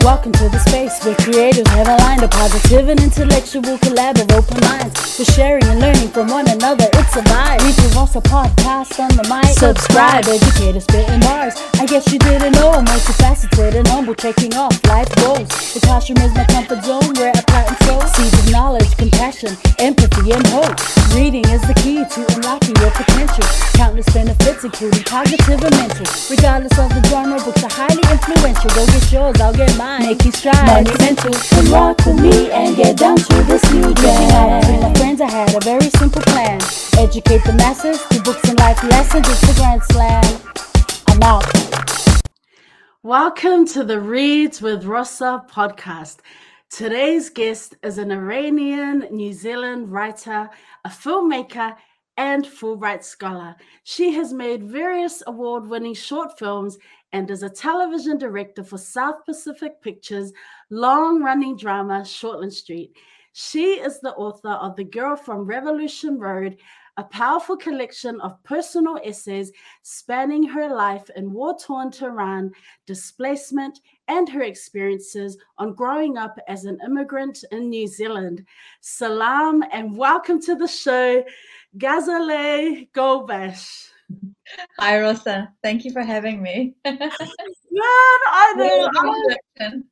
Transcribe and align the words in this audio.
Welcome 0.00 0.32
to 0.32 0.48
the 0.48 0.58
space 0.64 0.96
where 1.04 1.14
creators 1.16 1.68
have 1.76 1.84
aligned 1.86 2.22
a 2.22 2.28
positive 2.28 2.88
and 2.88 2.98
intellectual 3.04 3.76
collab 3.84 4.16
of 4.16 4.32
open 4.32 4.56
minds. 4.64 4.96
For 4.96 5.28
sharing 5.36 5.64
and 5.64 5.78
learning 5.78 6.08
from 6.08 6.28
one 6.28 6.48
another, 6.48 6.88
it's 6.96 7.12
a 7.16 7.20
vibe. 7.20 7.60
We 7.60 7.76
give 7.76 7.92
us 8.00 8.16
a 8.16 8.24
podcast 8.24 8.96
on 8.96 9.12
the 9.12 9.28
mic. 9.28 9.52
Subscribe, 9.52 10.24
educator 10.24 10.80
spitting 10.80 11.20
bars. 11.20 11.52
I 11.76 11.84
guess 11.84 12.10
you 12.10 12.18
didn't 12.18 12.56
know 12.56 12.72
I'm 12.72 12.86
multifaceted 12.86 13.76
and 13.76 13.86
humble, 13.88 14.14
taking 14.14 14.54
off 14.56 14.72
life 14.88 15.12
goals. 15.20 15.52
The 15.76 15.80
classroom 15.84 16.24
is 16.24 16.32
my 16.32 16.48
comfort 16.48 16.80
zone 16.80 17.12
where 17.20 17.36
I 17.36 17.40
plant 17.44 17.68
and 17.68 17.78
sow 17.84 18.00
seeds 18.16 18.40
of 18.40 18.52
knowledge, 18.56 18.96
compassion, 18.96 19.52
empathy, 19.76 20.32
and 20.32 20.46
hope. 20.48 20.80
Reading 21.12 21.44
is 21.52 21.60
the 21.68 21.76
key 21.76 22.08
to 22.08 22.20
unlocking 22.40 22.72
your 22.80 22.90
potential. 22.96 23.44
Countless 23.76 24.08
benefits, 24.16 24.64
including 24.64 25.04
cognitive 25.04 25.60
and 25.60 25.76
mental. 25.76 26.08
Regardless 26.32 26.72
of 26.80 26.88
the 26.88 27.04
genre, 27.04 27.36
books 27.44 27.60
are 27.68 27.74
highly 27.76 28.00
influential. 28.08 28.72
Go 28.72 28.86
get 28.88 29.12
yours, 29.12 29.36
I'll 29.44 29.52
get 29.52 29.76
mine. 29.76 29.89
Making 29.98 30.30
strides, 30.30 30.88
monumental. 30.88 31.32
Come 31.32 31.72
rock 31.72 32.06
with 32.06 32.20
me 32.20 32.50
and 32.52 32.76
get 32.76 32.96
down 32.96 33.16
to 33.16 33.42
this 33.42 33.62
new 33.72 33.92
jam. 33.94 34.60
With 34.70 34.82
my 34.82 34.94
friends, 34.94 35.20
I 35.20 35.28
had 35.28 35.54
a 35.54 35.60
very 35.64 35.90
simple 35.90 36.22
plan. 36.22 36.60
Educate 36.96 37.42
the 37.44 37.54
masses 37.54 38.00
through 38.02 38.22
books 38.22 38.48
and 38.48 38.56
life 38.60 38.80
lessons. 38.84 39.26
It's 39.28 39.40
the 39.40 39.54
grand 39.60 39.82
slam. 39.82 40.24
I'm 41.08 41.22
out. 41.24 42.22
Welcome 43.02 43.66
to 43.68 43.82
the 43.82 44.00
Reads 44.00 44.62
with 44.62 44.84
Rosa 44.84 45.44
podcast. 45.50 46.18
Today's 46.70 47.28
guest 47.28 47.74
is 47.82 47.98
an 47.98 48.12
Iranian 48.12 49.08
New 49.10 49.32
Zealand 49.32 49.90
writer, 49.90 50.50
a 50.84 50.88
filmmaker, 50.88 51.74
and 52.16 52.44
Fulbright 52.44 53.02
scholar. 53.02 53.56
She 53.82 54.12
has 54.12 54.32
made 54.32 54.62
various 54.62 55.22
award 55.26 55.66
winning 55.66 55.94
short 55.94 56.38
films 56.38 56.78
and 57.12 57.30
is 57.30 57.42
a 57.42 57.50
television 57.50 58.18
director 58.18 58.62
for 58.62 58.78
South 58.78 59.24
Pacific 59.24 59.80
Pictures' 59.82 60.32
long 60.70 61.22
running 61.22 61.56
drama 61.56 62.00
Shortland 62.00 62.52
Street. 62.52 62.96
She 63.32 63.74
is 63.80 64.00
the 64.00 64.14
author 64.14 64.50
of 64.50 64.76
The 64.76 64.84
Girl 64.84 65.16
from 65.16 65.46
Revolution 65.46 66.18
Road, 66.18 66.56
a 66.96 67.04
powerful 67.04 67.56
collection 67.56 68.20
of 68.20 68.42
personal 68.42 68.98
essays 69.04 69.52
spanning 69.82 70.42
her 70.42 70.68
life 70.68 71.08
in 71.14 71.32
war 71.32 71.56
torn 71.58 71.90
Tehran, 71.90 72.50
displacement, 72.86 73.80
and 74.08 74.28
her 74.28 74.42
experiences 74.42 75.38
on 75.58 75.74
growing 75.74 76.18
up 76.18 76.36
as 76.48 76.64
an 76.64 76.78
immigrant 76.84 77.44
in 77.52 77.70
New 77.70 77.86
Zealand. 77.86 78.44
Salam 78.80 79.62
and 79.72 79.96
welcome 79.96 80.42
to 80.42 80.56
the 80.56 80.66
show, 80.66 81.24
Ghazaleh 81.78 82.90
Golbakhsh. 82.90 83.89
Hi, 84.78 85.00
Rosa. 85.00 85.52
Thank 85.62 85.84
you 85.84 85.92
for 85.92 86.02
having 86.02 86.42
me. 86.42 86.74
man, 86.84 87.10
I 87.72 88.54
know. 88.56 88.90
I'm, 89.58 89.84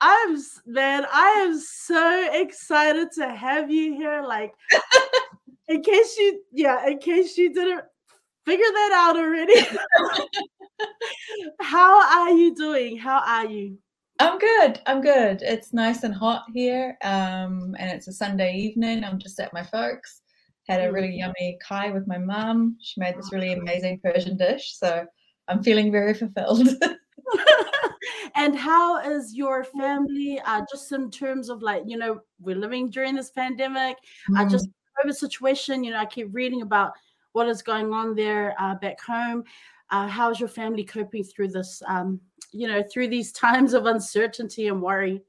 I'm, 0.00 0.36
man, 0.66 1.06
I 1.12 1.46
am 1.46 1.58
so 1.58 2.30
excited 2.32 3.08
to 3.16 3.28
have 3.28 3.70
you 3.70 3.94
here. 3.94 4.22
Like, 4.22 4.52
in 5.68 5.82
case 5.82 6.16
you, 6.18 6.42
yeah, 6.52 6.86
in 6.86 6.98
case 6.98 7.36
you 7.36 7.52
didn't 7.52 7.84
figure 8.44 8.64
that 8.64 8.90
out 8.92 9.16
already. 9.16 9.54
How 11.60 12.26
are 12.26 12.32
you 12.32 12.54
doing? 12.54 12.96
How 12.96 13.22
are 13.26 13.46
you? 13.46 13.78
I'm 14.20 14.38
good. 14.38 14.80
I'm 14.86 15.00
good. 15.00 15.42
It's 15.42 15.72
nice 15.72 16.04
and 16.04 16.14
hot 16.14 16.44
here, 16.52 16.96
um, 17.02 17.74
and 17.78 17.90
it's 17.90 18.06
a 18.06 18.12
Sunday 18.12 18.54
evening. 18.54 19.02
I'm 19.02 19.18
just 19.18 19.40
at 19.40 19.52
my 19.52 19.62
folks. 19.62 20.20
Had 20.66 20.80
a 20.80 20.90
really 20.90 21.16
yummy 21.16 21.58
kai 21.62 21.90
with 21.90 22.06
my 22.06 22.18
mum. 22.18 22.76
She 22.80 23.00
made 23.00 23.16
this 23.16 23.32
really 23.32 23.52
amazing 23.52 24.00
Persian 24.02 24.36
dish, 24.36 24.76
so 24.76 25.04
I'm 25.48 25.62
feeling 25.62 25.92
very 25.92 26.14
fulfilled. 26.14 26.68
and 28.34 28.56
how 28.56 28.98
is 29.00 29.34
your 29.34 29.64
family? 29.64 30.40
Uh, 30.44 30.62
just 30.70 30.90
in 30.92 31.10
terms 31.10 31.48
of 31.50 31.62
like, 31.62 31.82
you 31.86 31.96
know, 31.96 32.20
we're 32.40 32.56
living 32.56 32.90
during 32.90 33.14
this 33.14 33.30
pandemic. 33.30 33.98
Mm. 34.30 34.38
I 34.38 34.44
just 34.46 34.68
COVID 35.04 35.14
situation. 35.14 35.84
You 35.84 35.92
know, 35.92 35.98
I 35.98 36.06
keep 36.06 36.28
reading 36.32 36.62
about 36.62 36.92
what 37.32 37.48
is 37.48 37.62
going 37.62 37.92
on 37.92 38.14
there 38.14 38.54
uh, 38.58 38.74
back 38.76 39.00
home. 39.00 39.44
Uh, 39.90 40.08
how 40.08 40.30
is 40.30 40.40
your 40.40 40.48
family 40.48 40.84
coping 40.84 41.24
through 41.24 41.48
this? 41.48 41.82
Um, 41.86 42.20
you 42.52 42.68
know, 42.68 42.82
through 42.82 43.08
these 43.08 43.32
times 43.46 43.74
of 43.74 43.86
uncertainty 43.86 44.68
and 44.68 44.80
worry. 44.80 45.22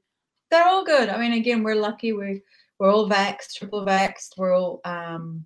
They're 0.50 0.66
all 0.66 0.84
good. 0.84 1.08
I 1.08 1.18
mean, 1.18 1.32
again, 1.32 1.62
we're 1.62 1.74
lucky. 1.74 2.12
We 2.12 2.42
we're 2.78 2.92
all 2.92 3.08
vaxxed, 3.08 3.54
triple 3.56 3.84
vaxxed. 3.84 4.36
We're 4.36 4.56
all 4.56 4.80
um, 4.84 5.44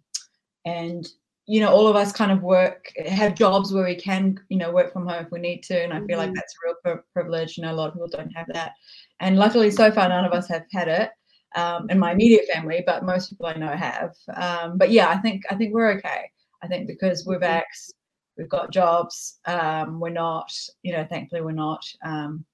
and 0.65 1.07
you 1.51 1.59
know, 1.59 1.73
all 1.73 1.89
of 1.89 1.97
us 1.97 2.13
kind 2.13 2.31
of 2.31 2.43
work, 2.43 2.93
have 3.09 3.35
jobs 3.35 3.73
where 3.73 3.85
we 3.85 3.97
can, 3.97 4.39
you 4.51 4.57
know, 4.57 4.71
work 4.71 4.93
from 4.93 5.09
home 5.09 5.25
if 5.25 5.33
we 5.33 5.41
need 5.41 5.65
to. 5.65 5.83
And 5.83 5.93
I 5.93 5.97
feel 5.97 6.07
mm-hmm. 6.11 6.19
like 6.19 6.35
that's 6.35 6.55
a 6.55 6.91
real 6.93 7.03
privilege. 7.13 7.57
You 7.57 7.65
know, 7.65 7.73
a 7.73 7.75
lot 7.75 7.89
of 7.89 7.95
people 7.95 8.07
don't 8.07 8.31
have 8.37 8.47
that. 8.53 8.75
And 9.19 9.37
luckily, 9.37 9.69
so 9.73 9.91
far, 9.91 10.09
none 10.09 10.25
of 10.25 10.31
us 10.31 10.47
have 10.47 10.63
had 10.71 10.87
it 10.87 11.11
um, 11.57 11.91
in 11.91 11.99
my 11.99 12.13
immediate 12.13 12.47
family, 12.53 12.85
but 12.87 13.05
most 13.05 13.31
people 13.31 13.47
I 13.47 13.55
know 13.55 13.75
have. 13.75 14.15
Um, 14.37 14.79
but 14.79 14.93
yeah, 14.93 15.09
I 15.09 15.19
think 15.19 15.43
I 15.51 15.57
think 15.57 15.75
we're 15.75 15.91
okay. 15.95 16.31
I 16.63 16.69
think 16.69 16.87
because 16.87 17.27
we're 17.27 17.41
mm-hmm. 17.41 17.59
vax, 17.59 17.91
we've 18.39 18.49
got 18.49 18.73
jobs. 18.73 19.41
Um, 19.47 19.99
we're 19.99 20.11
not, 20.11 20.53
you 20.85 20.93
know, 20.93 21.05
thankfully 21.11 21.41
we're 21.41 21.51
not 21.51 21.85
um, 22.05 22.45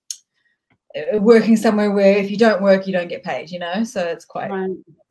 working 1.19 1.57
somewhere 1.57 1.91
where 1.91 2.17
if 2.17 2.31
you 2.31 2.37
don't 2.37 2.62
work, 2.62 2.87
you 2.87 2.93
don't 2.93 3.09
get 3.09 3.23
paid. 3.23 3.51
You 3.51 3.59
know, 3.59 3.84
so 3.84 4.05
it's 4.05 4.25
quite. 4.25 4.51
Right. 4.51 4.71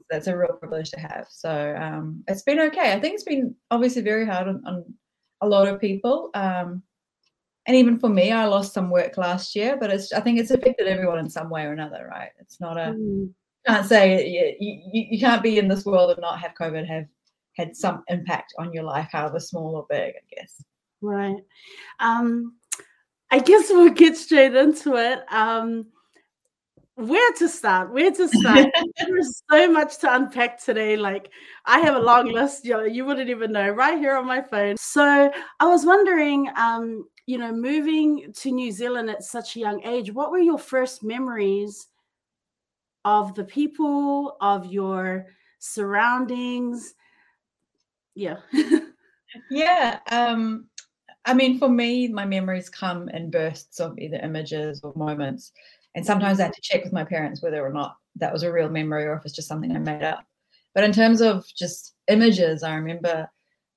That's 0.10 0.28
a 0.28 0.38
real 0.38 0.54
privilege 0.54 0.92
to 0.92 1.00
have. 1.00 1.26
So 1.32 1.76
um, 1.80 2.24
it's 2.28 2.44
been 2.44 2.60
okay. 2.60 2.94
I 2.94 3.00
think 3.00 3.16
it's 3.16 3.24
been 3.24 3.56
obviously 3.72 4.04
very 4.04 4.24
hard 4.24 4.48
on, 4.48 4.62
on 4.68 4.86
a 5.42 5.48
lot 5.48 5.68
of 5.68 5.82
people. 5.82 6.30
Um, 6.36 6.84
and 7.66 7.76
even 7.76 7.98
for 7.98 8.10
me, 8.10 8.32
I 8.32 8.46
lost 8.46 8.72
some 8.72 8.92
work 8.92 9.18
last 9.18 9.56
year, 9.56 9.78
but 9.80 9.90
it's 9.90 10.14
I 10.14 10.20
think 10.20 10.40
it's 10.40 10.52
affected 10.52 10.88
everyone 10.88 11.18
in 11.18 11.30
some 11.30 11.50
way 11.50 11.66
or 11.66 11.74
another, 11.74 12.08
right? 12.08 12.30
It's 12.40 12.60
not 12.60 12.78
a 12.78 12.94
mm 12.94 13.34
can't 13.66 13.86
say 13.86 14.28
you, 14.28 14.56
you, 14.60 15.06
you 15.12 15.20
can't 15.20 15.44
be 15.44 15.58
in 15.58 15.68
this 15.68 15.86
world 15.86 16.12
and 16.12 16.22
not 16.22 16.40
have 16.40 16.54
COVID 16.60 16.88
have 16.88 17.06
had 17.56 17.76
some 17.76 18.04
impact 18.10 18.54
on 18.60 18.74
your 18.74 18.84
life, 18.84 19.10
however 19.12 19.40
small 19.40 19.76
or 19.76 19.86
big, 19.90 20.14
I 20.16 20.36
guess. 20.36 20.64
Right. 21.02 21.38
Um, 22.00 22.56
I 23.36 23.40
guess 23.40 23.70
we'll 23.70 23.90
get 23.90 24.16
straight 24.16 24.56
into 24.56 24.96
it. 24.96 25.20
Um, 25.30 25.88
where 26.96 27.34
to 27.34 27.50
start? 27.50 27.92
Where 27.92 28.10
to 28.10 28.30
start? 28.30 28.68
There's 28.98 29.44
so 29.52 29.70
much 29.70 29.98
to 30.00 30.16
unpack 30.16 30.64
today. 30.64 30.96
Like 30.96 31.30
I 31.66 31.80
have 31.80 31.98
a 31.98 32.00
long 32.00 32.32
list. 32.32 32.64
You, 32.64 32.78
know, 32.78 32.84
you 32.84 33.04
wouldn't 33.04 33.30
even 33.30 33.52
know 33.52 33.68
right 33.72 33.98
here 33.98 34.16
on 34.16 34.26
my 34.26 34.42
phone. 34.42 34.78
So 34.78 35.30
I 35.60 35.66
was 35.66 35.86
wondering, 35.86 36.48
um, 36.56 37.10
you 37.26 37.38
know, 37.38 37.52
moving 37.52 38.32
to 38.38 38.52
New 38.52 38.72
Zealand 38.72 39.10
at 39.10 39.22
such 39.22 39.58
a 39.58 39.60
young 39.60 39.84
age, 39.84 40.14
what 40.14 40.32
were 40.32 40.40
your 40.40 40.58
first 40.58 41.04
memories 41.04 41.88
of 43.04 43.36
the 43.36 43.44
people, 43.44 44.38
of 44.40 44.66
your 44.68 45.26
surroundings. 45.60 46.94
Yeah. 48.16 48.38
yeah. 49.52 50.00
Um, 50.10 50.70
I 51.26 51.34
mean, 51.34 51.58
for 51.58 51.68
me, 51.68 52.08
my 52.08 52.26
memories 52.26 52.70
come 52.70 53.10
in 53.10 53.32
bursts 53.32 53.80
of 53.80 53.98
either 53.98 54.18
images 54.18 54.82
or 54.84 54.94
moments. 54.96 55.52
And 55.96 56.06
sometimes 56.06 56.40
I 56.40 56.44
have 56.44 56.54
to 56.54 56.62
check 56.62 56.84
with 56.84 56.94
my 56.94 57.04
parents 57.04 57.42
whether 57.42 57.66
or 57.66 57.74
not 57.74 57.98
that 58.18 58.32
was 58.32 58.44
a 58.44 58.52
real 58.52 58.70
memory 58.70 59.06
or 59.06 59.16
if 59.16 59.26
it's 59.26 59.36
just 59.36 59.48
something 59.48 59.76
I 59.76 59.80
made 59.80 60.04
up. 60.04 60.24
But 60.76 60.84
in 60.84 60.92
terms 60.92 61.22
of 61.22 61.46
just 61.58 61.96
images, 62.08 62.62
I 62.62 62.76
remember, 62.76 63.30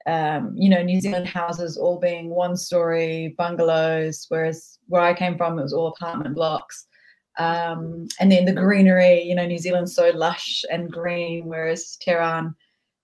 um, 0.05 0.53
you 0.57 0.69
know, 0.69 0.83
New 0.83 1.01
Zealand 1.01 1.27
houses 1.27 1.79
all 1.79 1.99
being 1.99 2.29
one 2.29 2.57
story 2.57 3.35
bungalows, 3.39 4.27
whereas 4.29 4.79
where 4.89 5.03
I 5.03 5.15
came 5.15 5.37
from, 5.37 5.59
it 5.59 5.63
was 5.63 5.73
all 5.73 5.89
apartment 5.89 6.35
blocks. 6.35 6.87
Um, 7.39 8.09
and 8.19 8.33
then 8.33 8.45
the 8.45 8.53
greenery, 8.53 9.23
you 9.23 9.35
know, 9.35 9.47
New 9.47 9.59
Zealand's 9.59 9.95
so 9.95 10.11
lush 10.11 10.65
and 10.71 10.91
green, 10.91 11.47
whereas 11.47 11.97
Tehran, 12.01 12.55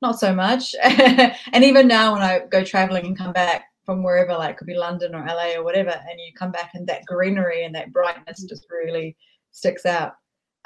not 0.02 0.18
so 0.18 0.34
much. 0.34 0.74
and 0.82 1.64
even 1.64 1.86
now, 1.86 2.12
when 2.12 2.22
I 2.22 2.40
go 2.50 2.64
traveling 2.64 3.06
and 3.06 3.16
come 3.16 3.32
back 3.32 3.66
from 3.84 4.02
wherever, 4.02 4.32
like 4.32 4.50
it 4.50 4.56
could 4.56 4.66
be 4.66 4.76
London 4.76 5.14
or 5.14 5.24
LA 5.24 5.54
or 5.56 5.64
whatever, 5.64 5.90
and 5.90 6.18
you 6.18 6.32
come 6.36 6.50
back 6.50 6.70
and 6.74 6.86
that 6.86 7.04
greenery 7.06 7.64
and 7.64 7.74
that 7.74 7.92
brightness 7.92 8.44
just 8.44 8.66
really 8.70 9.16
sticks 9.50 9.86
out. 9.86 10.14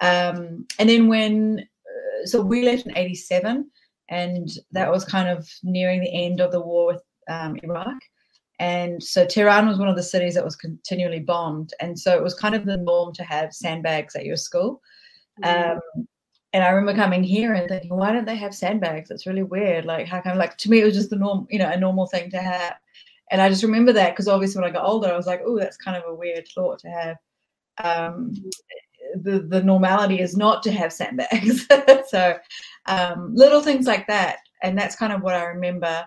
Um, 0.01 0.67
and 0.79 0.89
then 0.89 1.09
when, 1.09 1.61
uh, 1.61 2.27
so 2.27 2.41
we 2.41 2.65
left 2.65 2.87
in 2.87 2.97
87, 2.97 3.71
and 4.11 4.49
that 4.73 4.91
was 4.91 5.05
kind 5.05 5.29
of 5.29 5.49
nearing 5.63 6.01
the 6.01 6.13
end 6.13 6.41
of 6.41 6.53
the 6.53 6.61
war 6.61 6.87
with 6.87 7.03
um, 7.29 7.57
Iraq. 7.63 7.97
And 8.61 9.03
so 9.03 9.25
Tehran 9.25 9.69
was 9.69 9.79
one 9.79 9.89
of 9.89 9.97
the 9.97 10.03
cities 10.03 10.35
that 10.35 10.45
was 10.45 10.57
continually 10.57 11.21
bombed. 11.21 11.73
And 11.81 11.99
so 11.99 12.17
it 12.17 12.23
was 12.23 12.35
kind 12.35 12.55
of 12.55 12.65
the 12.65 12.77
norm 12.77 13.13
to 13.15 13.23
have 13.23 13.53
sandbags 13.53 14.17
at 14.17 14.25
your 14.25 14.37
school. 14.37 14.81
Mm-hmm. 15.45 15.73
Um, 15.73 16.07
and 16.53 16.65
I 16.65 16.71
remember 16.71 17.01
coming 17.01 17.23
here 17.23 17.53
and 17.53 17.69
thinking, 17.69 17.95
why 17.95 18.13
don't 18.13 18.25
they 18.25 18.37
have 18.37 18.55
sandbags? 18.55 19.11
It's 19.11 19.27
really 19.27 19.43
weird. 19.43 19.85
Like, 19.85 20.07
how 20.07 20.21
come, 20.21 20.39
like, 20.39 20.57
to 20.59 20.71
me, 20.71 20.81
it 20.81 20.85
was 20.85 20.95
just 20.95 21.11
the 21.11 21.17
norm, 21.17 21.47
you 21.51 21.59
know, 21.59 21.69
a 21.69 21.79
normal 21.79 22.07
thing 22.07 22.31
to 22.31 22.39
have. 22.39 22.75
And 23.31 23.41
I 23.41 23.49
just 23.49 23.63
remember 23.63 23.93
that 23.93 24.11
because 24.11 24.29
obviously 24.29 24.61
when 24.61 24.71
I 24.71 24.73
got 24.73 24.85
older, 24.85 25.13
I 25.13 25.17
was 25.17 25.27
like, 25.27 25.43
oh, 25.45 25.59
that's 25.59 25.77
kind 25.77 25.97
of 25.97 26.05
a 26.09 26.15
weird 26.15 26.47
thought 26.55 26.79
to 26.81 26.89
have. 26.89 27.17
Um, 27.83 28.35
the, 29.23 29.41
the 29.41 29.63
normality 29.63 30.21
is 30.21 30.37
not 30.37 30.63
to 30.65 30.73
have 30.73 30.93
sandbags. 30.93 31.67
so 32.09 32.39
um, 32.87 33.35
little 33.35 33.63
things 33.63 33.87
like 33.87 34.07
that. 34.09 34.39
And 34.63 34.77
that's 34.77 34.97
kind 34.97 35.13
of 35.13 35.23
what 35.23 35.35
I 35.35 35.45
remember 35.45 36.07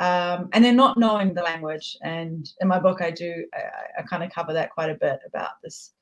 um, 0.00 0.48
and 0.54 0.64
then 0.64 0.76
not 0.76 0.96
knowing 0.96 1.34
the 1.34 1.42
language. 1.42 1.96
And 2.02 2.50
in 2.60 2.68
my 2.68 2.80
book, 2.80 3.02
I 3.02 3.10
do 3.10 3.44
I, 3.54 4.00
I 4.00 4.02
kind 4.02 4.24
of 4.24 4.32
cover 4.32 4.54
that 4.54 4.70
quite 4.70 4.90
a 4.90 4.94
bit 4.94 5.20
about 5.26 5.62
this 5.62 5.92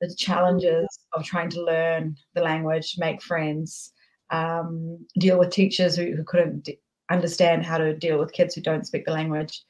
the 0.00 0.14
challenges 0.14 0.86
of 1.12 1.24
trying 1.24 1.50
to 1.50 1.62
learn 1.62 2.16
the 2.34 2.40
language, 2.40 2.96
make 2.96 3.20
friends, 3.20 3.92
um, 4.30 4.98
deal 5.18 5.38
with 5.38 5.50
teachers 5.50 5.94
who, 5.94 6.16
who 6.16 6.24
couldn't 6.24 6.64
d- 6.64 6.78
understand 7.10 7.66
how 7.66 7.76
to 7.76 7.94
deal 7.94 8.18
with 8.18 8.32
kids 8.32 8.54
who 8.54 8.62
don't 8.62 8.86
speak 8.86 9.04
the 9.04 9.12
language. 9.12 9.62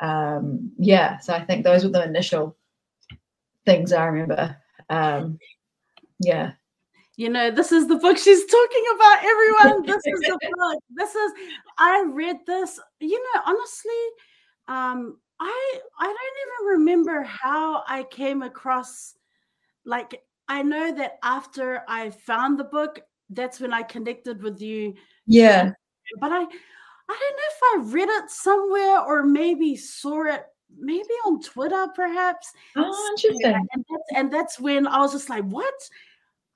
Um, 0.00 0.72
yeah, 0.78 1.18
so 1.18 1.34
I 1.34 1.44
think 1.44 1.64
those 1.64 1.84
were 1.84 1.90
the 1.90 2.04
initial 2.04 2.56
things 3.64 3.92
I 3.92 4.06
remember. 4.06 4.56
Um, 4.90 5.38
yeah. 6.20 6.52
You 7.16 7.28
know, 7.28 7.50
this 7.50 7.70
is 7.70 7.86
the 7.86 7.96
book 7.96 8.18
she's 8.18 8.44
talking 8.44 8.84
about, 8.94 9.24
everyone. 9.24 9.86
This 9.86 10.02
is 10.04 10.20
the 10.20 10.38
book. 10.56 10.82
This 10.90 11.14
is, 11.14 11.32
I 11.78 12.04
read 12.12 12.38
this, 12.46 12.80
you 12.98 13.22
know, 13.22 13.42
honestly, 13.46 13.92
um, 14.66 15.18
I 15.40 15.78
I 16.00 16.06
don't 16.06 16.16
even 16.16 16.80
remember 16.80 17.22
how 17.22 17.82
I 17.88 18.04
came 18.04 18.42
across 18.42 19.14
like 19.84 20.22
I 20.48 20.62
know 20.62 20.94
that 20.94 21.18
after 21.22 21.82
I 21.88 22.10
found 22.10 22.58
the 22.58 22.64
book, 22.64 23.00
that's 23.30 23.60
when 23.60 23.72
I 23.72 23.82
connected 23.82 24.42
with 24.42 24.60
you. 24.60 24.94
Yeah. 25.26 25.72
But 26.20 26.32
I 26.32 26.46
I 27.08 27.12
don't 27.12 27.36
know 27.36 27.86
if 27.86 27.90
I 27.90 27.92
read 27.92 28.08
it 28.08 28.30
somewhere 28.30 29.00
or 29.00 29.24
maybe 29.24 29.76
saw 29.76 30.24
it 30.24 30.44
maybe 30.78 31.14
on 31.26 31.40
Twitter 31.40 31.86
perhaps. 31.94 32.52
Oh, 32.76 33.10
interesting. 33.16 33.68
And 33.72 33.84
that's, 33.88 34.12
and 34.16 34.32
that's 34.32 34.60
when 34.60 34.86
I 34.86 34.98
was 34.98 35.12
just 35.12 35.28
like, 35.28 35.44
what? 35.44 35.74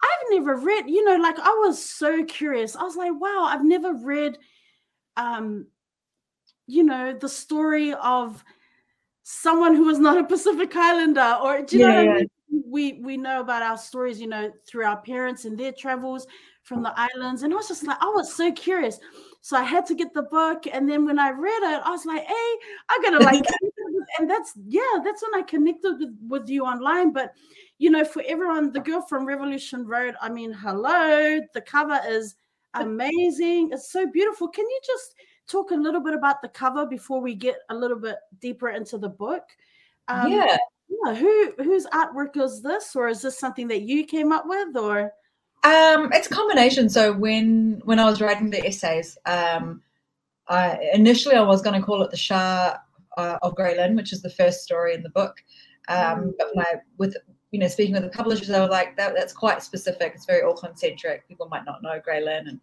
I've 0.03 0.31
never 0.31 0.57
read, 0.57 0.89
you 0.89 1.05
know, 1.05 1.17
like 1.17 1.39
I 1.39 1.51
was 1.67 1.85
so 1.85 2.25
curious. 2.25 2.77
I 2.77 2.83
was 2.83 2.97
like, 2.97 3.13
wow, 3.21 3.45
I've 3.49 3.65
never 3.65 3.95
read 3.95 4.39
um 5.17 5.67
you 6.69 6.85
know 6.85 7.13
the 7.15 7.29
story 7.29 7.95
of 7.95 8.45
someone 9.23 9.75
who 9.75 9.85
was 9.85 9.99
not 9.99 10.19
a 10.19 10.25
Pacific 10.25 10.75
Islander, 10.75 11.39
or 11.43 11.63
do 11.63 11.79
you 11.79 11.87
yeah, 11.87 12.03
know 12.03 12.07
what 12.07 12.17
I 12.17 12.19
mean? 12.21 12.29
We 12.67 12.93
we 12.95 13.17
know 13.17 13.41
about 13.41 13.63
our 13.63 13.79
stories, 13.79 14.21
you 14.21 14.27
know, 14.27 14.53
through 14.67 14.85
our 14.85 15.01
parents 15.01 15.45
and 15.45 15.59
their 15.59 15.73
travels 15.73 16.27
from 16.63 16.83
the 16.83 16.93
islands, 16.97 17.43
and 17.43 17.53
I 17.53 17.57
was 17.57 17.69
just 17.69 17.87
like, 17.87 17.99
I 18.01 18.07
was 18.07 18.33
so 18.33 18.53
curious. 18.53 19.01
So 19.41 19.57
I 19.57 19.63
had 19.63 19.87
to 19.87 19.95
get 19.95 20.13
the 20.13 20.23
book, 20.23 20.65
and 20.71 20.89
then 20.89 21.07
when 21.07 21.19
I 21.19 21.31
read 21.31 21.63
it, 21.63 21.81
I 21.85 21.91
was 21.91 22.05
like, 22.05 22.25
"Hey, 22.25 22.53
I 22.89 22.99
gotta 23.03 23.25
like," 23.25 23.45
and 24.19 24.29
that's 24.29 24.53
yeah, 24.67 24.99
that's 25.05 25.23
when 25.23 25.41
I 25.41 25.43
connected 25.43 25.99
with, 25.99 26.19
with 26.29 26.49
you 26.49 26.65
online. 26.65 27.13
But 27.13 27.33
you 27.79 27.91
know, 27.91 28.05
for 28.05 28.23
everyone, 28.27 28.73
the 28.73 28.81
girl 28.81 29.01
from 29.01 29.27
Revolution 29.27 29.87
Road, 29.87 30.17
I 30.21 30.29
mean, 30.29 30.53
hello, 30.53 31.41
the 31.55 31.61
cover 31.61 32.01
is 32.09 32.35
amazing. 32.75 33.71
It's 33.73 33.93
so 33.93 34.07
beautiful. 34.07 34.49
Can 34.49 34.65
you 34.69 34.81
just 34.85 35.15
talk 35.47 35.71
a 35.71 35.77
little 35.77 36.01
bit 36.01 36.15
about 36.15 36.43
the 36.43 36.49
cover 36.49 36.87
before 36.87 37.21
we 37.21 37.35
get 37.35 37.57
a 37.71 37.75
little 37.75 37.99
bit 37.99 38.17
deeper 38.41 38.71
into 38.71 38.99
the 38.99 39.09
book? 39.09 39.45
Um, 40.09 40.33
yeah. 40.33 40.57
Yeah. 40.89 41.15
Who 41.15 41.53
whose 41.63 41.87
artwork 41.87 42.37
is 42.43 42.63
this, 42.63 42.97
or 42.97 43.09
is 43.09 43.23
this 43.23 43.39
something 43.39 43.69
that 43.69 43.83
you 43.83 44.05
came 44.05 44.33
up 44.33 44.45
with, 44.47 44.77
or? 44.77 45.13
Um, 45.65 46.11
it's 46.13 46.29
a 46.29 46.35
combination. 46.35 46.89
So 46.89 47.13
when 47.13 47.81
when 47.85 47.99
I 47.99 48.05
was 48.05 48.21
writing 48.21 48.51
the 48.51 48.65
essays, 48.65 49.19
um, 49.27 49.83
I, 50.49 50.79
initially 50.95 51.35
I 51.35 51.43
was 51.43 51.63
going 51.63 51.79
to 51.79 51.85
call 51.85 52.03
it 52.03 52.11
the 52.11 52.17
Shah 52.17 52.77
uh, 53.17 53.39
of 53.43 53.55
Grey 53.57 53.77
Lynn, 53.77 53.97
which 53.97 54.13
is 54.13 54.23
the 54.23 54.31
first 54.31 54.63
story 54.63 54.95
in 54.95 55.03
the 55.03 55.11
book. 55.11 55.37
Um, 55.89 55.99
mm. 55.99 56.33
But 56.39 56.49
I, 56.59 56.75
with 56.97 57.17
you 57.51 57.59
know 57.59 57.69
speaking 57.69 57.95
with 57.95 58.05
the 58.05 58.11
publishers, 58.11 58.51
I 58.51 58.61
was 58.61 58.71
like, 58.71 58.97
that, 58.97 59.15
that's 59.17 59.33
quite 59.33 59.63
specific. 59.63 60.13
It's 60.15 60.27
very 60.27 60.43
Auckland 60.43 60.79
centric. 60.79 61.27
People 61.27 61.49
might 61.49 61.65
not 61.65 61.83
know 61.83 62.01
Grey 62.03 62.25
Lynn, 62.25 62.47
and 62.47 62.61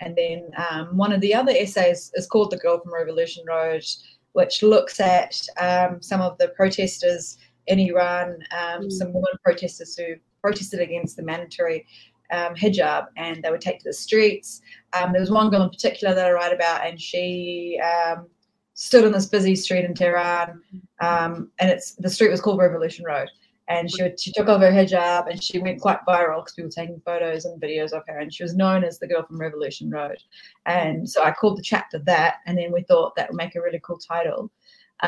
and 0.00 0.16
then 0.16 0.50
um, 0.68 0.96
one 0.96 1.12
of 1.12 1.20
the 1.20 1.34
other 1.34 1.52
essays 1.52 2.10
is 2.14 2.26
called 2.26 2.50
The 2.50 2.56
Girl 2.56 2.80
from 2.80 2.92
Revolution 2.92 3.44
Road, 3.46 3.84
which 4.32 4.62
looks 4.62 4.98
at 4.98 5.40
um, 5.60 6.02
some 6.02 6.20
of 6.20 6.36
the 6.38 6.48
protesters 6.48 7.38
in 7.68 7.78
Iran, 7.78 8.38
um, 8.50 8.82
mm. 8.82 8.92
some 8.92 9.12
women 9.12 9.38
protesters 9.44 9.96
who 9.96 10.14
protested 10.42 10.80
against 10.80 11.16
the 11.16 11.22
mandatory 11.22 11.86
um, 12.32 12.54
hijab 12.54 13.06
and 13.16 13.42
they 13.42 13.50
would 13.50 13.60
take 13.60 13.78
to 13.78 13.88
the 13.88 13.92
streets. 13.92 14.60
Um, 14.92 15.12
there 15.12 15.20
was 15.20 15.30
one 15.30 15.50
girl 15.50 15.62
in 15.62 15.70
particular 15.70 16.14
that 16.14 16.26
I 16.26 16.32
write 16.32 16.52
about, 16.52 16.86
and 16.86 17.00
she 17.00 17.80
um, 17.80 18.26
stood 18.74 19.04
on 19.04 19.12
this 19.12 19.26
busy 19.26 19.54
street 19.54 19.84
in 19.84 19.94
Tehran, 19.94 20.60
and 21.00 21.48
it's 21.60 21.94
the 21.94 22.10
street 22.10 22.30
was 22.30 22.40
called 22.40 22.58
Revolution 22.58 23.04
Road. 23.04 23.28
And 23.68 23.90
she 23.90 24.02
she 24.18 24.32
took 24.32 24.48
off 24.48 24.60
her 24.60 24.72
hijab 24.72 25.30
and 25.30 25.42
she 25.42 25.58
went 25.58 25.80
quite 25.80 26.00
viral 26.06 26.40
because 26.40 26.52
people 26.54 26.66
were 26.66 26.72
taking 26.72 27.00
photos 27.06 27.44
and 27.44 27.62
videos 27.62 27.92
of 27.92 28.02
her 28.08 28.18
and 28.18 28.34
she 28.34 28.42
was 28.42 28.56
known 28.56 28.82
as 28.82 28.98
the 28.98 29.06
girl 29.06 29.22
from 29.22 29.40
Revolution 29.40 29.88
Road. 29.88 30.18
And 30.66 31.08
so 31.08 31.22
I 31.22 31.30
called 31.30 31.58
the 31.58 31.62
chapter 31.62 32.00
that 32.00 32.38
and 32.44 32.58
then 32.58 32.72
we 32.72 32.82
thought 32.82 33.14
that 33.14 33.30
would 33.30 33.36
make 33.36 33.54
a 33.54 33.62
really 33.62 33.80
cool 33.82 33.98
title. 33.98 34.50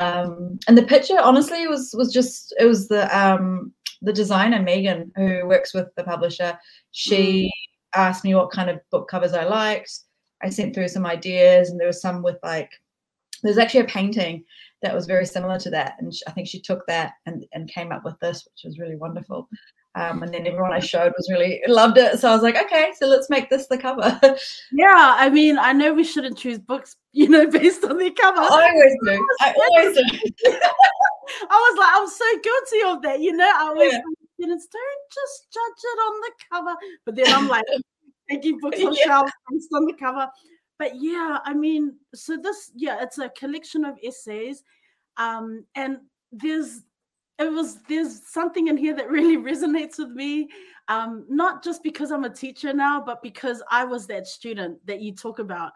Um, 0.00 0.58
and 0.66 0.78
the 0.78 0.84
picture 0.84 1.18
honestly 1.20 1.66
was 1.66 1.94
was 1.98 2.12
just 2.12 2.54
it 2.58 2.64
was 2.64 2.88
the 2.88 3.04
um, 3.16 3.72
the 4.02 4.12
designer 4.12 4.60
Megan 4.60 5.10
who 5.16 5.46
works 5.46 5.74
with 5.74 5.88
the 5.96 6.04
publisher 6.04 6.58
she 6.94 7.46
mm. 7.46 8.00
asked 8.00 8.24
me 8.24 8.34
what 8.34 8.50
kind 8.50 8.70
of 8.70 8.80
book 8.90 9.08
covers 9.08 9.34
I 9.34 9.44
liked 9.44 9.90
I 10.44 10.50
sent 10.50 10.74
through 10.74 10.88
some 10.88 11.06
ideas 11.06 11.70
and 11.70 11.80
there 11.80 11.86
was 11.86 12.02
some 12.02 12.22
with 12.22 12.36
like 12.42 12.70
there's 13.42 13.58
actually 13.58 13.80
a 13.80 13.84
painting 13.84 14.44
that 14.82 14.94
was 14.94 15.06
very 15.06 15.24
similar 15.24 15.58
to 15.58 15.70
that. 15.70 15.94
And 15.98 16.12
I 16.26 16.30
think 16.30 16.46
she 16.46 16.60
took 16.60 16.86
that 16.86 17.12
and, 17.26 17.44
and 17.52 17.68
came 17.68 17.92
up 17.92 18.04
with 18.04 18.18
this, 18.20 18.46
which 18.46 18.64
was 18.64 18.78
really 18.78 18.96
wonderful. 18.96 19.48
Um, 19.96 20.22
and 20.22 20.34
then 20.34 20.46
everyone 20.46 20.72
I 20.72 20.80
showed 20.80 21.12
was 21.16 21.30
really 21.30 21.62
loved 21.68 21.98
it. 21.98 22.18
So 22.18 22.28
I 22.28 22.34
was 22.34 22.42
like, 22.42 22.56
okay, 22.56 22.92
so 22.98 23.06
let's 23.06 23.30
make 23.30 23.48
this 23.48 23.68
the 23.68 23.78
cover. 23.78 24.18
yeah, 24.72 25.14
I 25.18 25.30
mean, 25.30 25.56
I 25.58 25.72
know 25.72 25.94
we 25.94 26.04
shouldn't 26.04 26.36
choose 26.36 26.58
books, 26.58 26.96
you 27.12 27.28
know, 27.28 27.46
based 27.50 27.84
on 27.84 27.96
the 27.98 28.10
cover. 28.10 28.40
I 28.40 28.70
always 28.70 28.96
do. 29.04 29.26
I 29.40 29.54
always 29.54 29.96
do. 29.96 30.02
I 31.50 31.54
was 31.54 31.78
like, 31.78 31.90
I'm 31.94 32.08
so 32.08 32.40
guilty 32.42 32.96
of 32.96 33.02
that, 33.02 33.20
you 33.20 33.32
know. 33.32 33.50
I 33.50 33.62
always 33.68 33.92
yeah. 33.92 34.00
Students 34.34 34.66
don't 34.66 35.04
just 35.12 35.52
judge 35.52 35.84
it 35.84 35.98
on 35.98 36.20
the 36.20 36.32
cover, 36.52 36.76
but 37.06 37.16
then 37.16 37.26
I'm 37.28 37.48
like, 37.48 37.64
taking 38.30 38.58
books 38.58 38.82
on 38.82 38.94
yeah. 38.94 39.04
shelves 39.04 39.32
based 39.50 39.68
on 39.74 39.84
the 39.84 39.92
cover 39.92 40.28
but 40.78 41.00
yeah, 41.00 41.38
I 41.44 41.54
mean, 41.54 41.94
so 42.14 42.36
this, 42.36 42.72
yeah, 42.74 42.98
it's 43.00 43.18
a 43.18 43.28
collection 43.30 43.84
of 43.84 43.96
essays. 44.02 44.64
Um, 45.16 45.64
and 45.76 45.98
there's 46.32 46.82
it 47.38 47.50
was 47.52 47.78
there's 47.88 48.28
something 48.28 48.68
in 48.68 48.76
here 48.76 48.94
that 48.94 49.10
really 49.10 49.36
resonates 49.52 49.98
with 49.98 50.10
me 50.10 50.48
um, 50.88 51.24
not 51.28 51.62
just 51.62 51.82
because 51.82 52.10
i'm 52.10 52.24
a 52.24 52.30
teacher 52.30 52.72
now 52.72 53.00
but 53.00 53.22
because 53.22 53.62
i 53.70 53.84
was 53.84 54.06
that 54.06 54.26
student 54.26 54.84
that 54.86 55.00
you 55.00 55.12
talk 55.12 55.38
about 55.38 55.72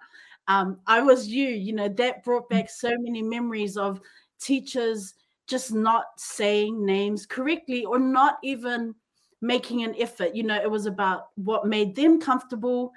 um, 0.49 0.79
i 0.87 1.01
was 1.01 1.29
you 1.29 1.47
you 1.47 1.73
know 1.73 1.89
that 1.89 2.25
brought 2.25 2.49
back 2.49 2.69
so 2.69 2.91
many 2.99 3.23
memories 3.23 3.77
of 3.77 4.01
teachers 4.41 5.15
just 5.49 5.73
not 5.73 6.05
saying 6.17 6.85
names 6.85 7.27
correctly 7.27 7.85
or 7.85 7.99
not 7.99 8.39
even 8.43 8.95
making 9.41 9.85
an 9.85 9.95
effort 9.99 10.35
you 10.35 10.43
know 10.43 10.61
it 10.61 10.71
was 10.71 10.87
about 10.87 11.29
what 11.37 11.67
made 11.67 11.95
them 11.95 12.21
comfortable 12.21 12.93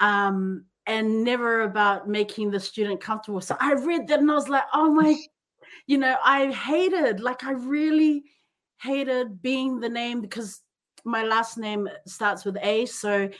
um, 0.00 0.64
and 0.86 1.24
never 1.24 1.62
about 1.62 2.08
making 2.08 2.50
the 2.50 2.60
student 2.60 3.00
comfortable. 3.00 3.40
So 3.40 3.56
I 3.60 3.74
read 3.74 4.08
that 4.08 4.18
and 4.18 4.30
I 4.30 4.34
was 4.34 4.48
like, 4.48 4.64
oh 4.74 4.90
my, 4.90 5.16
you 5.86 5.96
know, 5.96 6.16
I 6.22 6.50
hated, 6.50 7.20
like, 7.20 7.44
I 7.44 7.52
really 7.52 8.24
hated 8.80 9.40
being 9.42 9.78
the 9.78 9.88
name 9.88 10.20
because 10.20 10.60
my 11.04 11.24
last 11.24 11.56
name 11.56 11.88
starts 12.06 12.44
with 12.44 12.56
A. 12.62 12.86
So 12.86 13.30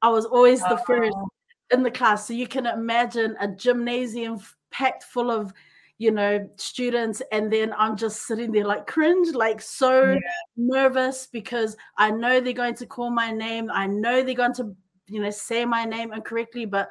I 0.00 0.08
was 0.08 0.24
always 0.24 0.60
the 0.62 0.80
first 0.86 1.14
oh. 1.14 1.28
in 1.70 1.82
the 1.82 1.90
class. 1.90 2.26
So 2.26 2.32
you 2.32 2.46
can 2.46 2.66
imagine 2.66 3.36
a 3.40 3.48
gymnasium 3.48 4.40
packed 4.70 5.04
full 5.04 5.30
of, 5.30 5.52
you 5.98 6.10
know, 6.10 6.48
students. 6.56 7.22
And 7.32 7.52
then 7.52 7.72
I'm 7.76 7.96
just 7.96 8.26
sitting 8.26 8.52
there 8.52 8.66
like 8.66 8.86
cringe, 8.86 9.34
like 9.34 9.60
so 9.60 10.12
yeah. 10.12 10.18
nervous 10.56 11.26
because 11.26 11.76
I 11.96 12.10
know 12.10 12.40
they're 12.40 12.52
going 12.52 12.74
to 12.76 12.86
call 12.86 13.10
my 13.10 13.30
name. 13.30 13.70
I 13.72 13.86
know 13.86 14.22
they're 14.22 14.34
going 14.34 14.54
to 14.54 14.76
you 15.08 15.20
know 15.20 15.30
say 15.30 15.64
my 15.64 15.84
name 15.84 16.12
incorrectly 16.12 16.64
but 16.64 16.90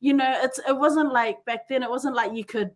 you 0.00 0.14
know 0.14 0.32
it's 0.42 0.58
it 0.68 0.76
wasn't 0.76 1.12
like 1.12 1.44
back 1.44 1.68
then 1.68 1.82
it 1.82 1.90
wasn't 1.90 2.14
like 2.14 2.32
you 2.34 2.44
could 2.44 2.70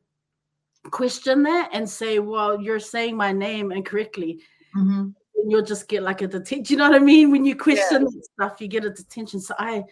question 0.90 1.42
that 1.42 1.70
and 1.72 1.88
say 1.88 2.18
well 2.18 2.60
you're 2.60 2.80
saying 2.80 3.16
my 3.16 3.32
name 3.32 3.72
incorrectly 3.72 4.40
mm-hmm. 4.76 5.08
you'll 5.48 5.62
just 5.62 5.88
get 5.88 6.02
like 6.02 6.20
a 6.20 6.26
detention 6.26 6.64
you 6.68 6.76
know 6.76 6.88
what 6.88 7.00
i 7.00 7.04
mean 7.04 7.30
when 7.30 7.44
you 7.44 7.56
question 7.56 8.02
yeah. 8.02 8.20
stuff 8.34 8.60
you 8.60 8.68
get 8.68 8.84
a 8.84 8.90
detention 8.90 9.40
so 9.40 9.54
i 9.58 9.82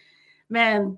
man 0.49 0.97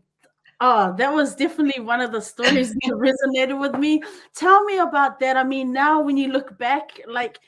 oh 0.62 0.94
that 0.98 1.14
was 1.14 1.36
definitely 1.36 1.84
one 1.84 2.02
of 2.02 2.12
the 2.12 2.22
stories 2.22 2.74
that 2.74 2.92
resonated 3.36 3.60
with 3.60 3.76
me. 3.76 4.02
Tell 4.36 4.64
me 4.64 4.78
about 4.78 5.20
that. 5.20 5.38
I 5.38 5.44
mean 5.44 5.74
now 5.74 6.02
when 6.02 6.18
you 6.18 6.32
look 6.32 6.58
back 6.58 7.00
like 7.08 7.40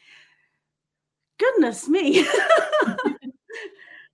goodness 1.39 1.87
me. 1.87 2.25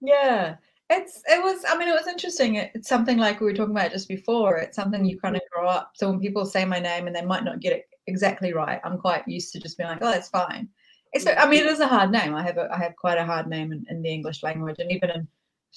Yeah. 0.04 0.58
It's 0.90 1.24
it 1.28 1.42
was 1.42 1.64
i 1.68 1.78
mean 1.78 1.88
it 1.88 1.94
was 1.94 2.08
interesting. 2.08 2.56
It, 2.56 2.72
it's 2.76 2.90
something 2.90 3.18
like 3.18 3.40
we 3.40 3.46
were 3.48 3.54
talking 3.54 3.76
about 3.76 3.92
just 3.92 4.08
before. 4.08 4.58
It's 4.58 4.76
something 4.76 5.06
you 5.06 5.18
kind 5.18 5.36
of 5.36 5.42
grow 5.52 5.68
up. 5.68 5.94
So 5.96 6.10
when 6.10 6.20
people 6.20 6.46
say 6.46 6.66
my 6.66 6.80
name 6.80 7.08
and 7.08 7.16
they 7.16 7.22
might 7.24 7.46
not 7.46 7.62
get 7.62 7.74
it 7.74 7.88
exactly 8.08 8.52
right 8.54 8.82
i'm 8.84 8.98
quite 8.98 9.26
used 9.30 9.54
to 9.54 9.62
just 9.62 9.78
being 9.78 9.90
like 9.90 10.00
oh 10.02 10.12
that's 10.12 10.30
fine. 10.30 10.68
It's 11.14 11.26
i 11.26 11.48
mean 11.48 11.62
it 11.62 11.68
is 11.68 11.80
a 11.80 11.88
hard 11.88 12.12
name. 12.12 12.36
I 12.36 12.44
have 12.44 12.58
a 12.58 12.70
i 12.72 12.78
have 12.78 12.96
quite 12.98 13.18
a 13.18 13.26
hard 13.26 13.48
name 13.48 13.72
in, 13.72 13.86
in 13.90 14.02
the 14.02 14.14
english 14.14 14.44
language 14.44 14.76
and 14.80 14.92
even 14.92 15.10
in 15.10 15.28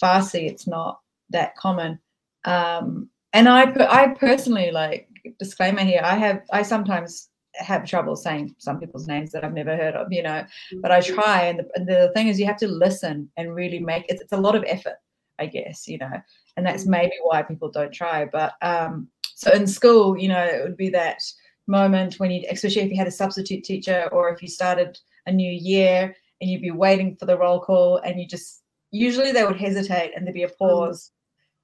farsi 0.01 0.51
it's 0.51 0.67
not 0.67 1.01
that 1.31 1.57
common 1.57 1.99
um 2.47 3.09
and 3.33 3.49
i 3.49 3.63
i 3.91 4.09
personally 4.09 4.71
like 4.71 5.09
disclaimer 5.39 5.83
here 5.83 6.01
i 6.05 6.15
have 6.15 6.43
i 6.53 6.63
sometimes 6.63 7.29
have 7.59 7.87
trouble 7.87 8.17
saying 8.17 8.55
some 8.59 8.79
people's 8.79 9.07
names 9.07 9.33
that 9.33 9.45
I've 9.45 9.55
never 9.55 9.77
heard 9.77 9.95
of, 9.95 10.13
you 10.13 10.23
know, 10.23 10.45
but 10.83 10.91
I 10.91 11.01
try. 11.01 11.45
And 11.45 11.61
the, 11.61 11.69
and 11.75 11.89
the 11.89 12.13
thing 12.15 12.29
is, 12.29 12.39
you 12.39 12.47
have 12.47 12.59
to 12.59 12.69
listen 12.69 13.31
and 13.37 13.55
really 13.55 13.79
make 13.79 14.05
it, 14.11 14.21
it's 14.21 14.33
a 14.33 14.37
lot 14.37 14.55
of 14.55 14.65
effort, 14.67 14.97
I 15.39 15.47
guess, 15.47 15.89
you 15.89 15.99
know, 15.99 16.21
and 16.57 16.67
that's 16.67 16.85
Mm. 16.85 16.91
maybe 16.91 17.13
why 17.23 17.43
people 17.43 17.71
don't 17.71 17.93
try. 17.93 18.27
But 18.27 18.55
um, 18.63 19.09
so 19.35 19.53
in 19.53 19.67
school, 19.67 20.19
you 20.19 20.29
know, 20.29 20.45
it 20.45 20.63
would 20.63 20.77
be 20.77 20.91
that 20.91 21.23
moment 21.67 22.21
when 22.21 22.31
you, 22.31 22.47
especially 22.51 22.83
if 22.83 22.91
you 22.91 22.97
had 22.99 23.09
a 23.09 23.11
substitute 23.23 23.65
teacher 23.65 24.09
or 24.13 24.29
if 24.29 24.43
you 24.43 24.49
started 24.49 24.99
a 25.27 25.33
new 25.33 25.51
year 25.51 26.15
and 26.41 26.51
you'd 26.51 26.63
be 26.63 26.71
waiting 26.71 27.17
for 27.17 27.27
the 27.27 27.39
roll 27.39 27.61
call 27.61 27.99
and 27.99 28.21
you 28.21 28.27
just, 28.27 28.63
usually 28.91 29.33
they 29.33 29.45
would 29.45 29.57
hesitate 29.57 30.13
and 30.15 30.27
there'd 30.27 30.35
be 30.35 30.43
a 30.43 30.49
pause 30.49 31.11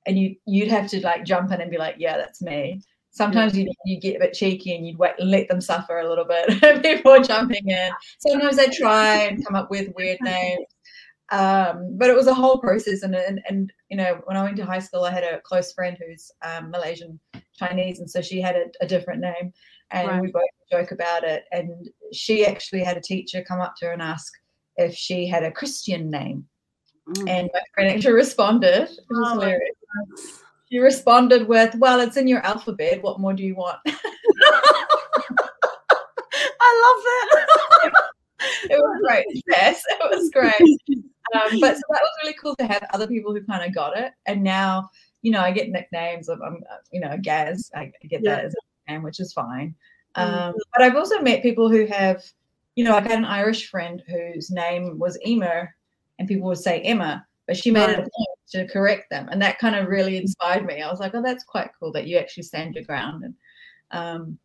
and 0.07 0.19
you, 0.19 0.37
you'd 0.47 0.69
have 0.69 0.89
to 0.91 1.01
like 1.03 1.25
jump 1.25 1.53
in 1.53 1.61
and 1.61 1.71
be 1.71 1.79
like, 1.79 1.97
yeah, 1.99 2.17
that's 2.17 2.43
me 2.43 2.83
sometimes 3.13 3.57
you 3.57 3.71
you 3.85 4.01
get 4.01 4.17
a 4.17 4.21
bit 4.21 4.33
cheeky 4.33 4.75
and 4.75 4.87
you'd 4.87 4.99
wait 4.99 5.13
let 5.19 5.47
them 5.47 5.61
suffer 5.61 5.99
a 5.99 6.09
little 6.09 6.25
bit 6.25 6.83
before 6.83 7.21
jumping 7.21 7.69
in. 7.69 7.91
Sometimes 8.19 8.57
they 8.57 8.69
try 8.69 9.17
and 9.25 9.45
come 9.45 9.55
up 9.55 9.71
with 9.71 9.93
weird 9.95 10.19
names. 10.23 10.65
Um, 11.31 11.97
but 11.99 12.11
it 12.11 12.17
was 12.17 12.27
a 12.27 12.35
whole 12.35 12.59
process 12.59 13.03
and, 13.03 13.15
and 13.15 13.41
and 13.49 13.73
you 13.91 13.97
know 13.97 14.21
when 14.25 14.37
I 14.37 14.43
went 14.43 14.57
to 14.57 14.65
high 14.67 14.81
school 14.81 15.05
I 15.05 15.11
had 15.11 15.25
a 15.25 15.41
close 15.43 15.73
friend 15.73 15.97
who's 15.99 16.31
um, 16.43 16.71
Malaysian 16.71 17.19
Chinese 17.55 18.01
and 18.01 18.11
so 18.11 18.21
she 18.21 18.41
had 18.41 18.57
a, 18.57 18.65
a 18.81 18.87
different 18.87 19.21
name 19.21 19.53
and 19.91 20.09
Right. 20.09 20.23
we 20.23 20.31
both 20.31 20.43
joke 20.71 20.91
about 20.93 21.23
it 21.25 21.45
and 21.53 21.89
she 22.13 22.45
actually 22.47 22.83
had 22.83 22.97
a 22.97 23.01
teacher 23.01 23.45
come 23.47 23.61
up 23.61 23.77
to 23.77 23.87
her 23.87 23.93
and 23.93 24.03
ask 24.03 24.33
if 24.77 24.95
she 24.95 25.27
had 25.27 25.45
a 25.45 25.53
Christian 25.53 26.11
name 26.11 26.47
Mm. 27.09 27.29
and 27.29 27.51
my 27.53 27.61
friend 27.75 27.91
actually 27.91 28.13
responded 28.25 28.89
which 28.89 28.99
Oh 29.11 29.41
she 30.71 30.79
responded 30.79 31.47
with, 31.47 31.75
Well, 31.77 32.01
it's 32.01 32.17
in 32.17 32.29
your 32.29 32.41
alphabet. 32.41 33.03
What 33.03 33.21
more 33.21 33.33
do 33.33 33.43
you 33.43 33.55
want? 33.55 33.79
I 36.61 36.81
love 36.85 37.05
that. 37.05 37.93
It 38.65 38.77
was 38.77 39.01
great. 39.07 39.25
Yes, 39.49 39.83
it 39.89 39.99
was 40.11 40.29
great. 40.31 40.79
Um, 41.35 41.61
but 41.61 41.77
so 41.77 41.83
that 41.91 42.01
was 42.01 42.11
really 42.23 42.35
cool 42.35 42.57
to 42.57 42.67
have 42.67 42.85
other 42.93 43.07
people 43.07 43.33
who 43.33 43.43
kind 43.45 43.65
of 43.65 43.73
got 43.73 43.97
it. 43.97 44.13
And 44.27 44.43
now, 44.43 44.91
you 45.23 45.31
know, 45.31 45.41
I 45.41 45.53
get 45.53 45.71
nicknames 45.71 46.29
of, 46.29 46.43
um, 46.43 46.59
uh, 46.69 46.79
you 46.91 47.01
know, 47.01 47.17
Gaz. 47.23 47.71
I 47.75 47.93
get 48.09 48.23
Yeah. 48.23 48.37
that 48.37 48.45
as 48.47 48.55
a 48.55 48.91
nickname, 48.91 49.05
which 49.05 49.21
is 49.21 49.33
fine. 49.33 49.75
Mm. 50.17 50.23
Um, 50.23 50.55
but 50.73 50.83
I've 50.83 50.97
also 50.97 51.21
met 51.21 51.43
people 51.43 51.71
who 51.71 51.87
have, 51.87 52.25
you 52.75 52.85
know, 52.85 52.97
I 52.97 53.01
had 53.01 53.13
an 53.13 53.25
Irish 53.25 53.71
friend 53.71 54.03
whose 54.09 54.51
name 54.51 54.99
was 54.99 55.19
Emer, 55.25 55.75
and 56.19 56.27
people 56.27 56.49
would 56.49 56.59
say 56.59 56.81
Emma, 56.81 57.25
but 57.47 57.57
she 57.57 57.71
made 57.71 57.89
it 57.89 57.99
a 57.99 58.03
Right. 58.03 58.11
point 58.13 58.39
to 58.51 58.69
correct 58.69 59.11
them, 59.11 59.29
and 59.31 59.41
that 59.43 59.59
kind 59.59 59.75
of 59.75 59.89
really 59.89 60.17
inspired 60.17 60.65
me. 60.65 60.83
I 60.83 60.91
was 60.91 61.01
like, 61.01 61.15
oh, 61.15 61.23
that's 61.23 61.45
quite 61.45 61.71
cool 61.79 61.93
that 61.93 62.07
you 62.07 62.19
actually 62.19 62.45
stand 62.45 62.75
your 62.75 62.85
ground. 62.85 63.25
And 63.25 63.35
um, 63.91 64.39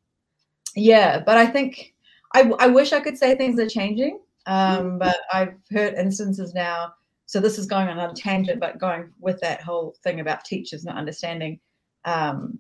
yeah, 0.76 1.22
but 1.26 1.38
I 1.38 1.46
think 1.46 1.94
I, 2.34 2.52
I 2.60 2.68
wish 2.68 2.94
I 2.94 3.00
could 3.00 3.18
say 3.18 3.36
things 3.36 3.60
are 3.60 3.70
changing, 3.70 4.20
um, 4.46 5.00
but 5.00 5.18
I've 5.32 5.56
heard 5.72 5.94
instances 5.96 6.54
now. 6.54 6.94
So 7.26 7.40
this 7.40 7.58
is 7.58 7.66
going 7.66 7.88
on 7.90 8.00
a 8.00 8.14
tangent, 8.14 8.60
but 8.60 8.80
going 8.80 9.10
with 9.20 9.40
that 9.42 9.62
whole 9.62 9.96
thing 10.04 10.20
about 10.22 10.46
teachers 10.46 10.86
not 10.86 10.96
understanding. 10.96 11.60
Um, 12.06 12.58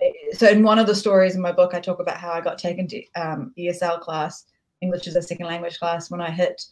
eh, 0.00 0.12
so 0.32 0.48
in 0.48 0.62
one 0.62 0.78
of 0.78 0.86
the 0.86 0.94
stories 0.94 1.34
in 1.34 1.42
my 1.42 1.50
book, 1.50 1.74
I 1.74 1.80
talk 1.80 1.98
about 1.98 2.18
how 2.18 2.30
I 2.30 2.40
got 2.40 2.58
taken 2.58 2.86
to 2.88 3.02
um, 3.16 3.52
ESL 3.58 4.00
class, 4.00 4.44
English 4.80 5.08
as 5.08 5.16
a 5.16 5.22
second 5.22 5.46
language 5.46 5.78
class, 5.78 6.10
when 6.10 6.20
I 6.20 6.30
hit 6.30 6.62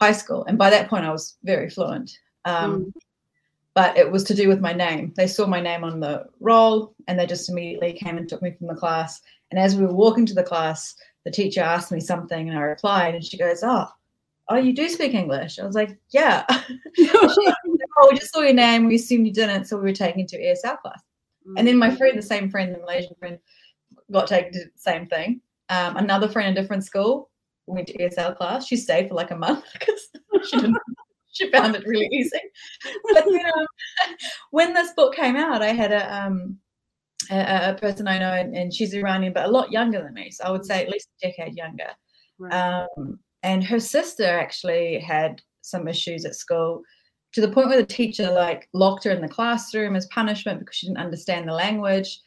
high 0.00 0.12
school, 0.12 0.44
and 0.46 0.58
by 0.58 0.70
that 0.70 0.88
point 0.88 1.04
I 1.04 1.12
was 1.12 1.36
very 1.44 1.70
fluent. 1.70 2.18
Um, 2.44 2.92
But 3.74 3.96
it 3.96 4.08
was 4.08 4.22
to 4.24 4.34
do 4.34 4.48
with 4.48 4.60
my 4.60 4.72
name. 4.72 5.12
They 5.16 5.26
saw 5.26 5.46
my 5.46 5.60
name 5.60 5.82
on 5.82 5.98
the 5.98 6.26
roll, 6.38 6.94
and 7.08 7.18
they 7.18 7.26
just 7.26 7.50
immediately 7.50 7.92
came 7.92 8.18
and 8.18 8.28
took 8.28 8.40
me 8.40 8.52
from 8.52 8.68
the 8.68 8.74
class. 8.76 9.20
And 9.50 9.58
as 9.58 9.74
we 9.74 9.84
were 9.84 9.92
walking 9.92 10.26
to 10.26 10.34
the 10.34 10.44
class, 10.44 10.94
the 11.24 11.30
teacher 11.32 11.60
asked 11.60 11.90
me 11.90 11.98
something, 11.98 12.48
and 12.48 12.56
I 12.56 12.62
replied, 12.62 13.16
and 13.16 13.24
she 13.24 13.36
goes, 13.36 13.64
"Oh, 13.64 13.88
oh, 14.48 14.56
you 14.56 14.72
do 14.74 14.88
speak 14.88 15.14
English?" 15.14 15.58
I 15.58 15.66
was 15.66 15.74
like, 15.74 15.98
"Yeah." 16.10 16.44
oh, 16.48 18.08
we 18.10 18.18
just 18.18 18.32
saw 18.32 18.42
your 18.42 18.52
name. 18.52 18.86
We 18.86 18.94
assumed 18.94 19.26
you 19.26 19.32
didn't, 19.32 19.64
so 19.64 19.76
we 19.76 19.82
were 19.82 19.92
taken 19.92 20.24
to 20.26 20.38
ESL 20.38 20.78
class. 20.80 21.02
And 21.56 21.66
then 21.68 21.76
my 21.76 21.94
friend, 21.94 22.16
the 22.16 22.22
same 22.22 22.50
friend, 22.50 22.74
the 22.74 22.78
Malaysian 22.78 23.14
friend, 23.18 23.38
got 24.10 24.26
taken 24.26 24.52
to 24.52 24.58
the 24.60 24.70
same 24.76 25.06
thing. 25.06 25.40
Um, 25.68 25.96
another 25.96 26.28
friend 26.28 26.48
in 26.48 26.56
a 26.56 26.60
different 26.60 26.84
school 26.84 27.30
went 27.66 27.88
to 27.88 27.98
ESL 27.98 28.36
class. 28.36 28.66
She 28.66 28.76
stayed 28.76 29.08
for 29.08 29.14
like 29.14 29.30
a 29.30 29.36
month 29.36 29.64
because 29.72 30.08
she 30.48 30.56
didn't. 30.58 30.76
She 31.36 31.50
found 31.50 31.74
it 31.74 31.84
really 31.84 32.08
easy. 32.12 32.38
But 33.12 33.26
you 33.26 33.42
know, 33.42 33.66
when 34.50 34.72
this 34.72 34.92
book 34.92 35.16
came 35.16 35.34
out, 35.34 35.62
I 35.62 35.72
had 35.72 35.92
a 35.92 36.24
um 36.24 36.58
a, 37.30 37.70
a 37.70 37.74
person 37.74 38.06
I 38.06 38.18
know, 38.18 38.32
and, 38.32 38.54
and 38.54 38.72
she's 38.72 38.94
Iranian, 38.94 39.32
but 39.32 39.46
a 39.46 39.50
lot 39.50 39.72
younger 39.72 40.02
than 40.02 40.14
me. 40.14 40.30
So 40.30 40.44
I 40.44 40.50
would 40.50 40.64
say 40.64 40.82
at 40.82 40.90
least 40.90 41.08
a 41.22 41.28
decade 41.28 41.54
younger. 41.54 41.90
Right. 42.38 42.52
Um, 42.52 43.18
and 43.42 43.64
her 43.64 43.80
sister 43.80 44.24
actually 44.26 44.98
had 45.00 45.42
some 45.60 45.88
issues 45.88 46.24
at 46.24 46.34
school 46.34 46.82
to 47.32 47.40
the 47.40 47.50
point 47.50 47.68
where 47.68 47.80
the 47.80 47.86
teacher 47.86 48.30
like 48.30 48.68
locked 48.72 49.04
her 49.04 49.10
in 49.10 49.20
the 49.20 49.28
classroom 49.28 49.96
as 49.96 50.06
punishment 50.06 50.60
because 50.60 50.76
she 50.76 50.86
didn't 50.86 50.98
understand 50.98 51.48
the 51.48 51.52
language. 51.52 52.20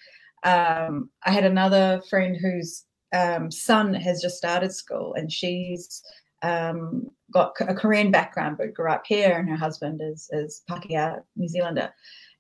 Um, 0.43 1.09
I 1.25 1.31
had 1.31 1.45
another 1.45 2.01
friend 2.09 2.37
whose 2.39 2.83
um, 3.15 3.49
son 3.49 3.93
has 3.93 4.21
just 4.21 4.37
started 4.37 4.73
school 4.73 5.13
and 5.15 5.31
she's 5.31 6.03
um, 6.43 7.07
got 7.31 7.53
a 7.59 7.73
Korean 7.73 8.11
background 8.11 8.57
but 8.57 8.73
grew 8.73 8.91
up 8.91 9.03
here, 9.05 9.37
and 9.37 9.49
her 9.49 9.55
husband 9.55 10.01
is 10.03 10.29
is 10.33 10.61
Pakeha, 10.69 11.21
New 11.35 11.47
Zealander. 11.47 11.91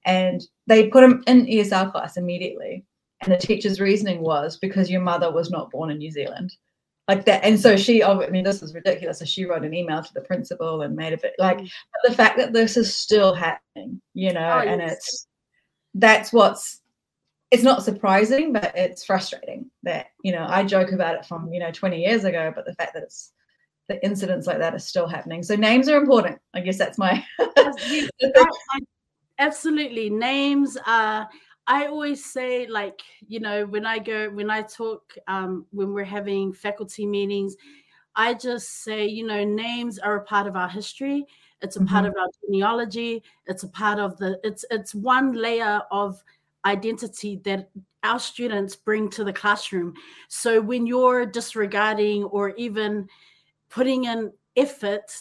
And 0.05 0.41
they 0.67 0.87
put 0.87 1.03
him 1.03 1.23
in 1.27 1.45
ESL 1.45 1.91
class 1.91 2.17
immediately. 2.17 2.85
And 3.21 3.33
the 3.33 3.37
teacher's 3.37 3.79
reasoning 3.81 4.21
was 4.21 4.57
because 4.57 4.89
your 4.89 5.01
mother 5.01 5.31
was 5.31 5.49
not 5.49 5.71
born 5.71 5.89
in 5.89 5.97
New 5.97 6.11
Zealand 6.11 6.53
like 7.07 7.25
that. 7.25 7.43
And 7.43 7.59
so 7.59 7.75
she, 7.75 8.03
oh, 8.03 8.21
I 8.21 8.29
mean, 8.29 8.43
this 8.43 8.61
is 8.61 8.73
ridiculous. 8.73 9.19
So 9.19 9.25
she 9.25 9.45
wrote 9.45 9.63
an 9.65 9.73
email 9.73 10.03
to 10.03 10.13
the 10.13 10.21
principal 10.21 10.81
and 10.81 10.95
made 10.95 11.13
a 11.13 11.17
bit 11.17 11.33
like, 11.39 11.57
Mm. 11.59 11.69
the 12.03 12.13
fact 12.13 12.37
that 12.37 12.53
this 12.53 12.77
is 12.77 12.93
still 12.95 13.33
happening, 13.33 14.01
you 14.13 14.33
know, 14.33 14.61
Oh, 14.63 14.67
and 14.67 14.81
yes. 14.81 14.93
it's 14.93 15.27
that's 15.95 16.31
what's 16.31 16.81
it's 17.49 17.63
not 17.63 17.81
surprising, 17.83 18.51
but 18.53 18.73
it's 18.75 19.05
frustrating 19.05 19.71
that 19.83 20.07
you 20.23 20.31
know 20.33 20.45
I 20.47 20.63
joke 20.63 20.91
about 20.91 21.15
it 21.15 21.25
from 21.25 21.51
you 21.53 21.59
know 21.59 21.71
20 21.71 21.99
years 21.99 22.23
ago, 22.25 22.51
but 22.53 22.65
the 22.65 22.75
fact 22.75 22.93
that 22.93 23.03
it's 23.03 23.31
the 23.87 24.03
incidents 24.05 24.47
like 24.47 24.59
that 24.59 24.73
are 24.75 24.79
still 24.79 25.07
happening. 25.07 25.43
So 25.43 25.55
names 25.55 25.87
are 25.89 25.97
important. 25.97 26.39
I 26.53 26.59
guess 26.61 26.77
that's 26.77 26.97
my. 26.97 27.23
Yes, 27.39 28.07
I- 28.35 28.41
I- 28.41 28.79
absolutely 29.39 30.09
names 30.09 30.77
are 30.87 31.29
i 31.67 31.85
always 31.85 32.25
say 32.25 32.65
like 32.67 33.01
you 33.27 33.39
know 33.39 33.65
when 33.67 33.85
i 33.85 33.99
go 33.99 34.29
when 34.31 34.49
i 34.49 34.61
talk 34.63 35.13
um 35.27 35.65
when 35.71 35.93
we're 35.93 36.03
having 36.03 36.51
faculty 36.51 37.05
meetings 37.05 37.55
i 38.15 38.33
just 38.33 38.83
say 38.83 39.05
you 39.05 39.25
know 39.25 39.43
names 39.43 39.99
are 39.99 40.15
a 40.15 40.23
part 40.23 40.47
of 40.47 40.55
our 40.55 40.67
history 40.69 41.23
it's 41.61 41.75
a 41.75 41.83
part 41.85 42.05
Mhm. 42.05 42.09
of 42.09 42.15
our 42.17 42.27
genealogy 42.45 43.21
it's 43.45 43.63
a 43.63 43.67
part 43.69 43.99
of 43.99 44.17
the 44.17 44.39
it's 44.43 44.65
it's 44.71 44.95
one 44.95 45.33
layer 45.33 45.81
of 45.91 46.23
identity 46.65 47.39
that 47.43 47.69
our 48.03 48.19
students 48.19 48.75
bring 48.75 49.07
to 49.09 49.23
the 49.23 49.33
classroom 49.33 49.93
so 50.29 50.59
when 50.61 50.87
you're 50.87 51.25
disregarding 51.27 52.23
or 52.25 52.49
even 52.51 53.07
putting 53.69 54.05
in 54.05 54.31
effort 54.55 55.11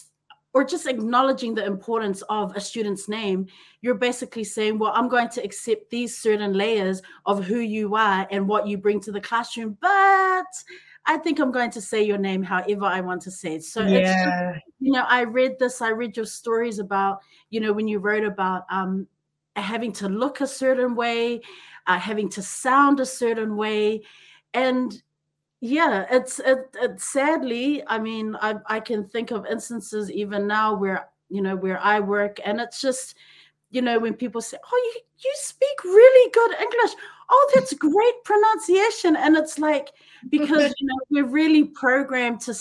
or 0.54 0.64
just 0.64 0.86
acknowledging 0.86 1.54
the 1.54 1.66
importance 1.66 2.22
of 2.30 2.56
a 2.56 2.60
student's 2.60 3.10
name, 3.10 3.46
you're 3.82 3.94
basically 3.94 4.44
saying, 4.44 4.78
Well, 4.78 4.92
I'm 4.94 5.08
going 5.08 5.28
to 5.30 5.42
accept 5.42 5.90
these 5.90 6.16
certain 6.16 6.54
layers 6.54 7.02
of 7.26 7.44
who 7.44 7.58
you 7.58 7.94
are 7.94 8.26
and 8.30 8.48
what 8.48 8.66
you 8.66 8.78
bring 8.78 9.00
to 9.00 9.12
the 9.12 9.20
classroom, 9.20 9.76
but 9.80 10.46
I 11.06 11.18
think 11.18 11.38
I'm 11.38 11.52
going 11.52 11.70
to 11.72 11.80
say 11.80 12.02
your 12.02 12.18
name 12.18 12.42
however 12.42 12.84
I 12.84 13.00
want 13.00 13.22
to 13.22 13.30
say 13.30 13.56
it. 13.56 13.64
So 13.64 13.82
it's 13.82 14.08
just, 14.08 14.24
yeah, 14.24 14.58
you 14.80 14.92
know, 14.92 15.04
I 15.06 15.22
read 15.22 15.58
this, 15.58 15.80
I 15.80 15.90
read 15.90 16.16
your 16.16 16.26
stories 16.26 16.78
about, 16.78 17.20
you 17.50 17.60
know, 17.60 17.72
when 17.72 17.86
you 17.86 17.98
wrote 17.98 18.24
about 18.24 18.64
um 18.70 19.06
having 19.54 19.92
to 19.92 20.08
look 20.08 20.40
a 20.40 20.46
certain 20.46 20.94
way, 20.94 21.40
uh, 21.86 21.98
having 21.98 22.28
to 22.30 22.42
sound 22.42 23.00
a 23.00 23.06
certain 23.06 23.56
way. 23.56 24.02
And 24.54 25.02
yeah 25.66 26.06
it's 26.10 26.38
it, 26.40 26.68
it 26.80 27.00
sadly 27.00 27.82
i 27.86 27.98
mean 27.98 28.36
I, 28.40 28.56
I 28.66 28.80
can 28.80 29.04
think 29.04 29.30
of 29.30 29.46
instances 29.46 30.10
even 30.10 30.46
now 30.46 30.74
where 30.74 31.08
you 31.28 31.42
know 31.42 31.56
where 31.56 31.78
i 31.80 32.00
work 32.00 32.38
and 32.44 32.60
it's 32.60 32.80
just 32.80 33.16
you 33.70 33.82
know 33.82 33.98
when 33.98 34.14
people 34.14 34.40
say 34.40 34.58
oh 34.62 34.92
you, 34.94 35.00
you 35.24 35.32
speak 35.36 35.84
really 35.84 36.30
good 36.30 36.52
english. 36.60 36.96
Oh 37.28 37.50
that's 37.54 37.72
great 37.74 38.24
pronunciation. 38.24 39.16
And 39.16 39.36
it's 39.36 39.58
like 39.58 39.90
because 40.28 40.72
you 40.78 40.86
know 40.86 40.96
we're 41.10 41.26
really 41.26 41.64
programmed 41.64 42.40
to 42.42 42.54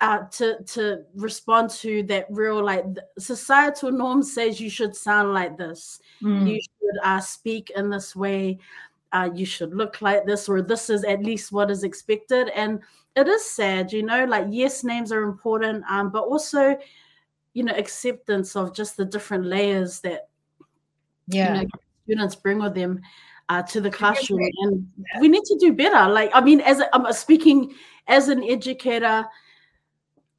uh, 0.00 0.24
to 0.30 0.62
to 0.64 1.04
respond 1.14 1.70
to 1.70 2.02
that 2.04 2.26
real 2.30 2.62
like 2.62 2.84
societal 3.18 3.90
norm 3.90 4.22
says 4.22 4.60
you 4.60 4.70
should 4.70 4.94
sound 4.94 5.32
like 5.32 5.56
this. 5.56 6.00
Mm. 6.22 6.48
you 6.48 6.60
should 6.60 7.00
uh, 7.02 7.20
speak 7.20 7.70
in 7.74 7.90
this 7.90 8.14
way 8.14 8.58
uh, 9.16 9.30
you 9.34 9.46
should 9.46 9.74
look 9.74 10.02
like 10.02 10.26
this 10.26 10.48
or 10.48 10.60
this 10.60 10.90
is 10.90 11.02
at 11.04 11.22
least 11.22 11.50
what 11.50 11.70
is 11.70 11.84
expected 11.84 12.50
and 12.50 12.80
it 13.14 13.26
is 13.26 13.44
sad 13.44 13.90
you 13.90 14.02
know 14.02 14.26
like 14.26 14.46
yes 14.50 14.84
names 14.84 15.10
are 15.10 15.22
important 15.22 15.82
um, 15.88 16.10
but 16.10 16.24
also 16.24 16.76
you 17.54 17.62
know 17.62 17.72
acceptance 17.74 18.54
of 18.54 18.74
just 18.74 18.96
the 18.96 19.04
different 19.04 19.46
layers 19.46 20.00
that 20.00 20.28
yeah. 21.28 21.54
you 21.54 21.62
know 21.62 21.68
students 22.04 22.34
bring 22.34 22.58
with 22.58 22.74
them 22.74 23.00
uh, 23.48 23.62
to 23.62 23.80
the 23.80 23.90
classroom, 23.90 24.40
and 24.62 24.86
we 25.20 25.28
need 25.28 25.44
to 25.44 25.56
do 25.60 25.72
better. 25.72 26.10
Like, 26.10 26.30
I 26.34 26.40
mean, 26.40 26.60
as 26.60 26.82
i'm 26.92 27.12
speaking 27.12 27.74
as 28.08 28.28
an 28.28 28.42
educator, 28.42 29.24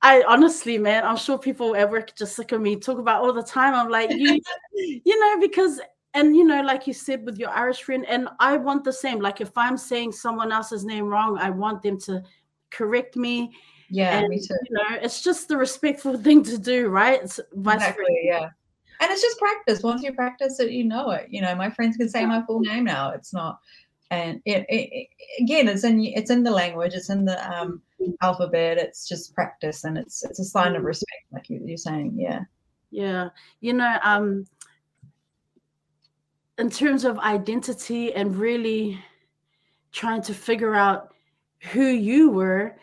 I 0.02 0.24
honestly, 0.28 0.78
man, 0.78 1.06
I'm 1.06 1.18
sure 1.18 1.38
people 1.38 1.76
at 1.76 1.90
work 1.90 2.16
just 2.16 2.36
sick 2.36 2.52
of 2.52 2.62
me 2.62 2.76
talk 2.76 3.00
about 3.00 3.22
all 3.22 3.34
the 3.34 3.44
time. 3.44 3.74
I'm 3.74 3.90
like, 3.90 4.12
you, 4.12 4.40
you 5.06 5.20
know, 5.20 5.40
because 5.40 5.80
and 6.18 6.36
you 6.36 6.44
know, 6.44 6.62
like 6.62 6.88
you 6.88 6.94
said 6.94 7.24
with 7.24 7.38
your 7.38 7.52
Irish 7.52 7.84
friend, 7.84 8.04
and 8.08 8.28
I 8.40 8.58
want 8.58 8.84
the 8.84 8.92
same. 8.92 9.20
Like 9.20 9.40
if 9.40 9.52
I'm 9.56 9.78
saying 9.78 10.14
someone 10.14 10.52
else's 10.52 10.84
name 10.84 11.06
wrong, 11.06 11.38
I 11.38 11.52
want 11.52 11.84
them 11.84 12.00
to 12.02 12.24
correct 12.72 13.16
me. 13.16 13.54
Yeah, 13.92 14.18
and, 14.18 14.28
me 14.28 14.40
too. 14.40 14.56
You 14.68 14.78
know, 14.78 14.98
it's 15.00 15.22
just 15.22 15.48
the 15.48 15.58
respectful 15.58 16.18
thing 16.24 16.44
to 16.46 16.58
do, 16.58 16.90
right? 16.90 17.22
It's 17.22 17.40
exactly, 17.56 18.22
yeah. 18.24 18.50
And 19.00 19.12
it's 19.12 19.22
just 19.22 19.38
practice. 19.38 19.84
Once 19.84 20.02
you 20.02 20.12
practice 20.12 20.60
it, 20.60 20.72
you 20.72 20.86
know 20.86 21.12
it. 21.12 21.28
You 21.30 21.42
know, 21.42 21.54
my 21.56 21.70
friends 21.70 21.98
can 21.98 22.10
say 22.10 22.26
my 22.26 22.42
full 22.48 22.62
name 22.62 22.86
now. 22.86 23.12
It's 23.12 23.32
not, 23.32 23.60
and 24.10 24.42
it, 24.46 24.66
it, 24.70 24.90
it 24.92 25.08
again, 25.40 25.68
it's 25.68 25.84
in 25.84 26.04
it's 26.04 26.32
in 26.32 26.42
the 26.42 26.50
language, 26.50 26.96
it's 26.96 27.12
in 27.12 27.26
the 27.26 27.38
um, 27.48 27.80
alphabet. 28.24 28.80
It's 28.80 29.08
just 29.08 29.36
practice, 29.36 29.84
and 29.84 30.00
it's 30.00 30.24
it's 30.24 30.40
a 30.40 30.46
sign 30.46 30.76
of 30.76 30.84
respect, 30.84 31.26
like 31.32 31.48
you, 31.48 31.62
you're 31.64 31.78
saying. 31.78 32.16
Yeah. 32.18 32.42
Yeah, 32.90 33.30
you 33.60 33.74
know, 33.74 34.00
um, 34.02 34.46
in 36.58 36.70
terms 36.70 37.06
of 37.06 37.20
identity 37.20 38.14
and 38.14 38.36
really 38.36 39.00
trying 39.92 40.22
to 40.24 40.34
figure 40.34 40.76
out 40.76 41.14
who 41.72 41.88
you 41.88 42.30
were 42.30 42.76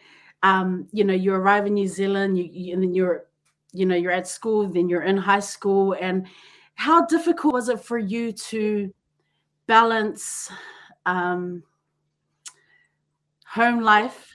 um, 0.43 0.87
you 0.93 1.05
know 1.05 1.15
you 1.15 1.35
arrive 1.35 1.67
in 1.67 1.75
new 1.75 1.89
zealand 1.89 2.37
you, 2.37 2.49
you, 2.53 2.75
and 2.75 2.83
then 2.83 2.95
you're 2.95 3.25
you 3.73 3.87
know 3.87 3.97
you're 3.97 4.13
at 4.13 4.29
school 4.29 4.69
then 4.69 4.89
you're 4.89 5.03
in 5.03 5.17
high 5.17 5.41
school 5.41 5.97
and 6.01 6.27
how 6.75 7.05
difficult 7.07 7.55
was 7.55 7.69
it 7.69 7.81
for 7.81 7.99
you 7.99 8.33
to 8.33 8.93
balance 9.67 10.51
um, 11.07 11.63
home 13.47 13.81
life 13.81 14.35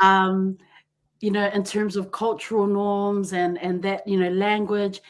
um, 0.00 0.56
you 1.20 1.30
know 1.30 1.48
in 1.48 1.62
terms 1.62 1.96
of 1.96 2.10
cultural 2.12 2.66
norms 2.66 3.32
and 3.32 3.58
and 3.58 3.82
that 3.82 4.06
you 4.06 4.18
know 4.18 4.30
language 4.30 5.00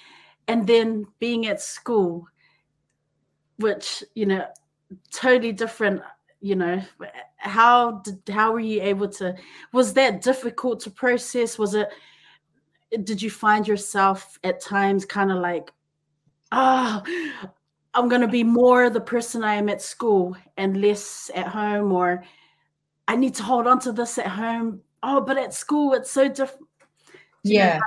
and 0.48 0.66
then 0.66 1.06
being 1.20 1.46
at 1.46 1.60
school 1.60 2.26
which 3.58 4.02
you 4.14 4.26
know 4.26 4.46
totally 5.12 5.52
different 5.52 6.00
you 6.40 6.54
know 6.54 6.80
how 7.36 7.92
did 7.98 8.20
how 8.28 8.52
were 8.52 8.60
you 8.60 8.80
able 8.82 9.08
to 9.08 9.34
was 9.72 9.92
that 9.94 10.22
difficult 10.22 10.80
to 10.80 10.90
process? 10.90 11.58
Was 11.58 11.74
it 11.74 11.88
did 13.04 13.20
you 13.20 13.30
find 13.30 13.66
yourself 13.66 14.38
at 14.44 14.60
times 14.60 15.04
kind 15.04 15.30
of 15.30 15.38
like 15.38 15.72
oh 16.52 17.02
i'm 17.94 18.08
going 18.08 18.20
to 18.20 18.28
be 18.28 18.42
more 18.42 18.88
the 18.88 19.00
person 19.00 19.44
i 19.44 19.54
am 19.54 19.68
at 19.68 19.82
school 19.82 20.34
and 20.56 20.80
less 20.80 21.30
at 21.34 21.46
home 21.46 21.92
or 21.92 22.24
i 23.08 23.14
need 23.14 23.34
to 23.34 23.42
hold 23.42 23.66
on 23.66 23.78
to 23.78 23.92
this 23.92 24.16
at 24.18 24.26
home. 24.26 24.80
Oh 25.02 25.20
but 25.20 25.36
at 25.36 25.52
school 25.52 25.92
it's 25.92 26.10
so 26.10 26.28
different 26.28 26.66
yeah. 27.44 27.78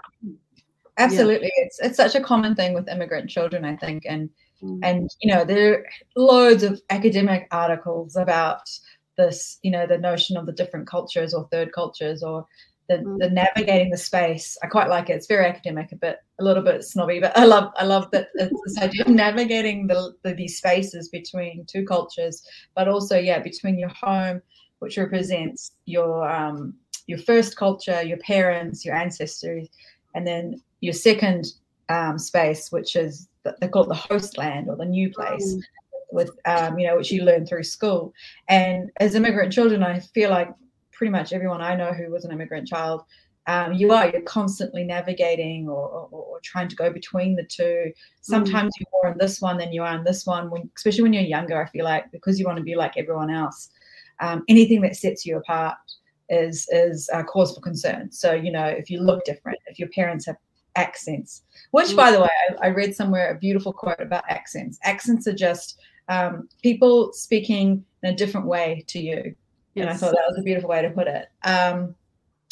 absolutely. 0.98 1.52
Yeah. 1.58 1.66
it's 1.66 1.80
it's 1.80 1.98
such 1.98 2.16
a 2.16 2.22
common 2.22 2.56
thing 2.56 2.74
with 2.74 2.88
immigrant 2.88 3.30
children 3.30 3.66
i 3.66 3.76
think 3.76 4.06
and 4.08 4.30
Mm. 4.64 4.80
And 4.84 5.10
you 5.22 5.34
know, 5.34 5.44
there 5.46 5.74
are 5.74 5.86
loads 6.16 6.64
of 6.64 6.82
academic 6.90 7.48
articles 7.52 8.16
about 8.16 8.70
this, 9.18 9.60
you 9.62 9.72
know, 9.72 9.86
the 9.86 9.98
notion 9.98 10.38
of 10.38 10.46
the 10.46 10.52
different 10.52 10.88
cultures 10.88 11.34
or 11.34 11.48
third 11.52 11.72
cultures 11.74 12.24
or 12.24 12.46
the, 12.88 12.98
mm. 12.98 13.20
the 13.20 13.30
navigating 13.30 13.90
the 13.90 13.98
space. 13.98 14.58
I 14.64 14.68
quite 14.68 14.90
like 14.90 15.10
it. 15.10 15.14
It's 15.14 15.28
very 15.28 15.46
academic, 15.46 15.92
a 15.92 15.96
bit 15.96 16.18
a 16.40 16.44
little 16.44 16.64
bit 16.64 16.84
snobby, 16.84 17.20
but 17.20 17.38
I 17.38 17.46
love 17.46 17.72
I 17.78 17.86
love 17.86 18.10
that 18.12 18.30
this 18.36 18.78
idea 18.80 19.04
of 19.04 19.10
navigating 19.10 19.88
the, 19.88 20.14
the 20.24 20.34
these 20.34 20.58
spaces 20.58 21.10
between 21.10 21.66
two 21.66 21.86
cultures, 21.86 22.46
but 22.76 22.88
also 22.88 23.18
yeah, 23.18 23.40
between 23.40 23.78
your 23.78 23.90
home, 23.90 24.42
which 24.80 24.98
represents 24.98 25.72
your 25.86 26.30
um 26.30 26.76
your 27.08 27.20
first 27.20 27.58
culture, 27.58 28.02
your 28.02 28.18
parents, 28.18 28.86
your 28.86 28.96
ancestors, 28.96 29.68
and 30.16 30.26
then 30.26 30.62
your 30.82 30.94
second 30.94 31.46
um, 31.92 32.18
space, 32.18 32.72
which 32.72 32.96
is 32.96 33.28
they 33.44 33.68
call 33.68 33.84
it 33.84 33.90
the 33.90 33.96
host 33.96 34.38
land 34.38 34.70
or 34.70 34.76
the 34.76 34.86
new 34.86 35.12
place. 35.12 35.56
Mm. 35.56 35.62
With 36.14 36.32
um, 36.46 36.78
you 36.78 36.88
know, 36.88 36.98
which 36.98 37.10
you 37.10 37.24
learn 37.24 37.46
through 37.46 37.64
school, 37.64 38.14
and 38.50 38.90
as 39.00 39.16
immigrant 39.16 39.54
children, 39.54 39.82
I 39.82 40.00
feel 40.00 40.30
like 40.30 40.54
pretty 40.92 41.12
much 41.12 41.32
everyone 41.32 41.62
I 41.62 41.74
know 41.76 41.94
who 41.94 42.12
was 42.12 42.26
an 42.26 42.34
immigrant 42.34 42.68
child 42.68 43.06
um, 43.48 43.74
you 43.74 43.92
are 43.92 44.10
you're 44.10 44.22
constantly 44.22 44.84
navigating 44.84 45.68
or, 45.68 45.88
or, 45.88 46.08
or, 46.12 46.40
trying 46.44 46.68
to 46.68 46.76
go 46.76 46.92
between 46.92 47.36
the 47.36 47.44
two 47.44 47.92
sometimes 48.22 48.74
mm. 48.74 48.80
you're 48.80 48.90
more 49.04 49.12
in 49.12 49.18
this 49.18 49.42
one 49.42 49.58
than 49.58 49.74
you 49.74 49.84
are 49.84 49.96
in 49.96 50.04
this 50.04 50.26
one 50.26 50.50
when, 50.50 50.70
especially 50.76 51.04
when 51.04 51.14
you're 51.14 51.24
younger 51.24 51.62
i 51.62 51.68
feel 51.70 51.86
like 51.86 52.12
because 52.12 52.40
you 52.40 52.46
want 52.46 52.58
to 52.58 52.64
be 52.64 52.76
like 52.76 52.98
everyone 52.98 53.30
else 53.30 53.70
um, 54.20 54.44
anything 54.48 54.82
that 54.82 54.96
sets 54.96 55.26
you 55.26 55.38
apart 55.38 55.78
is 56.30 56.68
is 56.72 57.10
a 57.14 57.24
cause 57.24 57.54
for 57.54 57.62
concern 57.62 58.12
so 58.12 58.34
you 58.34 58.52
know 58.52 58.66
if 58.66 58.90
you 58.90 59.00
look 59.00 59.24
different 59.26 59.58
if 59.68 59.80
your 59.80 59.90
parents 59.90 60.26
have 60.26 60.38
accents. 60.76 61.44
Which, 61.72 61.96
by 61.96 62.12
the 62.12 62.22
way, 62.22 62.30
I, 62.50 62.68
I, 62.68 62.70
read 62.70 62.96
somewhere 62.96 63.32
a 63.32 63.38
beautiful 63.38 63.74
quote 63.74 64.00
about 64.00 64.24
accents. 64.30 64.80
Accents 64.84 65.28
are 65.28 65.34
just 65.34 65.80
um, 66.10 66.50
people 66.62 67.14
speaking 67.14 67.84
in 68.04 68.14
a 68.14 68.16
different 68.16 68.48
way 68.48 68.84
to 68.88 69.00
you. 69.00 69.36
Yes. 69.74 69.84
And 69.84 69.90
I 69.90 69.94
thought 69.94 70.12
that 70.12 70.28
was 70.28 70.38
a 70.38 70.44
beautiful 70.44 70.70
way 70.70 70.82
to 70.82 70.90
put 70.90 71.08
it. 71.08 71.28
Um, 71.44 71.96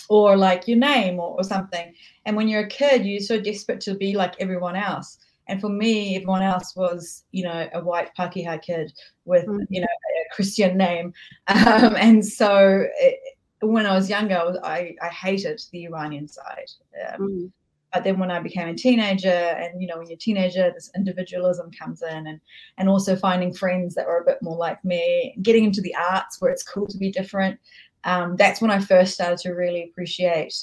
or 0.09 0.35
like 0.35 0.67
your 0.67 0.77
name 0.77 1.19
or, 1.19 1.35
or 1.37 1.43
something. 1.43 1.93
And 2.25 2.35
when 2.35 2.47
you're 2.47 2.63
a 2.63 2.67
kid, 2.67 3.05
you're 3.05 3.19
so 3.19 3.39
desperate 3.39 3.81
to 3.81 3.93
be 3.93 4.15
like 4.15 4.35
everyone 4.39 4.75
else. 4.75 5.19
And 5.47 5.59
for 5.59 5.69
me, 5.69 6.15
everyone 6.15 6.43
else 6.43 6.75
was, 6.75 7.23
you 7.31 7.43
know, 7.43 7.67
a 7.73 7.83
white 7.83 8.11
Pakeha 8.17 8.61
kid 8.61 8.93
with, 9.25 9.45
mm. 9.45 9.65
you 9.69 9.81
know, 9.81 9.87
a 9.87 10.35
Christian 10.35 10.77
name. 10.77 11.13
Um, 11.47 11.95
and 11.95 12.25
so 12.25 12.85
it, 12.99 13.19
when 13.61 13.85
I 13.85 13.95
was 13.95 14.09
younger, 14.09 14.35
I, 14.63 14.69
I, 14.69 14.95
I, 15.01 15.09
hated 15.09 15.59
the 15.71 15.85
Iranian 15.85 16.27
side. 16.27 16.69
Um, 17.13 17.21
mm 17.21 17.51
but 17.93 18.03
then 18.03 18.19
when 18.19 18.31
i 18.31 18.39
became 18.39 18.67
a 18.67 18.73
teenager 18.73 19.27
and 19.27 19.81
you 19.81 19.87
know 19.87 19.97
when 19.97 20.07
you're 20.07 20.15
a 20.15 20.19
teenager 20.19 20.71
this 20.73 20.91
individualism 20.95 21.71
comes 21.71 22.01
in 22.01 22.27
and 22.27 22.39
and 22.77 22.89
also 22.89 23.15
finding 23.15 23.53
friends 23.53 23.95
that 23.95 24.07
were 24.07 24.19
a 24.19 24.25
bit 24.25 24.41
more 24.41 24.57
like 24.57 24.83
me 24.83 25.35
getting 25.41 25.63
into 25.63 25.81
the 25.81 25.95
arts 25.95 26.39
where 26.39 26.51
it's 26.51 26.63
cool 26.63 26.87
to 26.87 26.97
be 26.97 27.11
different 27.11 27.59
um, 28.03 28.35
that's 28.35 28.61
when 28.61 28.71
i 28.71 28.79
first 28.79 29.13
started 29.13 29.37
to 29.37 29.51
really 29.51 29.83
appreciate 29.83 30.53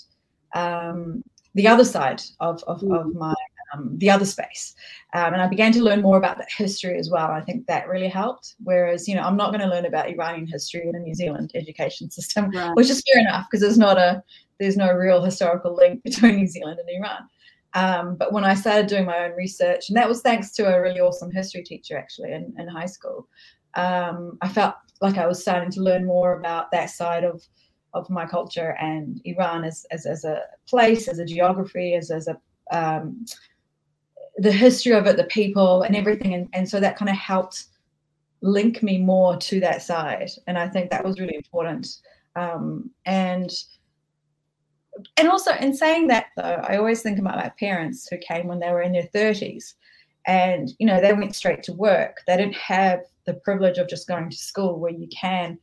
um, 0.54 1.22
the 1.54 1.66
other 1.66 1.84
side 1.84 2.22
of, 2.40 2.62
of, 2.64 2.80
mm. 2.80 2.98
of 2.98 3.14
my 3.14 3.34
um, 3.74 3.98
the 3.98 4.08
other 4.08 4.24
space 4.24 4.74
um, 5.12 5.32
and 5.32 5.42
i 5.42 5.46
began 5.46 5.72
to 5.72 5.82
learn 5.82 6.00
more 6.00 6.16
about 6.16 6.38
that 6.38 6.48
history 6.56 6.96
as 6.98 7.10
well 7.10 7.30
i 7.30 7.40
think 7.40 7.66
that 7.66 7.88
really 7.88 8.08
helped 8.08 8.54
whereas 8.62 9.08
you 9.08 9.14
know 9.14 9.22
i'm 9.22 9.36
not 9.36 9.50
going 9.50 9.60
to 9.60 9.68
learn 9.68 9.86
about 9.86 10.08
iranian 10.08 10.46
history 10.46 10.88
in 10.88 10.94
a 10.94 10.98
new 11.00 11.14
zealand 11.14 11.50
education 11.54 12.08
system 12.18 12.50
right. 12.50 12.74
which 12.76 12.88
is 12.88 13.02
fair 13.12 13.20
enough 13.20 13.46
because 13.50 13.60
there's 13.60 13.78
not 13.78 13.98
a 13.98 14.22
there's 14.58 14.76
no 14.76 14.92
real 14.92 15.22
historical 15.22 15.74
link 15.74 16.02
between 16.04 16.36
New 16.36 16.46
Zealand 16.46 16.78
and 16.80 16.88
Iran. 16.88 17.28
Um, 17.74 18.16
but 18.16 18.32
when 18.32 18.44
I 18.44 18.54
started 18.54 18.86
doing 18.86 19.04
my 19.04 19.24
own 19.24 19.32
research, 19.32 19.88
and 19.88 19.96
that 19.96 20.08
was 20.08 20.22
thanks 20.22 20.52
to 20.52 20.66
a 20.66 20.80
really 20.80 21.00
awesome 21.00 21.30
history 21.30 21.62
teacher 21.62 21.98
actually 21.98 22.32
in, 22.32 22.54
in 22.58 22.68
high 22.68 22.86
school, 22.86 23.28
um, 23.74 24.38
I 24.40 24.48
felt 24.48 24.74
like 25.02 25.18
I 25.18 25.26
was 25.26 25.42
starting 25.42 25.70
to 25.72 25.82
learn 25.82 26.06
more 26.06 26.38
about 26.38 26.70
that 26.70 26.90
side 26.90 27.24
of 27.24 27.42
of 27.94 28.10
my 28.10 28.26
culture 28.26 28.76
and 28.78 29.22
Iran 29.24 29.64
as, 29.64 29.86
as, 29.90 30.04
as 30.04 30.24
a 30.24 30.42
place, 30.68 31.08
as 31.08 31.18
a 31.18 31.24
geography, 31.24 31.94
as, 31.94 32.10
as 32.10 32.28
a 32.28 32.38
um, 32.70 33.24
the 34.36 34.52
history 34.52 34.92
of 34.92 35.06
it, 35.06 35.16
the 35.16 35.24
people, 35.24 35.82
and 35.82 35.96
everything. 35.96 36.34
And, 36.34 36.48
and 36.52 36.68
so 36.68 36.78
that 36.78 36.96
kind 36.96 37.08
of 37.08 37.16
helped 37.16 37.64
link 38.42 38.82
me 38.82 38.98
more 38.98 39.36
to 39.36 39.60
that 39.60 39.82
side. 39.82 40.30
And 40.46 40.58
I 40.58 40.68
think 40.68 40.90
that 40.90 41.04
was 41.04 41.18
really 41.18 41.36
important. 41.36 41.88
Um, 42.34 42.90
and 43.06 43.50
and 45.16 45.28
also 45.28 45.52
in 45.60 45.74
saying 45.74 46.06
that 46.06 46.26
though 46.36 46.62
i 46.68 46.76
always 46.76 47.02
think 47.02 47.18
about 47.18 47.36
my 47.36 47.50
parents 47.60 48.08
who 48.08 48.16
came 48.18 48.46
when 48.46 48.58
they 48.58 48.70
were 48.70 48.82
in 48.82 48.92
their 48.92 49.08
30s 49.14 49.74
and 50.26 50.74
you 50.78 50.86
know 50.86 51.00
they 51.00 51.12
went 51.12 51.34
straight 51.34 51.62
to 51.64 51.72
work. 51.72 52.18
They 52.26 52.36
didn't 52.36 52.56
have 52.56 53.00
the 53.24 53.34
privilege 53.34 53.78
of 53.78 53.88
just 53.88 54.08
going 54.08 54.30
to 54.30 54.36
school 54.36 54.78
where 54.78 54.92
you 54.92 55.08
can 55.08 55.58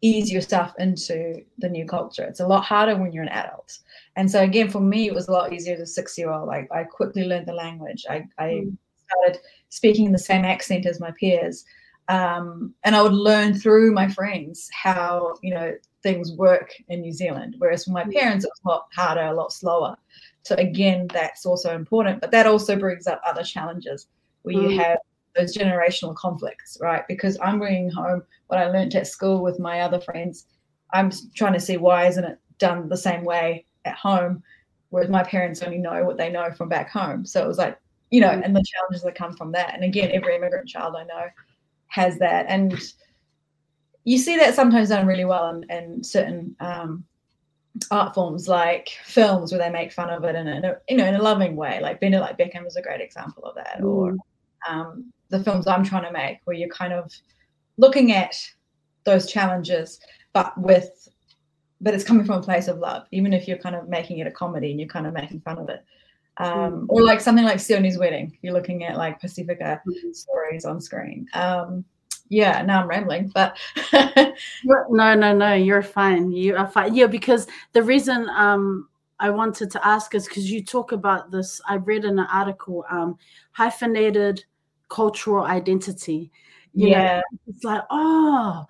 ease 0.00 0.32
yourself 0.32 0.72
into 0.78 1.42
the 1.58 1.68
new 1.68 1.86
culture. 1.86 2.24
It's 2.24 2.40
a 2.40 2.46
lot 2.46 2.64
harder 2.64 2.96
when 2.96 3.12
you're 3.12 3.22
an 3.22 3.28
adult. 3.30 3.78
And 4.16 4.30
so 4.30 4.42
again 4.42 4.70
for 4.70 4.80
me 4.80 5.08
it 5.08 5.14
was 5.14 5.28
a 5.28 5.32
lot 5.32 5.52
easier 5.52 5.74
as 5.74 5.80
a 5.80 5.86
six 5.86 6.16
year 6.16 6.30
old 6.30 6.48
I, 6.48 6.66
I 6.70 6.84
quickly 6.84 7.24
learned 7.24 7.46
the 7.46 7.54
language. 7.54 8.04
I, 8.08 8.26
I 8.38 8.44
mm. 8.44 8.76
started 9.08 9.40
speaking 9.70 10.12
the 10.12 10.18
same 10.18 10.44
accent 10.44 10.86
as 10.86 11.00
my 11.00 11.10
peers. 11.18 11.64
Um, 12.08 12.74
and 12.84 12.94
i 12.94 13.00
would 13.00 13.14
learn 13.14 13.54
through 13.54 13.94
my 13.94 14.06
friends 14.06 14.68
how 14.74 15.36
you 15.40 15.54
know 15.54 15.72
things 16.04 16.30
work 16.32 16.70
in 16.88 17.00
New 17.00 17.12
Zealand. 17.12 17.56
Whereas 17.58 17.84
for 17.84 17.90
my 17.90 18.04
mm. 18.04 18.12
parents, 18.12 18.44
it 18.44 18.50
was 18.50 18.60
a 18.64 18.68
lot 18.68 18.86
harder, 18.94 19.22
a 19.22 19.34
lot 19.34 19.52
slower. 19.52 19.96
So 20.42 20.54
again, 20.56 21.08
that's 21.12 21.44
also 21.44 21.74
important. 21.74 22.20
But 22.20 22.30
that 22.30 22.46
also 22.46 22.76
brings 22.76 23.08
up 23.08 23.20
other 23.26 23.42
challenges 23.42 24.06
where 24.42 24.54
you 24.54 24.68
mm. 24.68 24.82
have 24.84 24.98
those 25.34 25.56
generational 25.56 26.14
conflicts, 26.14 26.78
right? 26.80 27.02
Because 27.08 27.38
I'm 27.42 27.58
bringing 27.58 27.90
home 27.90 28.22
what 28.46 28.60
I 28.60 28.66
learned 28.66 28.94
at 28.94 29.08
school 29.08 29.42
with 29.42 29.58
my 29.58 29.80
other 29.80 29.98
friends. 29.98 30.46
I'm 30.92 31.10
trying 31.34 31.54
to 31.54 31.60
see 31.60 31.78
why 31.78 32.06
isn't 32.06 32.22
it 32.22 32.38
done 32.58 32.88
the 32.88 32.96
same 32.96 33.24
way 33.24 33.64
at 33.84 33.96
home, 33.96 34.42
whereas 34.90 35.10
my 35.10 35.24
parents 35.24 35.62
only 35.62 35.78
know 35.78 36.04
what 36.04 36.18
they 36.18 36.30
know 36.30 36.52
from 36.52 36.68
back 36.68 36.90
home. 36.90 37.24
So 37.26 37.42
it 37.42 37.48
was 37.48 37.58
like, 37.58 37.78
you 38.10 38.20
know, 38.20 38.28
mm. 38.28 38.44
and 38.44 38.54
the 38.54 38.62
challenges 38.62 39.02
that 39.02 39.14
come 39.14 39.34
from 39.34 39.50
that. 39.52 39.74
And 39.74 39.82
again, 39.82 40.10
every 40.12 40.36
immigrant 40.36 40.68
child 40.68 40.94
I 40.96 41.04
know 41.04 41.26
has 41.88 42.18
that, 42.18 42.46
and 42.48 42.78
you 44.04 44.18
see 44.18 44.36
that 44.36 44.54
sometimes 44.54 44.90
done 44.90 45.06
really 45.06 45.24
well 45.24 45.48
in, 45.50 45.70
in 45.70 46.04
certain 46.04 46.54
um, 46.60 47.04
art 47.90 48.14
forms 48.14 48.48
like 48.48 48.90
films 49.04 49.50
where 49.50 49.60
they 49.60 49.70
make 49.70 49.92
fun 49.92 50.10
of 50.10 50.24
it 50.24 50.36
in 50.36 50.46
a 50.46 50.76
you 50.88 50.96
know 50.96 51.06
in 51.06 51.14
a 51.14 51.22
loving 51.22 51.56
way. 51.56 51.80
Like 51.80 52.00
Bend 52.00 52.14
It 52.14 52.20
Like 52.20 52.38
Beckham 52.38 52.66
is 52.66 52.76
a 52.76 52.82
great 52.82 53.00
example 53.00 53.44
of 53.44 53.54
that, 53.56 53.80
mm. 53.80 53.84
or 53.84 54.16
um, 54.68 55.12
the 55.30 55.42
films 55.42 55.66
I'm 55.66 55.84
trying 55.84 56.04
to 56.04 56.12
make 56.12 56.38
where 56.44 56.56
you're 56.56 56.68
kind 56.68 56.92
of 56.92 57.12
looking 57.76 58.12
at 58.12 58.36
those 59.04 59.30
challenges, 59.30 60.00
but 60.32 60.56
with 60.58 61.08
but 61.80 61.94
it's 61.94 62.04
coming 62.04 62.24
from 62.24 62.38
a 62.38 62.42
place 62.42 62.68
of 62.68 62.78
love, 62.78 63.06
even 63.10 63.32
if 63.32 63.48
you're 63.48 63.58
kind 63.58 63.74
of 63.74 63.88
making 63.88 64.18
it 64.18 64.26
a 64.26 64.30
comedy 64.30 64.70
and 64.70 64.80
you're 64.80 64.88
kind 64.88 65.06
of 65.06 65.12
making 65.12 65.40
fun 65.40 65.58
of 65.58 65.68
it. 65.68 65.84
Um, 66.38 66.48
mm. 66.48 66.86
Or 66.88 67.02
like 67.02 67.20
something 67.20 67.44
like 67.44 67.58
Sione's 67.60 67.98
Wedding, 67.98 68.38
you're 68.42 68.54
looking 68.54 68.84
at 68.84 68.96
like 68.96 69.20
Pacifica 69.20 69.82
mm. 69.86 70.14
stories 70.14 70.64
on 70.64 70.80
screen. 70.80 71.26
Um, 71.34 71.84
yeah, 72.28 72.62
now 72.62 72.82
I'm 72.82 72.88
rambling, 72.88 73.30
but 73.34 73.56
no, 74.64 75.14
no, 75.14 75.34
no, 75.34 75.54
you're 75.54 75.82
fine. 75.82 76.32
You 76.32 76.56
are 76.56 76.66
fine. 76.66 76.94
Yeah, 76.94 77.06
because 77.06 77.46
the 77.72 77.82
reason 77.82 78.28
um 78.30 78.88
I 79.20 79.30
wanted 79.30 79.70
to 79.70 79.86
ask 79.86 80.14
is 80.14 80.26
because 80.26 80.50
you 80.50 80.64
talk 80.64 80.92
about 80.92 81.30
this. 81.30 81.60
I 81.68 81.76
read 81.76 82.04
in 82.04 82.18
an 82.18 82.26
article, 82.32 82.84
um, 82.90 83.16
hyphenated 83.52 84.44
cultural 84.88 85.44
identity. 85.44 86.30
You 86.74 86.88
yeah, 86.88 87.16
know, 87.16 87.22
it's 87.46 87.62
like, 87.62 87.82
oh, 87.90 88.66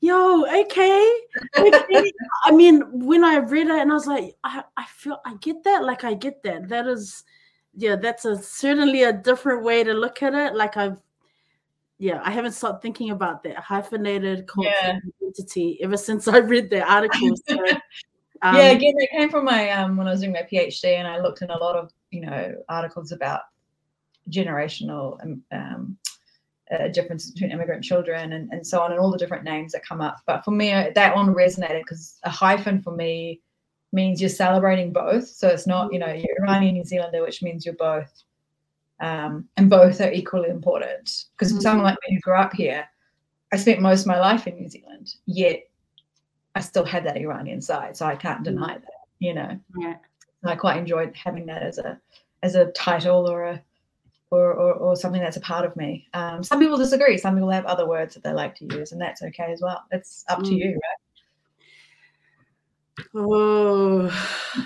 yo, 0.00 0.44
okay, 0.62 1.10
okay. 1.56 2.12
I 2.44 2.50
mean, 2.50 2.82
when 3.06 3.22
I 3.22 3.36
read 3.36 3.68
it, 3.68 3.80
and 3.80 3.92
I 3.92 3.94
was 3.94 4.08
like, 4.08 4.34
I, 4.42 4.64
I 4.76 4.84
feel, 4.86 5.20
I 5.24 5.36
get 5.36 5.62
that. 5.62 5.84
Like, 5.84 6.02
I 6.02 6.14
get 6.14 6.42
that. 6.42 6.68
That 6.68 6.86
is, 6.88 7.22
yeah, 7.76 7.94
that's 7.94 8.24
a 8.24 8.36
certainly 8.36 9.04
a 9.04 9.12
different 9.12 9.62
way 9.62 9.84
to 9.84 9.94
look 9.94 10.22
at 10.22 10.34
it. 10.34 10.56
Like, 10.56 10.76
I've 10.76 11.00
yeah, 11.98 12.20
I 12.24 12.30
haven't 12.30 12.52
stopped 12.52 12.82
thinking 12.82 13.10
about 13.10 13.42
that 13.44 13.56
hyphenated 13.56 14.46
cultural 14.46 14.74
yeah. 14.82 14.98
identity 15.22 15.78
ever 15.82 15.96
since 15.96 16.26
I 16.26 16.38
read 16.38 16.70
the 16.70 16.82
article. 16.82 17.30
So, 17.48 17.56
um, 18.42 18.56
yeah, 18.56 18.70
again, 18.70 18.94
it 18.96 19.10
came 19.10 19.30
from 19.30 19.44
my 19.44 19.70
um, 19.70 19.96
when 19.96 20.08
I 20.08 20.10
was 20.10 20.20
doing 20.20 20.32
my 20.32 20.46
PhD, 20.50 20.84
and 20.98 21.06
I 21.06 21.20
looked 21.20 21.42
in 21.42 21.50
a 21.50 21.56
lot 21.56 21.76
of 21.76 21.92
you 22.10 22.22
know 22.22 22.54
articles 22.68 23.12
about 23.12 23.42
generational 24.30 25.22
um, 25.22 25.42
um, 25.52 25.96
uh, 26.72 26.88
differences 26.88 27.30
between 27.30 27.52
immigrant 27.52 27.84
children 27.84 28.32
and, 28.32 28.52
and 28.52 28.66
so 28.66 28.80
on, 28.80 28.90
and 28.90 28.98
all 28.98 29.12
the 29.12 29.18
different 29.18 29.44
names 29.44 29.72
that 29.72 29.86
come 29.86 30.00
up. 30.00 30.16
But 30.26 30.44
for 30.44 30.50
me, 30.50 30.72
uh, 30.72 30.90
that 30.96 31.14
one 31.14 31.32
resonated 31.32 31.82
because 31.82 32.18
a 32.24 32.30
hyphen 32.30 32.82
for 32.82 32.90
me 32.90 33.40
means 33.92 34.20
you're 34.20 34.30
celebrating 34.30 34.92
both. 34.92 35.28
So 35.28 35.46
it's 35.46 35.68
not 35.68 35.92
you 35.92 36.00
know 36.00 36.12
you're 36.12 36.42
Iranian 36.42 36.74
New 36.74 36.84
Zealander, 36.84 37.22
which 37.22 37.40
means 37.40 37.64
you're 37.64 37.76
both 37.76 38.23
um, 39.04 39.46
and 39.58 39.68
both 39.68 40.00
are 40.00 40.10
equally 40.10 40.48
important. 40.48 41.26
Because 41.36 41.52
mm-hmm. 41.52 41.60
someone 41.60 41.84
like 41.84 41.98
me 42.08 42.14
who 42.14 42.20
grew 42.20 42.36
up 42.36 42.54
here, 42.54 42.84
I 43.52 43.56
spent 43.56 43.80
most 43.80 44.00
of 44.00 44.06
my 44.06 44.18
life 44.18 44.46
in 44.46 44.56
New 44.56 44.68
Zealand, 44.68 45.14
yet 45.26 45.68
I 46.54 46.60
still 46.60 46.84
had 46.84 47.04
that 47.04 47.18
Iranian 47.18 47.60
side, 47.60 47.96
so 47.96 48.06
I 48.06 48.16
can't 48.16 48.42
mm-hmm. 48.42 48.54
deny 48.54 48.74
that. 48.74 48.90
You 49.18 49.34
know, 49.34 49.58
yeah. 49.78 49.96
I 50.44 50.56
quite 50.56 50.78
enjoyed 50.78 51.14
having 51.14 51.46
that 51.46 51.62
as 51.62 51.78
a 51.78 52.00
as 52.42 52.54
a 52.54 52.72
title 52.72 53.30
or 53.30 53.44
a 53.44 53.62
or, 54.30 54.52
or, 54.52 54.72
or 54.74 54.96
something 54.96 55.20
that's 55.20 55.36
a 55.36 55.40
part 55.40 55.64
of 55.64 55.76
me. 55.76 56.08
Um, 56.12 56.42
some 56.42 56.58
people 56.58 56.76
disagree. 56.76 57.16
Some 57.18 57.34
people 57.34 57.50
have 57.50 57.66
other 57.66 57.86
words 57.86 58.14
that 58.14 58.24
they 58.24 58.32
like 58.32 58.54
to 58.56 58.76
use, 58.76 58.92
and 58.92 59.00
that's 59.00 59.22
okay 59.22 59.52
as 59.52 59.60
well. 59.60 59.84
It's 59.92 60.24
up 60.28 60.40
mm. 60.40 60.48
to 60.48 60.54
you, 60.54 60.70
right? 60.70 61.03
Oh 63.14 64.08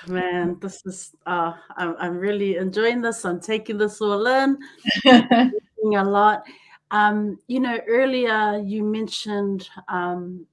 man, 0.07 0.59
this 0.61 0.83
is 0.85 1.15
uh 1.27 1.55
I'm, 1.77 1.95
I'm 1.99 2.17
really 2.19 2.57
enjoying 2.57 3.01
this. 3.01 3.25
I'm 3.25 3.41
taking 3.41 3.79
this 3.79 4.01
all 4.01 4.27
in 4.27 4.59
a 5.05 6.05
lot. 6.05 6.43
Um, 6.91 7.39
you 7.47 7.61
know, 7.61 7.79
earlier 7.87 8.59
you 8.65 8.83
mentioned 8.85 9.69
um 9.89 10.47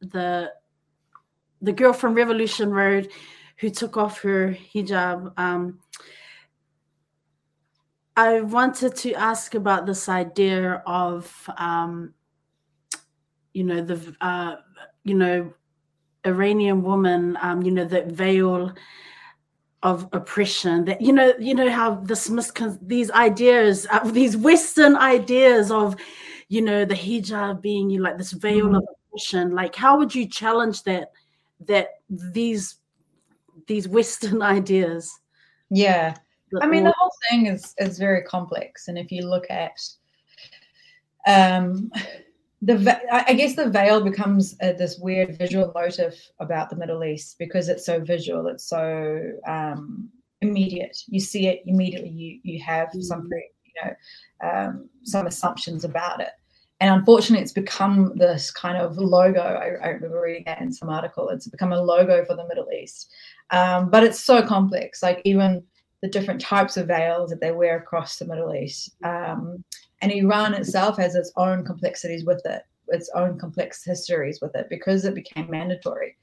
the 0.00 0.52
the 1.60 1.72
girl 1.72 1.92
from 1.92 2.14
Revolution 2.14 2.70
Road 2.70 3.10
who 3.58 3.70
took 3.70 3.96
off 3.96 4.20
her 4.20 4.56
hijab. 4.74 5.32
Um, 5.36 5.80
I 8.16 8.40
wanted 8.42 8.96
to 8.96 9.14
ask 9.14 9.54
about 9.54 9.86
this 9.86 10.08
idea 10.10 10.82
of 10.86 11.48
um, 11.56 12.12
you 13.52 13.64
know 13.64 13.80
the 13.82 14.14
uh, 14.20 14.56
you 15.04 15.14
know 15.14 15.52
Iranian 16.28 16.82
woman, 16.82 17.36
um, 17.42 17.62
you 17.62 17.70
know, 17.70 17.84
that 17.84 18.06
veil 18.06 18.72
of 19.82 20.08
oppression 20.12 20.84
that 20.84 21.00
you 21.00 21.12
know 21.12 21.32
you 21.38 21.54
know 21.54 21.70
how 21.70 21.94
this 21.94 22.28
miscon 22.28 22.76
these 22.82 23.12
ideas 23.12 23.86
uh, 23.92 24.00
these 24.10 24.36
western 24.36 24.96
ideas 24.96 25.70
of 25.70 25.94
you 26.48 26.60
know 26.60 26.84
the 26.84 26.94
hijab 26.94 27.62
being 27.62 27.88
you 27.88 28.00
like 28.00 28.18
this 28.18 28.32
veil 28.32 28.66
mm-hmm. 28.66 28.74
of 28.74 28.84
oppression 29.06 29.54
like 29.54 29.76
how 29.76 29.96
would 29.96 30.12
you 30.12 30.26
challenge 30.26 30.82
that 30.82 31.12
that 31.60 32.00
these 32.10 32.76
these 33.68 33.86
western 33.86 34.42
ideas 34.56 35.20
yeah 35.70 36.12
i 36.60 36.66
mean 36.66 36.82
the 36.82 36.94
whole 36.98 37.12
thing 37.30 37.46
is 37.46 37.74
is 37.78 37.98
very 37.98 38.22
complex 38.22 38.88
and 38.88 38.98
if 38.98 39.12
you 39.12 39.22
look 39.22 39.46
at 39.48 39.78
um 41.28 41.88
the 42.60 43.00
I 43.12 43.34
guess 43.34 43.54
the 43.54 43.70
veil 43.70 44.02
becomes 44.02 44.56
uh, 44.60 44.72
this 44.72 44.98
weird 44.98 45.38
visual 45.38 45.70
motif 45.74 46.14
about 46.40 46.70
the 46.70 46.76
Middle 46.76 47.04
East 47.04 47.36
because 47.38 47.68
it's 47.68 47.86
so 47.86 48.00
visual, 48.00 48.48
it's 48.48 48.64
so 48.64 49.30
um, 49.46 50.08
immediate. 50.40 50.98
You 51.06 51.20
see 51.20 51.46
it 51.46 51.62
immediately. 51.66 52.10
You 52.10 52.40
you 52.42 52.62
have 52.64 52.88
mm-hmm. 52.88 53.02
some 53.02 53.28
you 53.32 53.72
know 53.84 54.48
um, 54.48 54.88
some 55.04 55.26
assumptions 55.28 55.84
about 55.84 56.20
it, 56.20 56.30
and 56.80 56.92
unfortunately, 56.92 57.44
it's 57.44 57.52
become 57.52 58.12
this 58.16 58.50
kind 58.50 58.76
of 58.76 58.96
logo. 58.98 59.40
I, 59.40 59.86
I, 59.86 59.88
remember 59.90 60.20
reading 60.20 60.44
that 60.46 60.60
in 60.60 60.72
some 60.72 60.88
article. 60.88 61.28
It's 61.28 61.46
become 61.46 61.72
a 61.72 61.80
logo 61.80 62.24
for 62.24 62.34
the 62.34 62.48
Middle 62.48 62.72
East, 62.72 63.12
um, 63.50 63.88
but 63.88 64.02
it's 64.02 64.20
so 64.20 64.44
complex. 64.44 65.00
Like 65.00 65.22
even 65.24 65.62
the 66.02 66.08
different 66.08 66.40
types 66.40 66.76
of 66.76 66.88
veils 66.88 67.30
that 67.30 67.40
they 67.40 67.52
wear 67.52 67.76
across 67.76 68.18
the 68.18 68.26
Middle 68.26 68.52
East. 68.52 68.96
Um, 69.04 69.62
and 70.00 70.12
Iran 70.12 70.54
itself 70.54 70.96
has 70.98 71.14
its 71.14 71.32
own 71.36 71.64
complexities 71.64 72.24
with 72.24 72.44
it, 72.44 72.62
its 72.88 73.10
own 73.14 73.38
complex 73.38 73.84
histories 73.84 74.40
with 74.40 74.54
it 74.54 74.68
because 74.68 75.04
it 75.04 75.14
became 75.14 75.50
mandatory. 75.50 76.16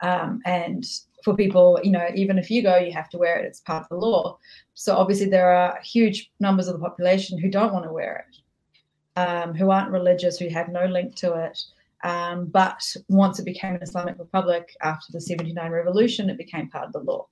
Um, 0.00 0.40
and 0.44 0.84
for 1.24 1.34
people, 1.34 1.80
you 1.82 1.90
know, 1.90 2.08
even 2.14 2.38
if 2.38 2.50
you 2.50 2.62
go, 2.62 2.76
you 2.76 2.92
have 2.92 3.08
to 3.10 3.18
wear 3.18 3.38
it. 3.38 3.44
It's 3.44 3.60
part 3.60 3.82
of 3.82 3.88
the 3.88 3.96
law. 3.96 4.38
So 4.74 4.96
obviously, 4.96 5.28
there 5.28 5.50
are 5.50 5.78
huge 5.82 6.30
numbers 6.40 6.68
of 6.68 6.74
the 6.74 6.88
population 6.88 7.38
who 7.38 7.50
don't 7.50 7.72
want 7.72 7.84
to 7.84 7.92
wear 7.92 8.26
it, 8.28 9.20
um, 9.20 9.54
who 9.54 9.70
aren't 9.70 9.90
religious, 9.90 10.38
who 10.38 10.48
have 10.48 10.68
no 10.68 10.86
link 10.86 11.16
to 11.16 11.34
it. 11.34 11.58
Um, 12.04 12.46
but 12.46 12.80
once 13.08 13.40
it 13.40 13.44
became 13.44 13.74
an 13.74 13.82
Islamic 13.82 14.18
republic 14.18 14.76
after 14.82 15.10
the 15.10 15.20
79 15.20 15.70
revolution, 15.70 16.30
it 16.30 16.38
became 16.38 16.70
part 16.70 16.86
of 16.86 16.92
the 16.92 17.00
law. 17.00 17.26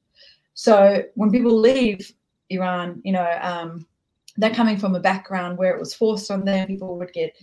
So 0.54 1.04
when 1.14 1.30
people 1.30 1.56
leave 1.56 2.12
Iran, 2.50 3.00
you 3.04 3.12
know, 3.12 3.38
um, 3.40 3.87
they're 4.38 4.55
coming 4.55 4.77
from 4.77 4.94
a 4.94 5.01
background 5.01 5.59
where 5.59 5.75
it 5.75 5.81
was 5.81 5.94
forced 5.94 6.31
on 6.31 6.44
them. 6.44 6.66
People 6.66 6.99
would 6.99 7.12
get 7.12 7.35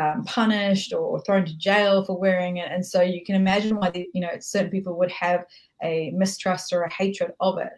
um, 0.00 0.24
punished 0.24 0.92
or 0.92 1.20
thrown 1.22 1.44
to 1.44 1.56
jail 1.58 2.04
for 2.04 2.18
wearing 2.18 2.58
it, 2.58 2.70
and 2.70 2.84
so 2.84 3.02
you 3.02 3.24
can 3.24 3.34
imagine 3.34 3.76
why 3.76 3.90
the, 3.90 4.08
you 4.14 4.20
know 4.20 4.30
certain 4.40 4.70
people 4.70 4.98
would 4.98 5.10
have 5.10 5.44
a 5.82 6.10
mistrust 6.14 6.72
or 6.72 6.82
a 6.82 6.92
hatred 6.92 7.32
of 7.40 7.58
it. 7.58 7.72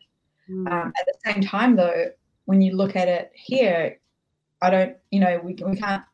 Mm. 0.50 0.70
Um, 0.70 0.92
at 0.98 1.06
the 1.06 1.32
same 1.32 1.42
time, 1.42 1.76
though, 1.76 2.06
when 2.44 2.60
you 2.60 2.76
look 2.76 2.96
at 2.96 3.08
it 3.08 3.30
here, 3.34 3.98
I 4.60 4.70
don't, 4.70 4.96
you 5.10 5.20
know, 5.20 5.40
we 5.42 5.54
we 5.64 5.76
can't 5.76 6.04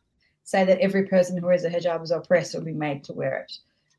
say 0.45 0.65
that 0.65 0.79
every 0.81 1.07
person 1.07 1.37
who 1.37 1.47
wears 1.47 1.65
a 1.65 1.71
hijab 1.71 2.03
is 2.03 2.11
oppressed 2.11 2.55
or 2.55 2.63
being 2.63 2.79
made 2.79 3.05
to 3.05 3.13
wear 3.13 3.47
it. 3.47 3.53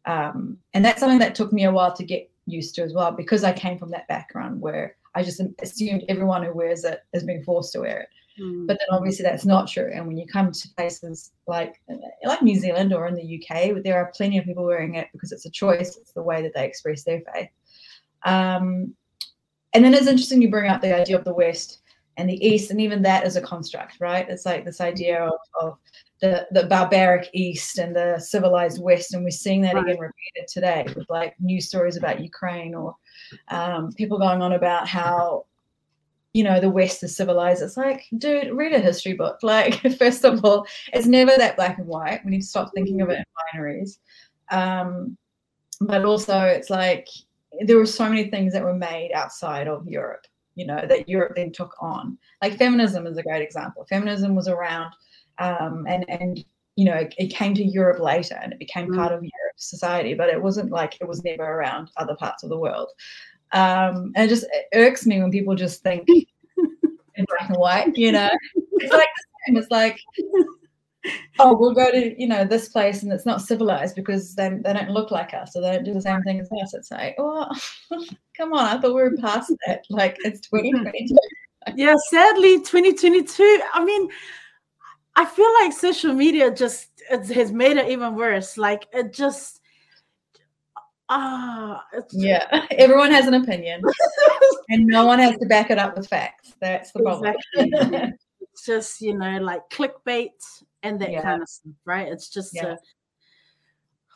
Um, 0.10 0.58
and 0.74 0.84
that's 0.84 1.00
something 1.00 1.20
that 1.20 1.36
took 1.36 1.54
me 1.54 1.66
a 1.66 1.72
while 1.72 1.94
to 1.94 2.04
get 2.04 2.32
used 2.48 2.74
to 2.76 2.82
as 2.82 2.94
well 2.94 3.12
because 3.12 3.44
I 3.44 3.54
came 3.54 3.78
from 3.78 3.92
that 3.92 4.08
background 4.08 4.60
where 4.60 4.96
I 5.14 5.24
just 5.24 5.42
assumed 5.62 6.06
everyone 6.10 6.44
who 6.44 6.54
wears 6.54 6.84
it 6.84 7.02
is 7.14 7.24
being 7.24 7.44
forced 7.44 7.74
to 7.74 7.82
wear 7.82 8.02
it. 8.02 8.10
Mm. 8.40 8.68
But 8.68 8.78
then 8.80 8.88
obviously 8.98 9.24
that's 9.24 9.46
not 9.46 9.68
true. 9.68 9.92
And 9.94 10.08
when 10.08 10.18
you 10.18 10.26
come 10.26 10.52
to 10.52 10.70
places 10.76 11.32
like 11.48 11.82
like 12.24 12.42
New 12.42 12.56
Zealand 12.56 12.94
or 12.94 13.08
in 13.08 13.16
the 13.16 13.42
UK, 13.42 13.84
there 13.84 13.98
are 13.98 14.12
plenty 14.16 14.38
of 14.38 14.46
people 14.46 14.66
wearing 14.66 14.96
it 14.96 15.08
because 15.12 15.32
it's 15.32 15.46
a 15.46 15.52
choice. 15.52 15.98
It's 15.98 16.14
the 16.14 16.24
way 16.24 16.42
that 16.42 16.54
they 16.54 16.66
express 16.66 17.04
their 17.04 17.22
faith. 17.34 17.50
Um, 18.24 18.94
and 19.74 19.84
then 19.84 19.94
it's 19.94 20.08
interesting 20.08 20.42
you 20.42 20.50
bring 20.50 20.70
up 20.70 20.82
the 20.82 20.96
idea 20.96 21.18
of 21.18 21.26
the 21.26 21.34
West 21.34 21.80
and 22.18 22.30
the 22.30 22.46
East, 22.46 22.70
and 22.70 22.82
even 22.82 23.02
that 23.04 23.26
is 23.26 23.38
a 23.38 23.42
construct, 23.42 23.98
right? 24.02 24.28
It's 24.28 24.46
like 24.46 24.66
this 24.66 24.82
idea 24.82 25.24
of, 25.24 25.40
of 25.62 25.78
the, 26.22 26.48
the 26.52 26.66
barbaric 26.66 27.30
East 27.34 27.78
and 27.78 27.96
the 27.96 28.20
civilized 28.20 28.82
West, 28.82 29.14
and 29.14 29.24
we're 29.24 29.30
seeing 29.30 29.62
that 29.62 29.76
right. 29.76 29.86
again 29.86 30.00
repeated 30.00 30.48
today 30.50 30.86
with 30.98 31.10
like 31.10 31.36
news 31.40 31.68
stories 31.68 31.96
about 31.96 32.20
Ukraine 32.20 32.76
or 32.76 32.96
um, 33.50 33.94
people 33.94 34.20
going 34.20 34.42
on 34.42 34.54
about 34.54 34.88
how 34.88 35.46
you 36.40 36.46
know 36.46 36.62
the 36.62 36.70
west 36.70 37.04
is 37.04 37.18
civilized 37.18 37.62
it's 37.62 37.76
like 37.76 38.06
dude 38.18 38.54
read 38.54 38.72
a 38.72 38.80
history 38.80 39.14
book. 39.14 39.40
Like 39.44 39.82
first 39.98 40.24
of 40.24 40.46
all 40.46 40.66
it's 40.94 41.06
never 41.06 41.34
that 41.36 41.58
black 41.58 41.78
and 41.78 41.88
white 41.88 42.22
we 42.24 42.32
need 42.32 42.42
to 42.42 42.54
stop 42.54 42.72
thinking 42.74 43.02
of 43.02 43.10
it 43.10 43.20
in 43.20 43.26
binaries. 43.60 43.98
Um, 44.52 45.18
but 45.82 46.06
also 46.06 46.40
it's 46.42 46.70
like 46.70 47.10
there 47.66 47.78
were 47.78 47.98
so 48.00 48.08
many 48.08 48.30
things 48.30 48.54
that 48.54 48.64
were 48.64 48.86
made 48.92 49.12
outside 49.14 49.68
of 49.68 49.86
europe 49.86 50.26
you 50.56 50.66
know 50.66 50.82
that 50.88 51.10
europe 51.10 51.34
then 51.36 51.52
took 51.52 51.74
on. 51.82 52.18
Like 52.42 52.58
feminism 52.58 53.06
is 53.06 53.18
a 53.18 53.24
great 53.24 53.42
example. 53.42 53.86
Feminism 53.90 54.34
was 54.34 54.48
around 54.48 54.94
um, 55.40 55.86
and 55.88 56.06
and 56.10 56.46
you 56.76 56.86
know 56.86 56.96
it, 56.96 57.14
it, 57.18 57.28
came 57.28 57.54
to 57.56 57.64
Europe 57.64 58.00
later 58.00 58.40
and 58.42 58.54
it 58.54 58.60
became 58.60 58.88
mm. 58.88 58.96
part 58.96 59.12
of 59.12 59.22
Europe's 59.22 59.70
society, 59.70 60.14
but 60.14 60.30
it 60.30 60.42
wasn't 60.42 60.72
like 60.72 60.98
it 61.02 61.08
was 61.08 61.24
never 61.24 61.44
around 61.44 61.90
other 61.98 62.16
parts 62.16 62.44
of 62.44 62.50
the 62.50 62.58
world. 62.58 62.90
Um, 63.52 64.12
and 64.16 64.26
it 64.26 64.30
just 64.30 64.46
it 64.52 64.68
irks 64.74 65.06
me 65.06 65.22
when 65.22 65.32
people 65.32 65.56
just 65.56 65.82
think 65.82 66.08
in 67.16 67.26
black 67.26 67.50
and 67.50 67.58
white, 67.58 67.98
you 67.98 68.12
know. 68.12 68.30
It's 68.74 68.94
like 68.94 69.10
it's 69.48 69.72
like 69.72 70.00
oh, 71.40 71.58
we'll 71.58 71.74
go 71.74 71.92
to 71.92 72.20
you 72.20 72.28
know 72.28 72.46
this 72.46 72.70
place 72.70 73.04
and 73.04 73.12
it's 73.12 73.26
not 73.26 73.42
civilized 73.42 73.96
because 73.96 74.36
they, 74.36 74.50
they 74.50 74.74
don't 74.74 74.92
look 74.92 75.12
like 75.12 75.34
us 75.34 75.56
or 75.56 75.62
they 75.62 75.72
don't 75.72 75.84
do 75.84 75.94
the 75.94 76.02
same 76.02 76.22
thing 76.24 76.40
as 76.40 76.50
us. 76.52 76.74
It's 76.74 76.92
like, 76.92 77.16
oh, 77.18 77.48
come 78.38 78.54
on! 78.54 78.66
I 78.66 78.82
thought 78.82 78.96
we 78.96 79.02
were 79.02 79.18
past 79.18 79.54
that. 79.68 79.84
Like 79.90 80.18
it's 80.20 80.42
2022. 80.42 81.16
yeah, 81.76 81.96
sadly, 82.10 82.60
2022. 82.60 83.62
I 83.74 83.84
mean, 83.84 84.10
I 85.16 85.26
feel 85.26 85.52
like 85.62 85.74
social 85.74 86.14
media 86.14 86.52
just 86.52 86.90
has 87.10 87.52
made 87.52 87.78
it 87.78 87.90
even 87.90 88.16
worse. 88.16 88.58
Like 88.58 88.88
it 88.94 89.14
just. 89.14 89.59
Ah, 91.10 91.86
yeah. 92.12 92.66
Everyone 92.72 93.12
has 93.12 93.28
an 93.28 93.34
opinion, 93.34 93.82
and 94.70 94.86
no 94.86 95.06
one 95.06 95.20
has 95.20 95.38
to 95.38 95.46
back 95.48 95.72
it 95.72 95.80
up 95.80 95.98
with 95.98 96.08
facts. 96.08 96.54
That's 96.62 96.92
the 96.92 97.02
problem. 97.02 97.36
Exactly. 97.56 98.14
it's 98.42 98.66
just 98.66 99.02
you 99.02 99.18
know 99.18 99.40
like 99.40 99.62
clickbait 99.72 100.30
and 100.84 101.02
that 101.02 101.12
yeah. 101.12 101.24
kind 101.24 101.42
of 101.42 101.50
stuff, 101.50 101.74
right? 101.86 102.08
It's 102.08 102.30
just 102.30 102.56
yeah. 102.56 102.76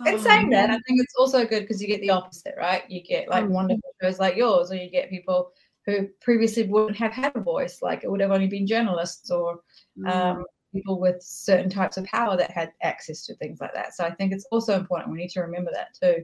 a, 0.06 0.10
and 0.10 0.21
saying 0.21 0.49
that, 0.51 0.69
I 0.69 0.73
think 0.88 1.01
it's 1.01 1.15
also 1.17 1.45
good 1.45 1.62
because 1.62 1.82
you 1.82 1.88
get 1.88 2.01
the 2.01 2.12
opposite, 2.12 2.53
right? 2.58 2.84
You 2.89 3.01
get 3.01 3.27
like 3.27 3.45
mm-hmm. 3.45 3.53
wonderful 3.53 3.89
shows 4.01 4.19
like 4.19 4.36
yours, 4.36 4.71
or 4.71 4.75
you 4.75 4.89
get 4.89 5.10
people 5.10 5.51
who 5.86 6.08
previously 6.21 6.63
wouldn't 6.63 6.97
have 6.97 7.12
had 7.12 7.36
a 7.36 7.41
voice, 7.41 7.82
like 7.82 8.03
it 8.03 8.12
would 8.12 8.21
have 8.21 8.32
only 8.32 8.47
been 8.47 8.67
journalists 8.67 9.32
or 9.32 9.62
mm-hmm. 9.97 10.08
um, 10.08 10.45
people 10.73 10.99
with 10.99 11.21
certain 11.21 11.69
types 11.69 11.97
of 11.97 12.06
power 12.06 12.38
that 12.38 12.51
had 12.51 12.71
access 12.82 13.25
to 13.25 13.36
things 13.36 13.60
like 13.60 13.73
that. 13.73 13.95
So 13.95 14.03
I 14.03 14.12
think 14.12 14.32
it's 14.32 14.47
also 14.51 14.77
important. 14.77 15.12
We 15.12 15.17
need 15.17 15.29
to 15.32 15.41
remember 15.41 15.71
that 15.73 15.89
too. 16.01 16.23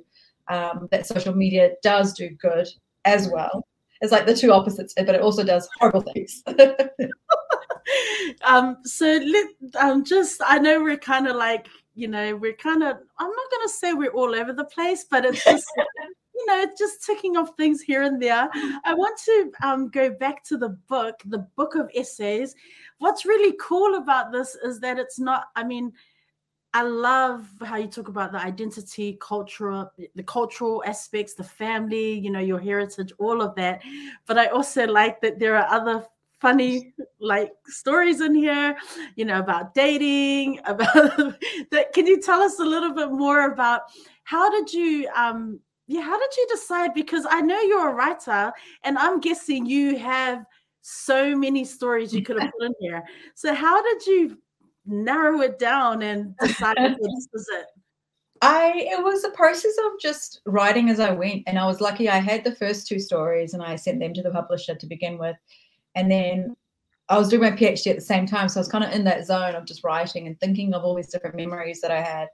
Um, 0.50 0.88
that 0.92 1.06
social 1.06 1.36
media 1.36 1.72
does 1.84 2.14
do 2.14 2.30
good 2.30 2.68
as 3.06 3.30
well. 3.30 3.66
It's 4.02 4.12
like 4.12 4.26
the 4.26 4.36
two 4.36 4.52
opposites, 4.52 4.94
but 4.96 5.10
it 5.10 5.22
also 5.22 5.44
does 5.44 5.68
horrible 5.78 6.02
things. 6.02 6.42
um, 8.44 8.78
so 8.84 9.06
let 9.06 9.48
um, 9.80 10.06
just 10.06 10.42
I 10.46 10.58
know 10.60 10.82
we're 10.82 10.98
kind 10.98 11.28
of 11.28 11.36
like 11.36 11.68
you 11.96 12.08
know 12.08 12.36
we're 12.36 12.54
kind 12.54 12.84
of 12.84 12.98
I'm 13.18 13.30
not 13.30 13.52
gonna 13.52 13.70
say 13.70 13.94
we're 13.94 14.12
all 14.12 14.34
over 14.36 14.54
the 14.54 14.66
place, 14.66 15.06
but 15.10 15.26
it's 15.26 15.44
just 15.44 15.68
you 16.36 16.46
know 16.46 16.66
just 16.78 17.06
ticking 17.06 17.36
off 17.36 17.52
things 17.58 17.82
here 17.82 18.04
and 18.04 18.22
there. 18.22 18.50
I 18.86 18.94
want 18.94 19.20
to 19.26 19.52
um, 19.64 19.90
go 19.90 20.12
back 20.12 20.46
to 20.46 20.58
the 20.58 20.70
book, 20.70 21.16
the 21.26 21.46
book 21.58 21.76
of 21.76 21.90
essays. 21.94 22.56
What's 23.00 23.26
really 23.26 23.56
cool 23.60 23.96
about 23.96 24.32
this 24.32 24.56
is 24.64 24.80
that 24.80 24.98
it's 24.98 25.20
not. 25.20 25.46
I 25.56 25.64
mean. 25.64 25.92
I 26.74 26.84
love 26.84 27.48
how 27.64 27.78
you 27.78 27.88
talk 27.88 28.10
about 28.10 28.32
the 28.32 28.40
identity, 28.40 29.18
cultural, 29.20 29.92
the 30.16 30.24
cultural 30.24 30.84
aspects, 30.86 31.34
the 31.34 31.44
family, 31.44 32.14
you 32.14 32.30
know, 32.30 32.40
your 32.40 32.60
heritage, 32.60 33.12
all 33.18 33.42
of 33.42 33.56
that. 33.56 33.82
But 34.28 34.38
I 34.38 34.48
also 34.48 34.86
like 34.86 35.20
that 35.22 35.40
there 35.40 35.56
are 35.56 35.68
other 35.70 36.06
funny 36.40 36.94
like 37.20 37.52
stories 37.66 38.22
in 38.22 38.34
here 38.34 38.74
you 39.18 39.26
know 39.26 39.40
about 39.40 39.74
dating 39.74 40.58
about 40.66 41.36
that. 41.70 41.92
Can 41.94 42.08
you 42.08 42.22
tell 42.22 42.42
us 42.42 42.60
a 42.60 42.64
little 42.64 42.94
bit 42.94 43.12
more 43.12 43.52
about 43.52 43.82
how 44.24 44.50
did 44.50 44.72
you 44.72 45.10
um 45.14 45.60
yeah 45.88 46.00
how 46.00 46.18
did 46.18 46.30
you 46.38 46.48
decide? 46.50 46.94
Because 46.94 47.26
i 47.30 47.42
know 47.42 47.60
you're 47.60 47.90
a 47.90 47.94
writer 47.94 48.54
and 48.86 48.98
i'm 48.98 49.20
guessing 49.20 49.66
you 49.66 49.98
have 49.98 50.46
so 50.82 51.36
many 51.36 51.66
stories 51.66 52.14
you 52.14 52.24
could 52.24 52.42
have 52.42 52.52
put 52.58 52.66
in 52.66 52.74
here. 52.80 53.04
So 53.36 53.54
how 53.54 53.82
did 53.82 54.06
you 54.08 54.38
narrow 54.90 55.42
it 55.42 55.60
down 55.60 56.02
and 56.02 56.36
decide 56.38 56.78
this 56.78 57.28
was 57.34 57.48
it 57.50 57.66
I 58.42 58.74
it 58.76 59.04
was 59.04 59.24
a 59.24 59.32
process 59.32 59.74
of 59.86 60.00
just 60.00 60.42
writing 60.46 60.90
as 60.90 61.00
I 61.00 61.12
went, 61.12 61.44
and 61.46 61.60
I 61.60 61.66
was 61.66 61.82
lucky. 61.82 62.10
I 62.10 62.20
had 62.20 62.44
the 62.44 62.56
first 62.56 62.88
two 62.88 63.00
stories, 63.00 63.54
and 63.54 63.62
I 63.62 63.76
sent 63.76 64.00
them 64.00 64.14
to 64.14 64.22
the 64.22 64.32
publisher 64.32 64.76
to 64.76 64.86
begin 64.86 65.18
with, 65.18 65.36
and 65.96 66.10
then 66.10 66.56
I 67.10 67.18
was 67.18 67.28
doing 67.28 67.42
my 67.42 67.52
PhD 67.52 67.88
at 67.88 67.96
the 67.98 68.02
same 68.02 68.26
time. 68.26 68.48
So 68.48 68.60
I 68.60 68.62
was 68.62 68.70
kind 68.70 68.84
of 68.84 68.92
in 68.92 69.04
that 69.06 69.26
zone 69.26 69.56
of 69.56 69.66
just 69.66 69.84
writing 69.84 70.28
and 70.28 70.40
thinking 70.40 70.74
of 70.74 70.84
all 70.84 70.96
these 70.96 71.12
different 71.12 71.36
memories 71.36 71.82
that 71.82 71.92
I 71.92 72.02
had. 72.02 72.28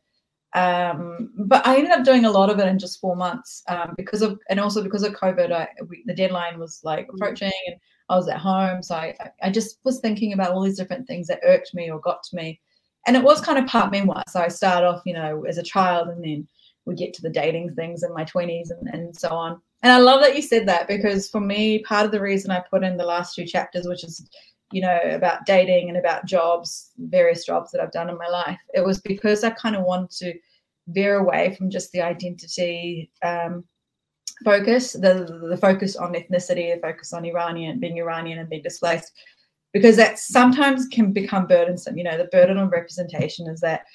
Um, 0.54 1.32
but 1.38 1.65
I 1.65 1.78
ended 1.78 1.91
up 1.91 2.06
doing 2.06 2.26
a 2.26 2.32
lot 2.32 2.50
of 2.50 2.60
it 2.60 2.68
in 2.68 2.80
just 2.80 3.02
four 3.02 3.15
months 3.15 3.63
um, 3.68 3.94
because 3.98 4.22
of, 4.22 4.39
and 4.50 4.60
also 4.60 4.84
because 4.84 5.04
of 5.04 5.13
COVID, 5.13 5.52
I, 5.52 5.68
we, 5.88 6.04
the 6.06 6.13
deadline 6.13 6.60
was 6.60 6.82
like 6.84 7.08
mm. 7.08 7.13
approaching 7.13 7.52
and 7.68 7.76
I 8.10 8.15
was 8.15 8.28
at 8.28 8.38
home. 8.38 8.84
So 8.84 8.96
I, 8.96 9.15
I 9.41 9.50
just 9.50 9.80
was 9.84 10.00
thinking 10.00 10.34
about 10.34 10.52
all 10.52 10.62
these 10.62 10.78
different 10.78 11.08
things 11.08 11.28
that 11.28 11.39
irked 11.44 11.74
me 11.74 11.89
or 11.89 12.00
got 12.00 12.24
to 12.24 12.36
me. 12.36 12.60
And 13.08 13.15
it 13.15 13.24
was 13.24 13.41
kind 13.41 13.58
of 13.58 13.68
part 13.68 13.91
memoir. 13.91 14.24
So 14.30 14.39
I 14.39 14.48
start 14.48 14.84
off, 14.84 15.02
you 15.06 15.13
know, 15.13 15.46
as 15.48 15.58
a 15.58 15.63
child 15.63 16.10
and 16.10 16.24
then 16.24 16.48
we 16.86 16.96
get 16.96 17.13
to 17.15 17.22
the 17.22 17.30
dating 17.30 17.74
things 17.74 18.04
in 18.04 18.13
my 18.13 18.24
20s 18.26 18.70
and, 18.70 18.88
and 18.94 19.18
so 19.18 19.30
on. 19.30 19.60
And 19.84 19.91
I 19.91 19.98
love 19.98 20.22
that 20.22 20.36
you 20.36 20.41
said 20.41 20.68
that 20.68 20.88
because 20.88 21.30
for 21.30 21.39
me, 21.39 21.80
part 21.80 22.06
of 22.06 22.12
the 22.12 22.22
reason 22.22 22.52
I 22.52 22.63
put 22.70 22.84
in 22.84 22.98
the 22.98 23.06
last 23.06 23.36
two 23.36 23.46
chapters, 23.46 23.88
which 23.88 24.04
is, 24.04 24.28
you 24.72 24.82
know, 24.82 25.00
about 25.04 25.46
dating 25.46 25.89
and 25.89 25.98
about 25.98 26.26
jobs, 26.26 26.91
various 26.98 27.46
jobs 27.46 27.72
that 27.72 27.82
I've 27.82 27.91
done 27.91 28.10
in 28.10 28.18
my 28.18 28.28
life, 28.28 28.60
it 28.74 28.84
was 28.84 29.00
because 29.02 29.44
I 29.44 29.52
kind 29.52 29.76
of 29.76 29.84
wanted 29.84 30.12
to 30.12 30.34
veer 30.88 31.18
away 31.18 31.56
from 31.56 31.70
just 31.70 31.91
the 31.91 32.02
identity 32.02 33.12
um, 33.24 33.63
focus, 34.43 34.93
the 34.93 35.39
the 35.50 35.58
focus 35.58 35.95
on 35.95 36.13
ethnicity, 36.13 36.74
the 36.74 36.82
focus 36.82 37.13
on 37.13 37.26
Iranian, 37.26 37.80
being 37.80 37.98
Iranian 37.98 38.39
and 38.39 38.50
being 38.50 38.63
displaced, 38.63 39.12
because 39.74 39.95
that 39.98 40.19
sometimes 40.19 40.88
can 40.88 41.12
become 41.13 41.48
burdensome. 41.48 41.98
You 41.98 42.04
know, 42.04 42.17
the 42.17 42.26
burden 42.26 42.58
of 42.58 42.71
representation 42.71 43.48
is 43.48 43.60
that 43.62 43.86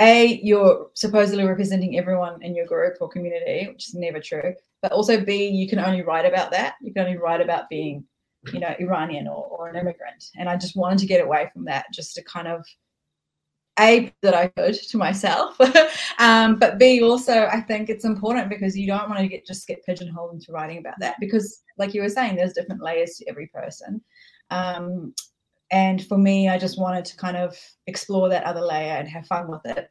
a 0.00 0.40
you're 0.42 0.90
supposedly 0.94 1.44
representing 1.44 1.98
everyone 1.98 2.42
in 2.42 2.54
your 2.54 2.66
group 2.66 2.94
or 3.00 3.08
community, 3.08 3.68
which 3.68 3.88
is 3.88 3.94
never 3.94 4.20
true 4.20 4.54
but 4.82 4.92
also 4.92 5.22
b 5.24 5.48
you 5.48 5.68
can 5.68 5.78
only 5.78 6.02
write 6.02 6.26
about 6.26 6.50
that 6.50 6.74
you 6.80 6.92
can 6.92 7.04
only 7.04 7.18
write 7.18 7.40
about 7.40 7.68
being 7.68 8.04
you 8.52 8.60
know 8.60 8.74
iranian 8.78 9.26
or, 9.26 9.44
or 9.46 9.68
an 9.68 9.76
immigrant 9.76 10.24
and 10.38 10.48
i 10.48 10.56
just 10.56 10.76
wanted 10.76 10.98
to 10.98 11.06
get 11.06 11.24
away 11.24 11.50
from 11.52 11.64
that 11.64 11.86
just 11.92 12.14
to 12.14 12.22
kind 12.24 12.48
of 12.48 12.64
a 13.78 14.12
that 14.22 14.34
i 14.34 14.48
could 14.48 14.74
to 14.74 14.98
myself 14.98 15.58
um, 16.18 16.56
but 16.58 16.78
b 16.78 17.02
also 17.02 17.46
i 17.46 17.60
think 17.60 17.88
it's 17.88 18.04
important 18.04 18.48
because 18.48 18.76
you 18.76 18.86
don't 18.86 19.08
want 19.08 19.20
to 19.20 19.28
get 19.28 19.46
just 19.46 19.66
get 19.66 19.84
pigeonholed 19.84 20.34
into 20.34 20.52
writing 20.52 20.78
about 20.78 20.98
that 20.98 21.16
because 21.20 21.62
like 21.78 21.94
you 21.94 22.02
were 22.02 22.08
saying 22.08 22.36
there's 22.36 22.52
different 22.52 22.82
layers 22.82 23.14
to 23.14 23.28
every 23.28 23.46
person 23.48 24.00
um, 24.50 25.14
and 25.70 26.06
for 26.06 26.18
me 26.18 26.48
i 26.48 26.58
just 26.58 26.78
wanted 26.80 27.04
to 27.04 27.16
kind 27.16 27.36
of 27.36 27.56
explore 27.86 28.28
that 28.28 28.44
other 28.44 28.62
layer 28.62 28.94
and 28.94 29.08
have 29.08 29.26
fun 29.26 29.48
with 29.48 29.64
it 29.64 29.90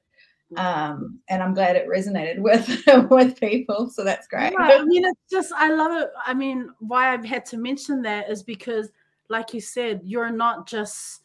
um, 0.56 1.19
and 1.30 1.43
I'm 1.43 1.54
glad 1.54 1.76
it 1.76 1.88
resonated 1.89 2.39
with 2.39 2.82
with 3.10 3.39
people. 3.39 3.89
So 3.89 4.04
that's 4.04 4.28
great. 4.28 4.54
I 4.58 4.84
mean, 4.84 5.04
it's 5.04 5.19
just 5.30 5.52
I 5.54 5.69
love 5.71 6.02
it. 6.02 6.10
I 6.26 6.34
mean, 6.34 6.69
why 6.80 7.13
I've 7.13 7.26
had 7.26 7.45
to 7.47 7.58
mention 7.58 8.02
that 8.04 8.30
is 8.30 8.43
because, 8.43 8.89
like 9.30 9.54
you 9.54 9.60
said, 9.60 10.02
you're 10.06 10.32
not 10.32 10.67
just 10.67 11.21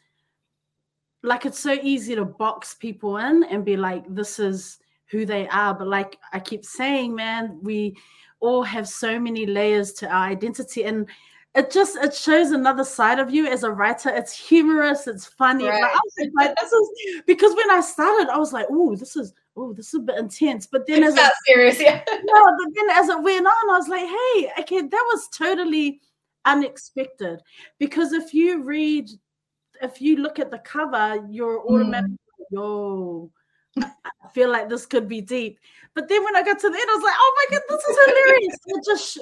like 1.23 1.47
it's 1.47 1.59
so 1.59 1.79
easy 1.83 2.15
to 2.15 2.25
box 2.25 2.75
people 2.75 3.19
in 3.19 3.45
and 3.45 3.65
be 3.65 3.77
like, 3.77 4.05
this 4.09 4.39
is 4.39 4.79
who 5.11 5.25
they 5.25 5.49
are. 5.49 5.75
But 5.75 5.89
like 5.89 6.19
I 6.33 6.41
keep 6.41 6.65
saying, 6.65 7.15
man, 7.15 7.59
we 7.63 7.97
all 8.41 8.63
have 8.63 8.89
so 8.89 9.21
many 9.21 9.47
layers 9.47 9.93
to 9.93 10.09
our 10.09 10.27
identity 10.27 10.85
and 10.85 11.07
it 11.55 11.71
just 11.71 11.97
it 11.97 12.15
shows 12.15 12.51
another 12.51 12.85
side 12.85 13.19
of 13.19 13.31
you 13.31 13.47
as 13.47 13.63
a 13.63 13.71
writer. 13.71 14.09
It's 14.09 14.33
humorous, 14.33 15.07
it's 15.07 15.27
funny. 15.27 15.67
Right. 15.67 15.83
Like, 16.19 16.31
like, 16.35 16.55
this 16.59 16.73
is 16.73 17.23
because 17.27 17.55
when 17.55 17.71
I 17.71 17.81
started, 17.81 18.31
I 18.33 18.39
was 18.39 18.55
like, 18.55 18.67
oh, 18.71 18.97
this 18.97 19.17
is 19.17 19.35
oh, 19.57 19.75
this 19.75 19.89
is 19.89 19.95
a 19.95 20.01
bit 20.01 20.19
intense. 20.19 20.67
But 20.67 20.87
then 20.87 21.03
it's 21.03 21.11
as 21.11 21.17
not 21.17 21.33
it, 21.33 21.37
serious, 21.47 21.81
yeah. 21.81 22.03
no, 22.25 22.45
but 22.45 22.75
then 22.75 22.91
as 22.93 23.09
it 23.11 23.23
went 23.23 23.47
on, 23.47 23.71
I 23.71 23.79
was 23.79 23.89
like, 23.89 24.07
hey, 24.07 24.63
okay, 24.63 24.81
that 24.81 25.11
was 25.13 25.29
totally 25.29 26.01
unexpected. 26.47 27.41
Because 27.79 28.13
if 28.13 28.33
you 28.33 28.63
read, 28.63 29.11
if 29.83 30.01
you 30.01 30.17
look 30.17 30.39
at 30.39 30.51
the 30.51 30.59
cover, 30.59 31.27
you're 31.29 31.61
hmm. 31.61 31.75
automatically, 31.75 32.17
mm. 32.17 32.53
yo, 32.53 33.31
I 33.79 34.29
feel 34.33 34.51
like 34.51 34.69
this 34.69 34.87
could 34.87 35.09
be 35.09 35.21
deep. 35.21 35.59
But 35.95 36.09
then 36.09 36.25
when 36.25 36.37
I 36.37 36.43
got 36.43 36.59
to 36.61 36.71
the 36.71 36.77
end, 36.77 36.89
I 36.91 36.95
was 36.95 37.03
like, 37.03 37.15
oh 37.17 37.47
my 37.51 37.57
God, 37.57 37.63
this 37.69 37.85
is 37.85 37.99
hilarious. 38.07 38.59
it 38.67 38.85
just, 38.87 39.19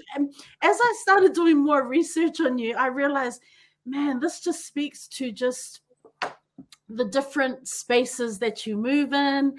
as 0.63 0.79
I 0.81 0.95
started 1.03 1.33
doing 1.33 1.59
more 1.59 1.87
research 1.87 2.41
on 2.41 2.59
you, 2.59 2.77
I 2.77 2.87
realized, 2.87 3.41
man, 3.87 4.21
this 4.21 4.41
just 4.41 4.67
speaks 4.67 5.09
to 5.09 5.33
just 5.33 5.81
the 6.89 7.05
different 7.07 7.67
spaces 7.69 8.39
that 8.41 8.67
you 8.67 8.77
move 8.77 9.13
in 9.13 9.55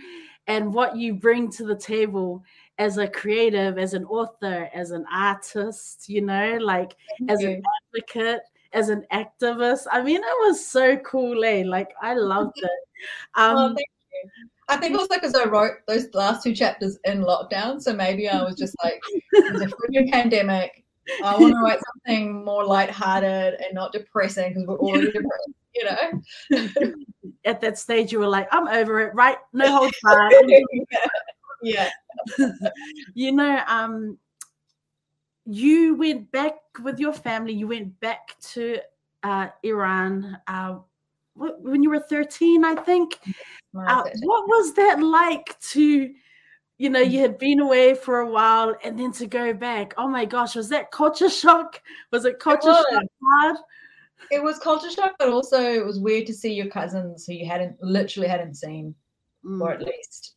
and 0.47 0.73
what 0.73 0.95
you 0.95 1.13
bring 1.13 1.49
to 1.51 1.65
the 1.65 1.75
table 1.75 2.43
as 2.77 2.97
a 2.97 3.07
creative, 3.07 3.77
as 3.77 3.93
an 3.93 4.05
author, 4.05 4.69
as 4.73 4.91
an 4.91 5.05
artist, 5.13 6.09
you 6.09 6.21
know, 6.21 6.57
like 6.61 6.95
as 7.29 7.43
an 7.43 7.61
advocate, 7.93 8.41
as 8.73 8.89
an 8.89 9.05
activist. 9.11 9.85
I 9.91 10.01
mean, 10.01 10.17
it 10.17 10.47
was 10.47 10.65
so 10.65 10.97
cool, 10.97 11.43
eh? 11.43 11.63
Like 11.65 11.93
I 12.01 12.13
loved 12.13 12.57
it. 12.57 12.69
Um, 13.33 13.55
well, 13.55 13.75
I 14.69 14.77
think 14.77 14.95
also 14.95 15.15
because 15.15 15.33
I 15.33 15.45
wrote 15.45 15.71
those 15.87 16.07
last 16.13 16.43
two 16.43 16.53
chapters 16.53 16.99
in 17.03 17.23
lockdown, 17.23 17.81
so 17.81 17.93
maybe 17.93 18.29
I 18.29 18.43
was 18.43 18.55
just 18.55 18.75
like, 18.83 19.01
a 19.35 20.11
pandemic. 20.11 20.85
I 21.23 21.35
want 21.35 21.53
to 21.53 21.61
write 21.61 21.79
something 22.05 22.45
more 22.45 22.63
lighthearted 22.63 23.55
and 23.55 23.73
not 23.73 23.91
depressing 23.91 24.49
because 24.49 24.67
we're 24.67 24.77
already 24.77 25.11
depressed. 25.11 25.49
you 25.73 25.85
know. 25.85 26.93
At 27.43 27.59
that 27.61 27.79
stage, 27.79 28.11
you 28.11 28.19
were 28.19 28.27
like, 28.27 28.47
I'm 28.51 28.67
over 28.67 28.99
it, 29.01 29.15
right? 29.15 29.37
No 29.51 29.67
hold 29.67 29.93
back. 30.03 30.31
yeah. 31.63 31.89
you 33.15 33.31
know, 33.31 33.63
um, 33.67 34.17
you 35.51 35.95
went 35.95 36.31
back 36.31 36.55
with 36.81 36.97
your 36.97 37.11
family, 37.11 37.51
you 37.51 37.67
went 37.67 37.99
back 37.99 38.35
to 38.39 38.79
uh, 39.21 39.47
Iran 39.63 40.37
uh, 40.47 40.77
when 41.35 41.83
you 41.83 41.89
were 41.89 41.99
13, 41.99 42.63
I 42.63 42.75
think. 42.75 43.19
Uh, 43.75 44.03
what 44.21 44.47
was 44.47 44.73
that 44.75 45.01
like 45.01 45.59
to, 45.59 46.09
you 46.77 46.89
know, 46.89 47.01
you 47.01 47.19
had 47.19 47.37
been 47.37 47.59
away 47.59 47.95
for 47.95 48.19
a 48.19 48.31
while 48.31 48.75
and 48.81 48.97
then 48.97 49.11
to 49.13 49.27
go 49.27 49.53
back? 49.53 49.93
Oh 49.97 50.07
my 50.07 50.23
gosh, 50.23 50.55
was 50.55 50.69
that 50.69 50.89
culture 50.91 51.29
shock? 51.29 51.81
Was 52.13 52.23
it 52.23 52.39
culture 52.39 52.69
it 52.69 52.71
was. 52.71 52.85
shock 52.89 53.03
hard? 53.23 53.57
It 54.31 54.41
was 54.41 54.57
culture 54.59 54.89
shock, 54.91 55.15
but 55.19 55.29
also 55.29 55.61
it 55.61 55.85
was 55.85 55.99
weird 55.99 56.27
to 56.27 56.33
see 56.33 56.53
your 56.53 56.67
cousins 56.67 57.25
who 57.25 57.33
you 57.33 57.45
hadn't 57.45 57.75
literally 57.81 58.29
hadn't 58.29 58.55
seen 58.55 58.95
mm. 59.43 59.59
for 59.59 59.73
at 59.73 59.81
least 59.81 60.35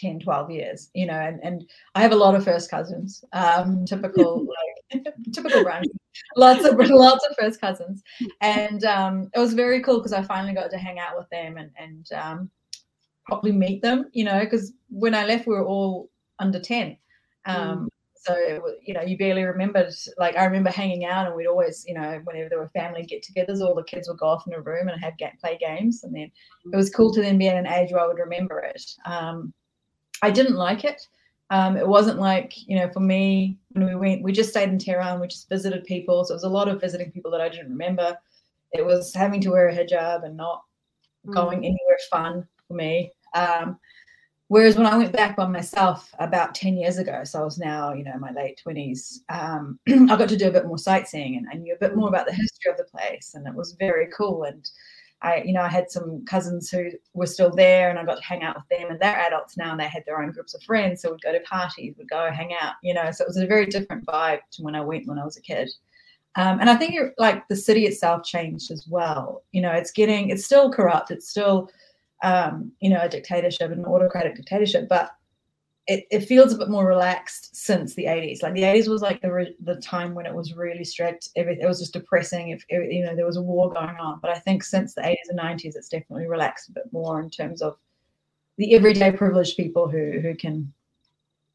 10 0.00 0.20
12 0.20 0.50
years 0.50 0.90
you 0.94 1.06
know 1.06 1.14
and, 1.14 1.40
and 1.42 1.68
i 1.94 2.00
have 2.00 2.12
a 2.12 2.16
lot 2.16 2.34
of 2.34 2.44
first 2.44 2.70
cousins 2.70 3.24
um 3.32 3.84
typical 3.84 4.46
like 4.94 5.04
typical 5.32 5.62
brand 5.62 5.86
lots 6.36 6.64
of 6.64 6.76
lots 6.90 7.26
of 7.28 7.36
first 7.38 7.60
cousins. 7.60 8.02
And 8.40 8.84
um 8.84 9.30
it 9.34 9.38
was 9.38 9.54
very 9.54 9.82
cool 9.82 9.98
because 9.98 10.12
i 10.12 10.22
finally 10.22 10.54
got 10.54 10.70
to 10.70 10.78
hang 10.78 10.98
out 10.98 11.16
with 11.16 11.28
them 11.30 11.56
and 11.56 11.70
and 11.76 12.06
um 12.12 12.50
probably 13.26 13.52
meet 13.52 13.82
them 13.82 14.06
you 14.12 14.24
know 14.24 14.40
because 14.40 14.72
when 14.88 15.14
i 15.14 15.24
left 15.24 15.46
we 15.46 15.54
were 15.54 15.64
all 15.64 16.10
under 16.38 16.58
10 16.58 16.96
um 17.46 17.56
mm. 17.56 17.88
so 18.14 18.74
you 18.84 18.92
know 18.94 19.02
you 19.02 19.16
barely 19.16 19.44
remembered 19.44 19.92
like 20.18 20.36
i 20.36 20.44
remember 20.44 20.70
hanging 20.70 21.04
out 21.04 21.26
and 21.26 21.36
we'd 21.36 21.46
always 21.46 21.84
you 21.86 21.94
know 21.94 22.20
whenever 22.24 22.48
there 22.48 22.58
were 22.58 22.68
family 22.70 23.04
get-togethers 23.04 23.60
all 23.60 23.74
the 23.74 23.84
kids 23.84 24.08
would 24.08 24.18
go 24.18 24.26
off 24.26 24.46
in 24.46 24.54
a 24.54 24.60
room 24.60 24.88
and 24.88 25.00
have 25.00 25.16
get 25.18 25.38
play 25.38 25.56
games. 25.60 26.02
And 26.02 26.14
then 26.14 26.30
it 26.72 26.76
was 26.76 26.90
cool 26.90 27.12
to 27.12 27.20
then 27.20 27.38
be 27.38 27.48
at 27.48 27.56
an 27.56 27.66
age 27.66 27.92
where 27.92 28.02
i 28.02 28.06
would 28.06 28.18
remember 28.18 28.58
it. 28.58 28.82
Um 29.04 29.52
I 30.22 30.30
didn't 30.30 30.56
like 30.56 30.84
it. 30.84 31.06
Um, 31.50 31.76
it 31.76 31.86
wasn't 31.86 32.20
like, 32.20 32.54
you 32.68 32.76
know, 32.76 32.88
for 32.90 33.00
me, 33.00 33.58
when 33.72 33.86
we 33.86 33.94
went, 33.96 34.22
we 34.22 34.32
just 34.32 34.50
stayed 34.50 34.68
in 34.68 34.78
Tehran, 34.78 35.20
we 35.20 35.26
just 35.26 35.48
visited 35.48 35.84
people. 35.84 36.24
So 36.24 36.34
it 36.34 36.36
was 36.36 36.44
a 36.44 36.48
lot 36.48 36.68
of 36.68 36.80
visiting 36.80 37.10
people 37.10 37.30
that 37.32 37.40
I 37.40 37.48
didn't 37.48 37.70
remember. 37.70 38.16
It 38.72 38.86
was 38.86 39.12
having 39.12 39.40
to 39.42 39.50
wear 39.50 39.68
a 39.68 39.74
hijab 39.74 40.24
and 40.24 40.36
not 40.36 40.62
mm. 41.26 41.34
going 41.34 41.58
anywhere 41.58 41.98
fun 42.08 42.46
for 42.68 42.74
me. 42.74 43.10
Um, 43.34 43.78
whereas 44.46 44.76
when 44.76 44.86
I 44.86 44.96
went 44.96 45.12
back 45.12 45.36
by 45.36 45.46
myself 45.46 46.14
about 46.20 46.54
10 46.54 46.76
years 46.76 46.98
ago, 46.98 47.24
so 47.24 47.40
I 47.40 47.44
was 47.44 47.58
now, 47.58 47.94
you 47.94 48.04
know, 48.04 48.16
my 48.18 48.30
late 48.30 48.62
20s, 48.64 49.18
um, 49.28 49.80
I 49.88 50.16
got 50.16 50.28
to 50.28 50.36
do 50.36 50.48
a 50.48 50.52
bit 50.52 50.66
more 50.66 50.78
sightseeing 50.78 51.36
and 51.36 51.48
I 51.52 51.56
knew 51.56 51.74
a 51.74 51.78
bit 51.78 51.96
more 51.96 52.08
about 52.08 52.26
the 52.26 52.32
history 52.32 52.70
of 52.70 52.76
the 52.76 52.84
place. 52.84 53.32
And 53.34 53.44
it 53.48 53.54
was 53.54 53.72
very 53.72 54.06
cool. 54.16 54.44
And 54.44 54.70
I, 55.22 55.42
you 55.44 55.52
know, 55.52 55.62
I 55.62 55.68
had 55.68 55.90
some 55.90 56.24
cousins 56.24 56.70
who 56.70 56.90
were 57.12 57.26
still 57.26 57.50
there 57.50 57.90
and 57.90 57.98
I 57.98 58.04
got 58.04 58.16
to 58.16 58.24
hang 58.24 58.42
out 58.42 58.56
with 58.56 58.68
them 58.68 58.90
and 58.90 58.98
they're 58.98 59.18
adults 59.18 59.56
now 59.56 59.72
and 59.72 59.80
they 59.80 59.88
had 59.88 60.04
their 60.06 60.22
own 60.22 60.32
groups 60.32 60.54
of 60.54 60.62
friends. 60.62 61.02
So 61.02 61.10
we'd 61.10 61.22
go 61.22 61.32
to 61.32 61.40
parties, 61.40 61.94
we'd 61.98 62.08
go 62.08 62.30
hang 62.30 62.54
out, 62.60 62.74
you 62.82 62.94
know, 62.94 63.10
so 63.10 63.24
it 63.24 63.28
was 63.28 63.36
a 63.36 63.46
very 63.46 63.66
different 63.66 64.06
vibe 64.06 64.40
to 64.52 64.62
when 64.62 64.74
I 64.74 64.80
went 64.80 65.06
when 65.06 65.18
I 65.18 65.24
was 65.24 65.36
a 65.36 65.42
kid. 65.42 65.70
Um, 66.36 66.60
and 66.60 66.70
I 66.70 66.76
think 66.76 67.12
like 67.18 67.46
the 67.48 67.56
city 67.56 67.86
itself 67.86 68.24
changed 68.24 68.70
as 68.70 68.86
well. 68.88 69.42
You 69.52 69.60
know, 69.60 69.72
it's 69.72 69.90
getting, 69.90 70.30
it's 70.30 70.44
still 70.44 70.72
corrupt. 70.72 71.10
It's 71.10 71.28
still, 71.28 71.70
um, 72.22 72.72
you 72.80 72.88
know, 72.88 73.00
a 73.02 73.08
dictatorship, 73.08 73.70
an 73.72 73.84
autocratic 73.84 74.36
dictatorship, 74.36 74.88
but 74.88 75.10
it, 75.90 76.06
it 76.12 76.20
feels 76.20 76.52
a 76.52 76.56
bit 76.56 76.70
more 76.70 76.86
relaxed 76.86 77.56
since 77.56 77.96
the 77.96 78.04
80s. 78.04 78.44
Like 78.44 78.54
the 78.54 78.62
80s 78.62 78.86
was 78.86 79.02
like 79.02 79.20
the 79.20 79.32
re- 79.32 79.56
the 79.64 79.74
time 79.74 80.14
when 80.14 80.24
it 80.24 80.32
was 80.32 80.54
really 80.54 80.84
strict. 80.84 81.30
It 81.34 81.66
was 81.66 81.80
just 81.80 81.92
depressing. 81.92 82.50
If 82.50 82.64
you 82.70 83.04
know 83.04 83.16
there 83.16 83.26
was 83.26 83.36
a 83.36 83.42
war 83.42 83.72
going 83.72 83.96
on, 83.96 84.20
but 84.22 84.30
I 84.30 84.38
think 84.38 84.62
since 84.62 84.94
the 84.94 85.00
80s 85.00 85.30
and 85.30 85.40
90s, 85.40 85.74
it's 85.74 85.88
definitely 85.88 86.28
relaxed 86.28 86.68
a 86.68 86.72
bit 86.72 86.84
more 86.92 87.20
in 87.20 87.28
terms 87.28 87.60
of 87.60 87.76
the 88.56 88.72
everyday 88.76 89.10
privileged 89.10 89.56
people 89.56 89.88
who 89.88 90.20
who 90.20 90.36
can 90.36 90.72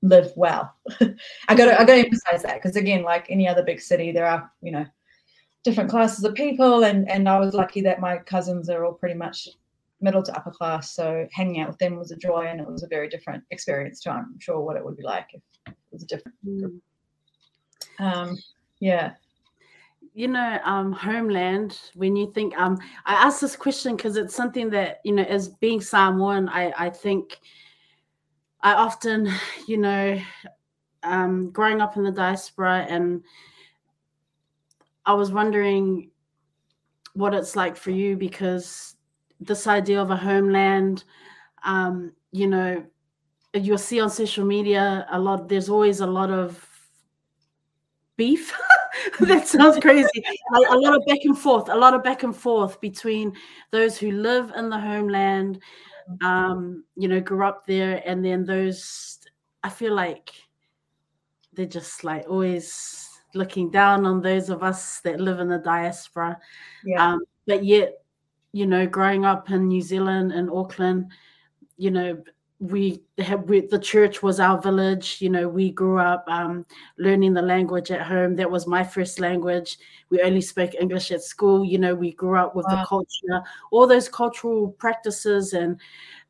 live 0.02 0.34
well. 0.36 0.76
I 1.48 1.56
got 1.56 1.69
I 1.69 1.86
got 1.86 1.95
to 1.95 2.06
emphasize 2.06 2.43
that 2.43 2.62
because 2.62 2.76
again, 2.76 3.04
like 3.04 3.28
any 3.30 3.48
other 3.48 3.63
big 3.63 3.80
city, 3.80 4.12
there 4.12 4.26
are 4.26 4.52
you 4.62 4.74
know 4.74 4.86
different 5.63 5.89
classes 5.89 6.26
of 6.26 6.34
people, 6.36 6.84
and 6.84 7.10
and 7.10 7.30
I 7.30 7.39
was 7.39 7.54
lucky 7.54 7.80
that 7.82 8.02
my 8.02 8.17
cousins 8.17 8.69
are 8.69 8.84
all 8.84 8.95
pretty 8.95 9.15
much 9.15 9.48
middle 10.01 10.23
to 10.23 10.36
upper 10.36 10.51
class. 10.51 10.93
So 10.93 11.27
hanging 11.31 11.62
out 11.62 11.69
with 11.69 11.77
them 11.77 11.97
was 11.97 12.12
a 12.12 12.17
joy 12.17 12.47
and 12.47 12.60
it 12.60 12.67
was 12.67 12.84
a 12.84 12.88
very 12.88 13.10
different 13.10 13.43
experience 13.51 14.01
to 14.01 14.12
I'm 14.12 14.39
sure 14.39 14.60
what 14.62 14.77
it 14.77 14.86
would 14.86 14.97
be 14.97 15.03
like 15.03 15.27
if 15.34 15.41
it 15.67 15.75
was 15.91 16.03
a 16.03 16.08
different 16.08 16.38
group. 16.43 16.73
Mm. 17.99 18.05
Um, 18.05 18.38
yeah. 18.79 19.13
You 20.13 20.29
know, 20.29 20.60
um, 20.63 20.93
homeland, 20.93 21.77
when 21.95 22.15
you 22.15 22.31
think, 22.31 22.58
um, 22.58 22.77
I 23.05 23.15
asked 23.15 23.41
this 23.41 23.55
question 23.55 23.95
because 23.95 24.15
it's 24.15 24.36
something 24.36 24.69
that, 24.69 25.01
you 25.03 25.12
know, 25.12 25.23
as 25.23 25.49
being 25.49 25.81
Samoan, 25.81 26.47
I, 26.47 26.71
I 26.77 26.89
think 26.89 27.38
I 28.62 28.73
often, 28.73 29.29
you 29.67 29.77
know, 29.77 30.21
um, 31.03 31.51
growing 31.51 31.81
up 31.81 31.97
in 31.97 32.03
the 32.03 32.12
diaspora 32.12 32.86
and 32.89 33.23
I 35.05 35.13
was 35.13 35.31
wondering 35.31 36.10
what 37.13 37.34
it's 37.34 37.55
like 37.55 37.77
for 37.77 37.91
you 37.91 38.17
because 38.17 38.94
this 39.39 39.67
idea 39.67 40.02
of 40.02 40.12
a 40.12 40.15
homeland. 40.15 41.04
Um, 41.63 42.13
you 42.32 42.48
know, 42.48 42.86
you'll 43.54 43.78
see 43.78 44.00
on 44.00 44.10
social 44.10 44.45
media 44.45 45.06
a 45.12 45.19
lot. 45.19 45.48
There's 45.48 45.69
always 45.69 46.00
a 46.00 46.08
lot 46.08 46.30
of 46.30 46.67
beef. 48.17 48.54
that 49.21 49.48
sounds 49.48 49.80
crazy. 49.80 50.24
a, 50.54 50.76
a, 50.76 50.78
lot 50.78 50.95
of 50.95 51.06
back 51.06 51.19
and 51.24 51.38
forth. 51.38 51.69
A 51.69 51.76
lot 51.76 51.93
of 51.93 52.04
back 52.04 52.24
and 52.24 52.36
forth 52.36 52.80
between 52.82 53.34
those 53.71 53.98
who 53.98 54.12
live 54.12 54.52
in 54.56 54.69
the 54.69 54.80
homeland, 54.80 55.60
um, 56.21 56.84
you 56.95 57.08
know, 57.08 57.19
grew 57.19 57.45
up 57.45 57.65
there, 57.65 58.02
and 58.06 58.24
then 58.24 58.45
those. 58.45 59.19
I 59.63 59.69
feel 59.69 59.95
like 59.95 60.32
they're 61.54 61.65
just 61.65 62.04
like 62.04 62.26
always 62.30 63.10
looking 63.34 63.69
down 63.69 64.06
on 64.06 64.21
those 64.21 64.50
of 64.50 64.63
us 64.63 65.02
that 65.02 65.19
live 65.19 65.39
in 65.39 65.50
the 65.50 65.58
diaspora. 65.58 66.38
Yeah. 66.84 67.13
Um, 67.13 67.21
but 67.48 67.63
yet 67.63 68.05
you 68.56 68.65
know, 68.65 68.88
growing 68.88 69.26
up 69.26 69.52
in 69.52 69.68
New 69.68 69.82
Zealand 69.82 70.32
and 70.32 70.50
Auckland, 70.50 71.12
you 71.76 71.91
know, 71.91 72.24
we 72.60 73.04
have 73.18 73.44
we, 73.50 73.60
the 73.60 73.78
church 73.78 74.24
was 74.24 74.39
our 74.39 74.62
village. 74.62 75.18
You 75.20 75.30
know, 75.30 75.50
we 75.50 75.72
grew 75.72 76.00
up 76.00 76.24
um, 76.30 76.65
learning 76.98 77.34
the 77.34 77.41
language 77.41 77.91
at 77.91 78.04
home. 78.04 78.34
That 78.38 78.50
was 78.50 78.65
my 78.65 78.82
first 78.82 79.20
language. 79.20 79.78
We 80.10 80.22
only 80.22 80.39
spoke 80.39 80.74
English 80.74 81.12
at 81.12 81.22
school. 81.22 81.65
You 81.65 81.80
know, 81.80 81.94
we 81.94 82.13
grew 82.13 82.38
up 82.38 82.56
with 82.56 82.65
wow. 82.70 82.80
the 82.80 82.86
culture, 82.88 83.44
all 83.72 83.88
those 83.88 84.08
cultural 84.08 84.70
practices 84.70 85.52
and 85.52 85.78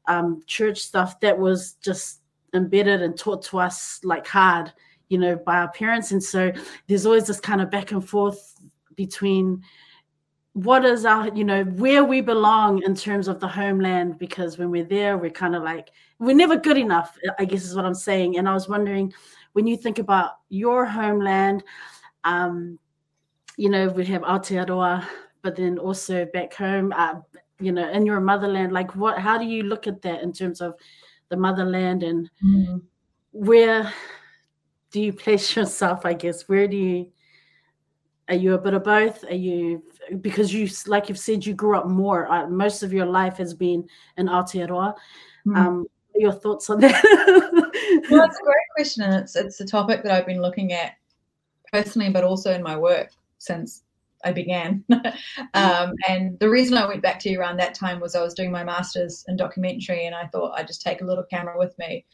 um, 0.08 0.42
church 0.48 0.80
stuff 0.80 1.20
that 1.20 1.38
was 1.38 1.74
just 1.74 2.22
embedded 2.56 3.04
and 3.04 3.16
taught 3.16 3.44
to 3.44 3.60
us 3.60 4.00
like 4.04 4.26
hard, 4.26 4.74
you 5.10 5.20
know, 5.20 5.36
by 5.36 5.58
our 5.58 5.72
parents. 5.74 6.12
And 6.12 6.24
so 6.24 6.52
there's 6.88 7.06
always 7.06 7.28
this 7.28 7.40
kind 7.40 7.62
of 7.62 7.70
back 7.70 7.92
and 7.92 8.04
forth 8.10 8.56
between 8.96 9.62
what 10.56 10.86
is 10.86 11.06
our 11.06 11.28
you 11.36 11.44
know 11.44 11.66
where 11.66 12.06
we 12.06 12.22
belong 12.22 12.82
in 12.84 12.96
terms 12.96 13.28
of 13.28 13.42
the 13.42 13.48
homeland 13.48 14.18
because 14.18 14.58
when 14.58 14.72
we're 14.72 14.86
there 14.86 15.18
we're 15.18 15.30
kind 15.30 15.54
of 15.54 15.62
like 15.62 15.90
we're 16.18 16.34
never 16.34 16.56
good 16.56 16.78
enough 16.78 17.18
i 17.38 17.44
guess 17.44 17.66
is 17.66 17.76
what 17.76 17.84
i'm 17.84 17.94
saying 17.94 18.38
and 18.38 18.48
i 18.48 18.54
was 18.54 18.70
wondering 18.70 19.12
when 19.52 19.68
you 19.68 19.76
think 19.76 20.00
about 20.00 20.38
your 20.48 20.86
homeland 20.86 21.62
um 22.24 22.80
you 23.58 23.70
know 23.70 23.90
we 23.90 24.06
have 24.06 24.22
aotearoa 24.22 25.06
but 25.42 25.58
then 25.58 25.78
also 25.78 26.26
back 26.34 26.54
home 26.54 26.94
uh, 26.96 27.16
you 27.60 27.74
know 27.74 27.90
in 27.90 28.06
your 28.06 28.22
motherland 28.22 28.72
like 28.72 28.96
what 28.96 29.20
how 29.20 29.38
do 29.38 29.44
you 29.44 29.64
look 29.64 29.88
at 29.88 30.02
that 30.02 30.24
in 30.24 30.32
terms 30.32 30.62
of 30.62 30.74
the 31.28 31.36
motherland 31.36 32.02
and 32.02 32.30
mm-hmm. 32.42 32.78
where 33.34 33.92
do 34.90 35.02
you 35.02 35.12
place 35.12 35.54
yourself 35.58 36.06
i 36.06 36.14
guess 36.14 36.48
where 36.48 36.66
do 36.66 36.78
you 36.78 37.12
are 38.28 38.36
you 38.36 38.54
a 38.54 38.58
bit 38.58 38.74
of 38.74 38.84
both? 38.84 39.24
Are 39.26 39.36
you 39.36 39.84
because 40.22 40.54
you 40.54 40.70
like 40.88 41.10
you've 41.10 41.20
said 41.20 41.46
you 41.46 41.54
grew 41.54 41.78
up 41.78 41.88
more? 41.88 42.28
Uh, 42.28 42.48
most 42.48 42.84
of 42.84 42.94
your 42.94 43.06
life 43.06 43.38
has 43.38 43.54
been 43.54 43.88
in 44.18 44.28
Aotearoa. 44.28 44.94
Mm. 45.48 45.58
Um, 45.58 45.88
your 46.16 46.32
thoughts 46.32 46.70
on 46.70 46.80
that? 46.80 47.04
well, 48.10 48.26
it's 48.26 48.40
a 48.40 48.44
great 48.44 48.56
question, 48.76 49.04
and 49.04 49.16
it's 49.16 49.36
it's 49.36 49.60
a 49.60 49.66
topic 49.66 50.04
that 50.04 50.12
I've 50.12 50.26
been 50.26 50.42
looking 50.42 50.74
at 50.74 50.94
personally, 51.72 52.10
but 52.10 52.24
also 52.24 52.54
in 52.54 52.64
my 52.64 52.78
work 52.78 53.10
since 53.38 53.84
I 54.24 54.32
began. 54.32 54.84
um, 55.54 55.94
and 56.08 56.40
the 56.40 56.50
reason 56.50 56.78
I 56.78 56.88
went 56.88 57.02
back 57.04 57.20
to 57.20 57.30
Iran 57.30 57.58
that 57.58 57.76
time 57.76 58.00
was 58.00 58.16
I 58.16 58.22
was 58.22 58.34
doing 58.34 58.52
my 58.52 58.64
master's 58.64 59.26
in 59.28 59.36
documentary, 59.36 60.06
and 60.06 60.16
I 60.16 60.28
thought 60.28 60.58
I'd 60.58 60.68
just 60.68 60.82
take 60.82 61.02
a 61.02 61.06
little 61.06 61.26
camera 61.26 61.58
with 61.58 61.78
me 61.78 62.06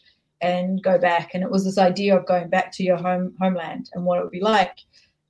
and 0.41 0.82
go 0.82 0.97
back. 0.97 1.32
And 1.34 1.43
it 1.43 1.51
was 1.51 1.63
this 1.63 1.78
idea 1.78 2.18
of 2.18 2.26
going 2.26 2.49
back 2.49 2.72
to 2.74 2.84
your 2.84 2.97
home 2.97 3.36
homeland 3.39 3.89
and 3.93 4.03
what 4.03 4.20
it 4.20 4.24
would 4.24 4.32
be 4.32 4.41
like 4.41 4.80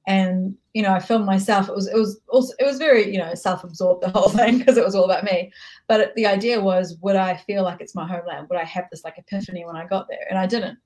and 0.07 0.55
you 0.73 0.81
know 0.81 0.93
i 0.93 0.99
filmed 0.99 1.25
myself. 1.25 1.69
It 1.69 1.75
was 1.75 1.87
it 1.87 1.95
was 1.95 2.19
also 2.29 2.53
it 2.59 2.65
was 2.65 2.77
very 2.77 3.11
you 3.11 3.19
know 3.19 3.33
self-absorbed 3.35 4.03
the 4.03 4.09
whole 4.17 4.29
thing 4.29 4.57
because 4.57 4.77
it 4.77 4.85
was 4.85 4.95
all 4.95 5.05
about 5.05 5.23
me. 5.23 5.51
But 5.87 6.13
the 6.15 6.25
idea 6.25 6.59
was 6.61 6.97
would 7.01 7.15
i 7.15 7.35
feel 7.35 7.63
like 7.63 7.81
it's 7.81 7.95
my 7.95 8.07
homeland? 8.07 8.47
Would 8.49 8.59
i 8.59 8.65
have 8.65 8.85
this 8.91 9.03
like 9.03 9.17
epiphany 9.17 9.65
when 9.65 9.75
i 9.75 9.85
got 9.85 10.07
there? 10.07 10.25
And 10.29 10.37
i 10.37 10.45
didn't. 10.45 10.77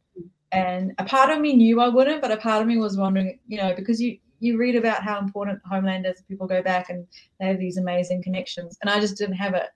And 0.52 0.94
a 1.00 1.06
part 1.06 1.30
of 1.30 1.40
me 1.40 1.54
knew 1.56 1.82
i 1.82 1.88
wouldn't 1.88 2.22
but 2.22 2.32
a 2.32 2.38
part 2.38 2.62
of 2.62 2.68
me 2.68 2.78
was 2.78 2.98
wondering 2.98 3.40
you 3.48 3.58
know 3.58 3.74
because 3.76 4.02
you 4.02 4.18
you 4.40 4.58
read 4.58 4.76
about 4.76 5.04
how 5.04 5.20
important 5.20 5.60
homeland 5.66 6.06
is. 6.06 6.22
People 6.28 6.48
go 6.48 6.62
back 6.62 6.90
and 6.90 7.06
they 7.40 7.48
have 7.48 7.60
these 7.60 7.78
amazing 7.78 8.24
connections, 8.24 8.78
and 8.82 8.90
I 8.90 9.00
just 9.00 9.18
didn't 9.18 9.36
have 9.36 9.54
it, 9.54 9.68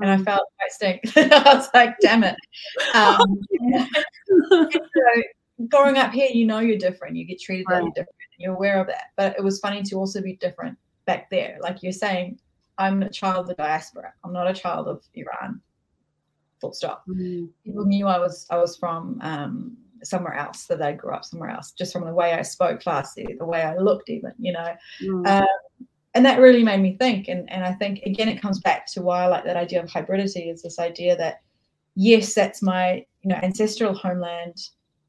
and 0.00 0.10
I 0.10 0.18
felt 0.18 0.42
quite 0.58 0.72
stink. 0.72 1.00
I 1.32 1.54
was 1.54 1.68
like, 1.74 1.94
damn 2.00 2.24
it. 2.24 2.36
Um, 2.94 3.40
so 4.50 5.22
growing 5.68 5.96
up 5.98 6.12
here, 6.12 6.28
you 6.32 6.46
know 6.46 6.58
you're 6.58 6.78
different. 6.78 7.16
You 7.16 7.24
get 7.24 7.40
treated 7.40 7.66
right. 7.68 7.84
different. 7.94 8.16
You're 8.38 8.54
aware 8.54 8.80
of 8.80 8.86
that. 8.88 9.12
But 9.16 9.36
it 9.36 9.42
was 9.44 9.60
funny 9.60 9.82
to 9.82 9.96
also 9.96 10.20
be 10.20 10.36
different 10.36 10.76
back 11.06 11.30
there. 11.30 11.58
Like 11.60 11.82
you're 11.82 11.92
saying, 11.92 12.38
I'm 12.78 13.02
a 13.02 13.10
child 13.10 13.40
of 13.40 13.46
the 13.48 13.54
diaspora. 13.54 14.12
I'm 14.24 14.32
not 14.32 14.50
a 14.50 14.54
child 14.54 14.88
of 14.88 15.02
Iran. 15.14 15.60
Full 16.60 16.72
stop. 16.72 17.04
Mm. 17.08 17.48
People 17.64 17.86
knew 17.86 18.06
I 18.06 18.18
was 18.18 18.46
I 18.50 18.56
was 18.56 18.76
from 18.76 19.18
um, 19.22 19.76
somewhere 20.02 20.34
else 20.34 20.64
that 20.66 20.82
I 20.82 20.92
grew 20.92 21.12
up 21.12 21.24
somewhere 21.24 21.50
else, 21.50 21.72
just 21.72 21.92
from 21.92 22.04
the 22.04 22.12
way 22.12 22.32
I 22.32 22.42
spoke 22.42 22.82
Farsi, 22.82 23.38
the 23.38 23.44
way 23.44 23.62
I 23.62 23.76
looked, 23.76 24.10
even, 24.10 24.32
you 24.38 24.52
know. 24.52 24.74
Mm. 25.02 25.26
Um, 25.26 25.46
and 26.14 26.24
that 26.24 26.40
really 26.40 26.62
made 26.62 26.80
me 26.80 26.96
think. 26.96 27.28
And, 27.28 27.50
and 27.50 27.64
I 27.64 27.72
think, 27.72 28.00
again, 28.06 28.28
it 28.28 28.40
comes 28.40 28.60
back 28.60 28.86
to 28.92 29.02
why 29.02 29.24
I 29.24 29.26
like 29.26 29.44
that 29.44 29.56
idea 29.56 29.82
of 29.82 29.90
hybridity 29.90 30.50
is 30.50 30.62
this 30.62 30.78
idea 30.78 31.16
that, 31.16 31.42
yes, 31.94 32.32
that's 32.32 32.62
my, 32.62 33.04
you 33.22 33.28
know, 33.28 33.38
ancestral 33.42 33.92
homeland, 33.92 34.56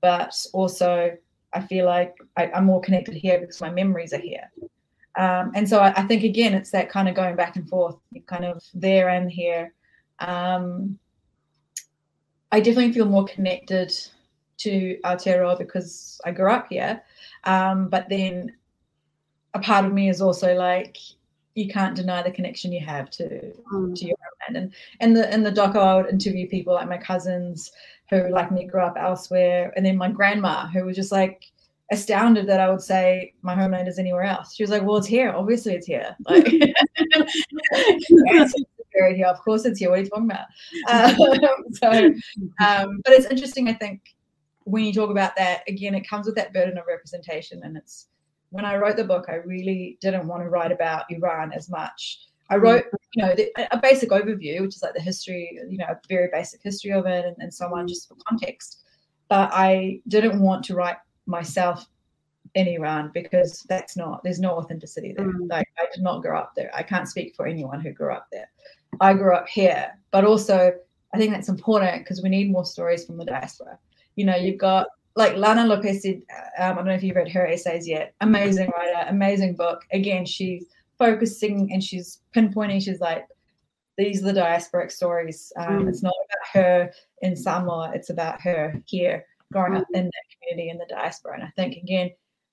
but 0.02 0.34
also 0.54 1.18
I 1.54 1.62
feel 1.62 1.86
like 1.86 2.16
I, 2.36 2.50
am 2.54 2.66
more 2.66 2.82
connected 2.82 3.16
here 3.16 3.40
because 3.40 3.62
my 3.62 3.70
memories 3.70 4.14
are 4.14 4.20
here. 4.20 4.52
Um, 5.18 5.52
and 5.56 5.68
so 5.68 5.80
I, 5.80 5.94
I, 5.96 6.04
think, 6.04 6.24
again, 6.24 6.54
it's 6.54 6.72
that 6.72 6.90
kind 6.90 7.10
of 7.10 7.16
going 7.16 7.36
back 7.36 7.56
and 7.56 7.68
forth, 7.68 7.96
kind 8.28 8.46
of 8.46 8.64
there 8.74 9.10
and 9.10 9.32
here. 9.32 9.74
Um, 10.20 11.00
I 12.52 12.60
definitely 12.60 12.94
feel 12.94 13.06
more 13.06 13.26
connected 13.26 13.92
to 14.58 14.98
Aotearoa 15.04 15.58
because 15.58 16.22
I 16.26 16.32
grew 16.32 16.52
up 16.52 16.68
here. 16.70 17.02
Um, 17.46 17.90
but 17.90 18.08
then 18.10 18.56
a 19.54 19.60
part 19.60 19.86
of 19.86 19.94
me 19.94 20.10
is 20.10 20.22
also 20.22 20.54
like, 20.54 20.98
you 21.58 21.68
can't 21.68 21.96
deny 21.96 22.22
the 22.22 22.30
connection 22.30 22.72
you 22.72 22.86
have 22.86 23.10
to 23.10 23.52
mm. 23.74 23.96
to 23.96 24.06
your 24.06 24.16
homeland. 24.22 24.72
And 24.72 24.74
and 25.00 25.18
the 25.18 25.34
in 25.34 25.44
the 25.44 25.52
doco, 25.52 25.78
I 25.78 25.96
would 25.96 26.12
interview 26.12 26.48
people 26.48 26.76
like 26.76 26.88
my 26.88 27.00
cousins 27.00 27.72
who, 28.12 28.30
like 28.30 28.52
me, 28.52 28.66
grew 28.66 28.82
up 28.82 28.96
elsewhere, 28.98 29.74
and 29.76 29.84
then 29.84 29.98
my 29.98 30.10
grandma 30.10 30.68
who 30.68 30.86
was 30.86 30.96
just 30.96 31.12
like 31.12 31.46
astounded 31.92 32.48
that 32.48 32.60
I 32.60 32.70
would 32.70 32.82
say 32.82 33.34
my 33.42 33.56
homeland 33.56 33.88
is 33.88 33.98
anywhere 33.98 34.24
else. 34.24 34.54
She 34.54 34.62
was 34.62 34.70
like, 34.70 34.84
"Well, 34.84 34.98
it's 34.98 35.08
here. 35.08 35.32
Obviously, 35.32 35.74
it's 35.74 35.88
here. 35.88 36.16
Like, 36.30 36.48
here. 39.16 39.28
Of 39.28 39.40
course, 39.40 39.66
it's 39.66 39.80
here. 39.80 39.90
What 39.90 40.00
are 40.00 40.04
you 40.04 40.10
talking 40.10 40.32
about?" 40.32 40.48
Um, 40.90 41.16
so, 41.72 41.90
um, 42.64 43.02
but 43.04 43.14
it's 43.14 43.26
interesting. 43.26 43.68
I 43.68 43.74
think 43.74 44.16
when 44.66 44.86
you 44.86 44.94
talk 44.94 45.10
about 45.10 45.36
that, 45.38 45.64
again, 45.68 45.96
it 45.96 46.08
comes 46.08 46.28
with 46.28 46.36
that 46.36 46.54
burden 46.54 46.78
of 46.78 46.86
representation. 46.88 47.62
And 47.64 47.78
it's 47.78 48.08
when 48.50 48.66
I 48.66 48.78
wrote 48.78 48.96
the 48.96 49.04
book, 49.04 49.26
I 49.28 49.36
really 49.36 49.98
didn't 50.02 50.28
want 50.28 50.44
to 50.44 50.50
write 50.50 50.72
about 50.72 51.06
Iran 51.10 51.52
as 51.54 51.70
much. 51.70 52.20
I 52.50 52.56
mm. 52.56 52.62
wrote, 52.62 52.86
you 53.14 53.24
know, 53.24 53.34
the, 53.36 53.52
a 53.72 53.80
basic 53.80 54.10
overview, 54.10 54.62
which 54.62 54.76
is 54.76 54.84
like 54.84 54.94
the 54.94 55.02
history, 55.02 55.60
you 55.70 55.78
know, 55.78 55.86
a 55.86 56.00
very 56.08 56.30
basic 56.32 56.62
history 56.64 56.92
of 56.92 57.06
it 57.06 57.26
and, 57.26 57.36
and 57.40 57.54
so 57.54 57.66
on, 57.74 57.86
mm. 57.86 57.90
just 57.90 58.08
for 58.08 58.16
context. 58.28 58.84
But 59.30 59.50
I 59.52 60.02
didn't 60.08 60.42
want 60.42 60.64
to 60.66 60.76
write 60.76 60.98
myself 61.26 61.86
in 62.56 62.68
Iran 62.68 63.12
because 63.14 63.64
that's 63.68 63.98
not, 63.98 64.24
there's 64.24 64.40
no 64.40 64.52
authenticity 64.52 65.14
there. 65.16 65.26
Mm. 65.26 65.50
Like, 65.50 65.68
I 65.78 65.86
did 65.94 66.04
not 66.04 66.22
grow 66.22 66.40
up 66.40 66.54
there. 66.56 66.72
I 66.74 66.84
can't 66.84 67.10
speak 67.10 67.36
for 67.36 67.46
anyone 67.46 67.82
who 67.82 67.92
grew 67.92 68.14
up 68.14 68.28
there. 68.32 68.50
I 69.02 69.14
grew 69.14 69.36
up 69.36 69.50
here, 69.50 69.92
but 70.12 70.24
also 70.24 70.72
I 71.14 71.18
think 71.18 71.34
that's 71.34 71.50
important 71.50 72.04
because 72.04 72.22
we 72.22 72.30
need 72.30 72.52
more 72.52 72.66
stories 72.66 73.06
from 73.06 73.18
the 73.18 73.26
diaspora 73.26 73.78
you 74.18 74.26
know, 74.26 74.36
you've 74.36 74.58
got 74.58 74.88
like 75.18 75.36
Lana 75.36 75.64
Lopesi 75.64 76.22
um, 76.60 76.74
I 76.74 76.76
don't 76.76 76.86
know 76.86 76.94
if 76.94 77.04
you've 77.04 77.16
read 77.16 77.32
her 77.32 77.48
essays 77.48 77.88
yet. 77.88 78.14
Amazing 78.22 78.70
writer, 78.70 79.10
amazing 79.10 79.56
book. 79.56 79.84
Again, 79.92 80.26
she's 80.26 80.66
focusing 81.00 81.70
and 81.74 81.84
she's 81.84 82.22
pinpointing. 82.36 82.82
She's 82.82 83.00
like, 83.00 83.26
these 83.98 84.24
are 84.24 84.32
the 84.32 84.40
diasporic 84.40 84.92
stories. 84.92 85.52
Um, 85.58 85.86
mm. 85.86 85.90
It's 85.90 86.04
not 86.04 86.14
about 86.14 86.62
her 86.62 86.92
in 87.24 87.36
Samoa. 87.36 87.92
It's 87.96 88.12
about 88.12 88.40
her 88.42 88.80
here, 88.86 89.26
growing 89.52 89.74
mm. 89.74 89.82
up 89.82 89.88
in 89.94 90.06
that 90.06 90.38
community 90.38 90.70
in 90.70 90.78
the 90.78 90.86
diaspora. 90.88 91.34
And 91.34 91.44
I 91.44 91.52
think 91.56 91.78
again, 91.78 92.12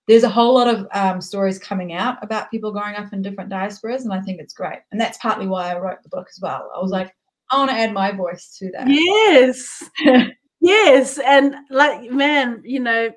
there's 0.09 0.25
a 0.25 0.29
whole 0.31 0.55
lot 0.55 0.69
of 0.69 0.87
um, 0.93 1.21
stories 1.21 1.59
coming 1.59 1.93
out 1.93 2.23
about 2.23 2.51
people 2.51 2.73
growing 2.73 2.95
up 2.95 3.13
in 3.13 3.23
different 3.23 3.51
diasporas, 3.51 4.05
and 4.05 4.13
I 4.13 4.21
think 4.23 4.41
it's 4.41 4.55
great. 4.55 4.81
And 4.91 5.01
that's 5.01 5.19
partly 5.19 5.47
why 5.47 5.71
I 5.71 5.79
wrote 5.79 6.03
the 6.03 6.09
book 6.09 6.29
as 6.31 6.41
well. 6.41 6.71
I 6.75 6.81
was 6.81 6.91
mm. 6.91 6.95
like, 6.95 7.15
I 7.51 7.59
want 7.59 7.71
to 7.71 7.77
add 7.77 7.93
my 7.93 8.11
voice 8.11 8.57
to 8.59 8.71
that. 8.73 8.87
Yes. 8.89 9.83
yes 10.65 11.19
and 11.19 11.55
like 11.71 12.11
man 12.11 12.63
you 12.65 12.81
know 12.81 13.11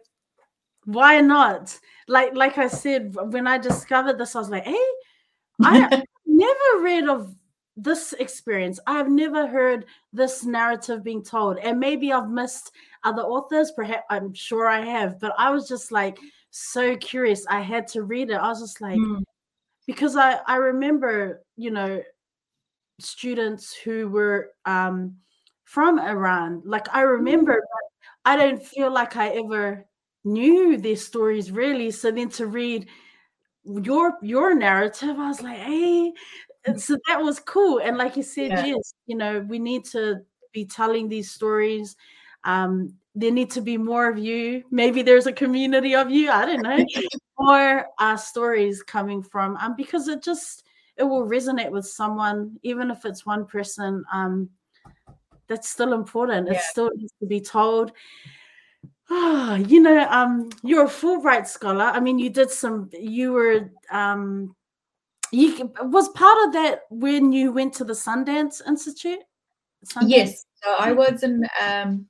why 0.86 1.20
not? 1.20 1.78
Like 2.08 2.34
like 2.36 2.58
i 2.58 2.68
said 2.68 3.14
when 3.16 3.48
i 3.48 3.58
discovered 3.58 4.18
this 4.18 4.36
i 4.36 4.40
was 4.40 4.50
like 4.50 4.64
hey 4.64 4.88
i 5.62 6.02
never 6.26 6.82
read 6.82 7.10
of 7.10 7.36
this 7.80 8.14
experience. 8.14 8.80
I 8.88 8.94
have 8.94 9.10
never 9.10 9.46
heard 9.46 9.86
this 10.12 10.44
narrative 10.44 11.04
being 11.04 11.24
told. 11.24 11.58
And 11.58 11.80
maybe 11.80 12.14
i've 12.14 12.30
missed 12.30 12.72
other 13.04 13.24
authors 13.24 13.72
perhaps 13.72 14.04
i'm 14.10 14.34
sure 14.34 14.68
i 14.68 14.84
have 14.84 15.20
but 15.20 15.34
i 15.38 15.50
was 15.50 15.68
just 15.68 15.92
like 15.92 16.18
so 16.58 16.96
curious. 16.98 17.46
I 17.48 17.62
had 17.62 17.88
to 17.90 18.04
read 18.04 18.32
it. 18.32 18.36
I 18.36 18.48
was 18.48 18.60
just 18.60 18.82
like 18.82 18.98
mm. 18.98 19.22
because 19.86 20.16
i 20.16 20.40
i 20.48 20.56
remember 20.56 21.44
you 21.56 21.72
know 21.72 22.02
students 23.00 23.76
who 23.76 24.08
were 24.10 24.52
um 24.66 25.16
from 25.68 26.00
Iran. 26.00 26.62
Like 26.66 26.88
I 26.96 27.02
remember, 27.02 27.54
mm. 27.54 27.60
but 27.60 28.32
I 28.32 28.38
don't 28.38 28.64
feel 28.66 28.92
like 28.92 29.16
I 29.16 29.30
ever 29.30 29.86
knew 30.24 30.78
their 30.78 30.96
stories 30.96 31.52
really. 31.52 31.92
So 31.92 32.10
then 32.10 32.30
to 32.30 32.48
read 32.48 32.88
your 33.66 34.18
your 34.22 34.56
narrative, 34.56 35.20
I 35.20 35.28
was 35.28 35.42
like, 35.42 35.58
hey, 35.58 36.14
so 36.78 36.98
that 37.08 37.22
was 37.22 37.40
cool. 37.42 37.80
And 37.80 37.98
like 37.98 38.16
you 38.16 38.24
said, 38.24 38.52
yeah. 38.52 38.66
yes, 38.66 38.94
you 39.06 39.18
know, 39.18 39.42
we 39.42 39.60
need 39.60 39.84
to 39.92 40.22
be 40.54 40.66
telling 40.66 41.10
these 41.10 41.32
stories. 41.32 41.98
Um, 42.46 42.94
there 43.14 43.32
need 43.32 43.52
to 43.52 43.62
be 43.62 43.78
more 43.78 44.10
of 44.10 44.18
you. 44.18 44.64
Maybe 44.72 45.02
there's 45.02 45.26
a 45.26 45.34
community 45.34 45.96
of 45.96 46.10
you. 46.10 46.32
I 46.32 46.46
don't 46.46 46.62
know. 46.62 46.86
more 47.40 47.88
uh, 48.00 48.16
stories 48.16 48.84
coming 48.84 49.22
from 49.22 49.58
um, 49.58 49.76
because 49.76 50.08
it 50.08 50.24
just 50.24 50.64
it 50.96 51.04
will 51.04 51.28
resonate 51.28 51.72
with 51.72 51.86
someone, 51.86 52.58
even 52.64 52.90
if 52.90 53.04
it's 53.04 53.26
one 53.26 53.46
person. 53.46 54.04
Um, 54.14 54.50
that's 55.48 55.70
still 55.70 55.94
important. 55.94 56.48
Yeah. 56.48 56.56
It 56.56 56.62
still 56.62 56.90
needs 56.96 57.14
to 57.20 57.28
be 57.28 57.42
told. 57.42 57.92
Oh, 59.10 59.56
you 59.68 59.82
know, 59.82 60.08
um, 60.10 60.50
you're 60.64 60.86
a 60.86 60.90
Fulbright 60.90 61.48
scholar. 61.48 61.86
I 61.86 62.00
mean, 62.00 62.20
you 62.20 62.30
did 62.30 62.52
some. 62.52 62.92
You 62.94 63.34
were, 63.34 63.72
um, 63.92 64.56
you 65.32 65.72
was 65.82 66.10
part 66.10 66.38
of 66.46 66.54
that 66.54 66.82
when 66.90 67.32
you 67.32 67.52
went 67.52 67.74
to 67.76 67.84
the 67.84 67.94
Sundance 67.94 68.62
Institute. 68.68 69.20
Sundance? 69.86 70.10
Yes, 70.10 70.46
so 70.64 70.76
I 70.78 70.92
was 70.92 71.24
in. 71.24 71.44
Um, 71.62 72.08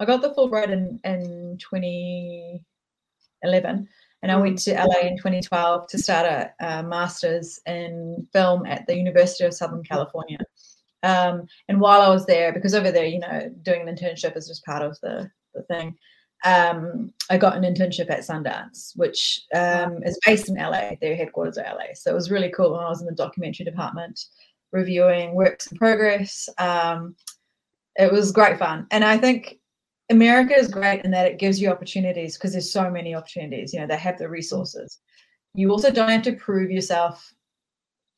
I 0.00 0.04
got 0.04 0.22
the 0.22 0.30
Fulbright 0.30 0.70
in 0.70 1.00
in 1.04 1.58
2011, 1.58 3.88
and 4.22 4.32
I 4.32 4.36
went 4.36 4.58
to 4.60 4.74
LA 4.74 5.08
in 5.08 5.16
2012 5.16 5.88
to 5.88 5.98
start 5.98 6.26
a, 6.26 6.52
a 6.60 6.82
master's 6.82 7.58
in 7.66 8.26
film 8.32 8.66
at 8.66 8.86
the 8.86 8.96
University 8.96 9.44
of 9.44 9.54
Southern 9.54 9.82
California. 9.82 10.38
Um, 11.02 11.46
and 11.68 11.80
while 11.80 12.00
I 12.00 12.08
was 12.08 12.26
there, 12.26 12.52
because 12.52 12.74
over 12.74 12.90
there, 12.90 13.06
you 13.06 13.20
know, 13.20 13.50
doing 13.62 13.88
an 13.88 13.94
internship 13.94 14.36
is 14.36 14.48
just 14.48 14.64
part 14.64 14.82
of 14.82 14.98
the, 15.00 15.30
the 15.54 15.62
thing, 15.62 15.96
um, 16.44 17.12
I 17.30 17.38
got 17.38 17.56
an 17.56 17.62
internship 17.62 18.10
at 18.10 18.20
Sundance, 18.20 18.96
which 18.96 19.42
um, 19.54 20.02
is 20.04 20.18
based 20.24 20.48
in 20.48 20.56
LA. 20.56 20.92
Their 21.00 21.16
headquarters 21.16 21.58
are 21.58 21.64
LA. 21.64 21.94
So 21.94 22.10
it 22.10 22.14
was 22.14 22.30
really 22.30 22.50
cool 22.50 22.72
when 22.72 22.80
I 22.80 22.88
was 22.88 23.00
in 23.00 23.06
the 23.06 23.14
documentary 23.14 23.64
department 23.64 24.20
reviewing 24.72 25.34
works 25.34 25.66
in 25.66 25.78
progress. 25.78 26.48
Um, 26.58 27.16
it 27.96 28.12
was 28.12 28.32
great 28.32 28.58
fun. 28.58 28.86
And 28.90 29.04
I 29.04 29.18
think 29.18 29.58
America 30.10 30.54
is 30.54 30.68
great 30.68 31.04
in 31.04 31.10
that 31.10 31.26
it 31.26 31.38
gives 31.38 31.60
you 31.60 31.70
opportunities 31.70 32.36
because 32.36 32.52
there's 32.52 32.72
so 32.72 32.90
many 32.90 33.14
opportunities. 33.14 33.72
You 33.72 33.80
know, 33.80 33.86
they 33.86 33.96
have 33.96 34.18
the 34.18 34.28
resources. 34.28 34.98
You 35.54 35.70
also 35.70 35.90
don't 35.90 36.08
have 36.08 36.22
to 36.22 36.32
prove 36.32 36.70
yourself 36.70 37.32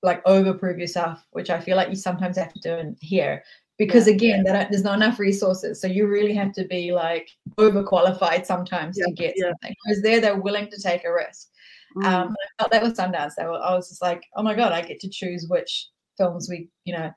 like 0.03 0.25
overprove 0.25 0.79
yourself, 0.79 1.25
which 1.31 1.51
I 1.51 1.61
feel 1.61 1.77
like 1.77 1.89
you 1.89 1.97
sometimes 1.97 2.37
have 2.37 2.53
to 2.53 2.61
do 2.61 2.75
in 2.75 2.97
here 3.01 3.43
because 3.81 4.07
yeah. 4.07 4.15
again, 4.15 4.45
there's 4.45 4.85
not 4.85 4.97
enough 4.97 5.19
resources. 5.19 5.81
So 5.81 5.87
you 5.87 6.07
really 6.07 6.35
have 6.35 6.53
to 6.53 6.65
be 6.65 6.93
like 6.93 7.31
overqualified 7.57 8.45
sometimes 8.45 8.99
yeah. 8.99 9.07
to 9.07 9.13
get 9.13 9.35
yeah. 9.37 9.47
something. 9.49 9.75
Because 9.87 10.03
there, 10.03 10.21
they're 10.21 10.37
willing 10.37 10.69
to 10.71 10.81
take 10.81 11.07
a 11.07 11.13
risk. 11.13 11.49
Mm. 11.97 12.05
Um, 12.05 12.29
I 12.29 12.63
felt 12.63 12.73
that 12.73 12.83
with 12.83 12.97
Sundance. 12.97 13.33
Were, 13.39 13.59
I 13.59 13.75
was 13.75 13.89
just 13.89 14.03
like, 14.03 14.23
oh 14.37 14.43
my 14.43 14.55
god, 14.55 14.73
I 14.73 14.83
get 14.83 15.01
to 15.01 15.09
choose 15.09 15.47
which 15.49 15.89
films 16.19 16.47
we, 16.51 16.69
you 16.85 16.93
know, 16.93 17.11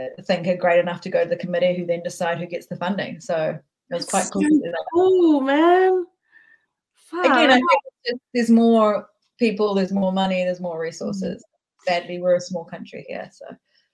uh, 0.00 0.22
think 0.24 0.48
are 0.48 0.56
great 0.56 0.80
enough 0.80 1.00
to 1.02 1.08
go 1.08 1.22
to 1.22 1.30
the 1.30 1.36
committee, 1.36 1.76
who 1.76 1.86
then 1.86 2.02
decide 2.02 2.38
who 2.38 2.46
gets 2.46 2.66
the 2.66 2.76
funding. 2.76 3.20
So 3.20 3.58
it 3.90 3.94
was 3.94 4.06
quite 4.06 4.28
cool. 4.32 4.42
Oh 4.96 5.40
man! 5.40 6.04
Again, 7.12 7.50
I 7.50 7.60
think 8.04 8.20
there's 8.34 8.50
more 8.50 9.06
people, 9.38 9.74
there's 9.74 9.92
more 9.92 10.12
money, 10.12 10.44
there's 10.44 10.60
more 10.60 10.80
resources 10.80 11.44
sadly 11.86 12.20
we're 12.20 12.36
a 12.36 12.40
small 12.40 12.64
country 12.64 13.04
here 13.08 13.28
so 13.32 13.46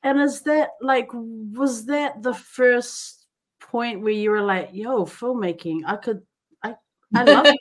and 0.03 0.20
is 0.20 0.43
that 0.43 0.70
like 0.80 1.09
was 1.12 1.86
that 1.86 2.22
the 2.22 2.34
first 2.34 3.26
point 3.61 4.01
where 4.01 4.12
you 4.12 4.30
were 4.30 4.43
like 4.43 4.70
yo 4.72 5.05
filmmaking 5.05 5.80
i 5.86 5.97
could 5.97 6.22
i 6.62 6.74
i 7.14 7.22
love 7.22 7.47
it. 7.47 7.57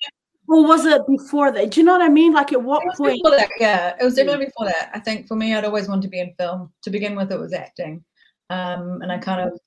Or 0.49 0.65
was 0.65 0.86
it 0.86 1.01
before 1.07 1.51
that? 1.51 1.71
Do 1.71 1.80
you 1.82 1.86
know 1.86 1.91
what 1.91 2.01
I 2.01 2.07
mean? 2.07 2.32
Like 2.34 2.53
at 2.53 2.63
what 2.63 2.82
point? 2.95 3.19
That, 3.25 3.49
yeah, 3.59 3.95
it 3.99 4.03
was 4.03 4.15
definitely 4.15 4.45
before 4.45 4.67
that. 4.67 4.91
I 4.93 4.99
think 4.99 5.28
for 5.28 5.36
me, 5.36 5.53
I'd 5.53 5.65
always 5.65 5.89
wanted 5.89 6.03
to 6.03 6.07
be 6.07 6.21
in 6.21 6.34
film. 6.39 6.71
To 6.84 6.89
begin 6.89 7.17
with, 7.17 7.34
it 7.34 7.39
was 7.39 7.51
acting. 7.51 8.01
Um, 8.49 9.01
and 9.01 9.11
I 9.11 9.17
kind 9.17 9.41
of 9.41 9.59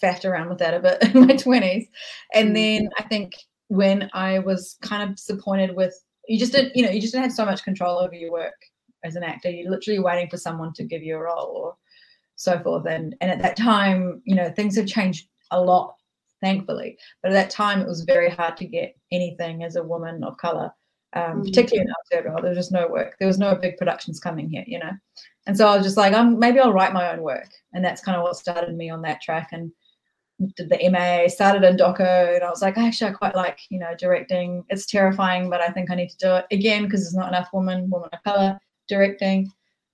faffed 0.00 0.24
around 0.24 0.48
with 0.48 0.58
that 0.58 0.74
a 0.74 0.80
bit 0.80 1.02
in 1.14 1.22
my 1.22 1.34
20s. 1.34 1.88
And 2.34 2.50
mm. 2.50 2.54
then 2.54 2.88
I 2.98 3.02
think 3.04 3.32
when 3.68 4.10
I 4.12 4.38
was 4.38 4.76
kind 4.80 5.02
of 5.02 5.16
disappointed 5.16 5.74
with 5.74 5.94
you 6.28 6.38
just 6.38 6.52
didn't, 6.52 6.76
you 6.76 6.84
know, 6.84 6.90
you 6.90 7.00
just 7.00 7.12
didn't 7.12 7.24
have 7.24 7.32
so 7.32 7.44
much 7.44 7.64
control 7.64 7.98
over 7.98 8.14
your 8.14 8.30
work 8.30 8.54
as 9.04 9.16
an 9.16 9.22
actor. 9.22 9.50
You're 9.50 9.70
literally 9.70 10.00
waiting 10.00 10.28
for 10.28 10.36
someone 10.36 10.72
to 10.74 10.84
give 10.84 11.02
you 11.02 11.16
a 11.16 11.20
role 11.20 11.52
or 11.56 11.76
so 12.36 12.58
forth. 12.60 12.86
And 12.86 13.14
and 13.20 13.30
at 13.30 13.42
that 13.42 13.56
time, 13.56 14.22
you 14.24 14.34
know, 14.34 14.50
things 14.50 14.76
have 14.76 14.86
changed 14.86 15.28
a 15.50 15.60
lot, 15.60 15.94
thankfully. 16.40 16.98
But 17.22 17.32
at 17.32 17.34
that 17.34 17.50
time 17.50 17.80
it 17.80 17.86
was 17.86 18.02
very 18.02 18.30
hard 18.30 18.56
to 18.58 18.66
get 18.66 18.96
anything 19.10 19.64
as 19.64 19.76
a 19.76 19.82
woman 19.82 20.24
of 20.24 20.36
color. 20.36 20.72
Um, 21.14 21.42
mm. 21.42 21.44
particularly 21.44 21.86
in 21.86 22.22
Aotearoa, 22.22 22.40
there 22.40 22.50
was 22.50 22.58
just 22.58 22.72
no 22.72 22.88
work. 22.88 23.16
There 23.18 23.28
was 23.28 23.38
no 23.38 23.54
big 23.54 23.76
productions 23.76 24.18
coming 24.18 24.48
here, 24.48 24.64
you 24.66 24.78
know. 24.78 24.92
And 25.46 25.56
so 25.56 25.68
I 25.68 25.76
was 25.76 25.84
just 25.84 25.98
like, 25.98 26.14
um, 26.14 26.38
maybe 26.38 26.58
I'll 26.58 26.72
write 26.72 26.94
my 26.94 27.12
own 27.12 27.20
work, 27.20 27.48
and 27.74 27.84
that's 27.84 28.00
kind 28.00 28.16
of 28.16 28.22
what 28.22 28.36
started 28.36 28.74
me 28.74 28.88
on 28.88 29.02
that 29.02 29.20
track. 29.20 29.50
And 29.52 29.72
did 30.56 30.70
the 30.70 30.88
MA, 30.90 31.28
started 31.28 31.64
in 31.64 31.76
doco, 31.76 32.34
and 32.34 32.42
I 32.42 32.48
was 32.48 32.62
like, 32.62 32.78
actually, 32.78 33.10
I 33.10 33.14
quite 33.14 33.34
like, 33.34 33.60
you 33.68 33.78
know, 33.78 33.94
directing. 33.98 34.64
It's 34.70 34.86
terrifying, 34.86 35.50
but 35.50 35.60
I 35.60 35.68
think 35.68 35.90
I 35.90 35.96
need 35.96 36.08
to 36.08 36.16
do 36.16 36.34
it 36.36 36.46
again 36.50 36.84
because 36.84 37.02
there's 37.02 37.14
not 37.14 37.28
enough 37.28 37.50
women, 37.52 37.90
women 37.90 38.08
of 38.10 38.22
color 38.24 38.58
directing. 38.92 39.50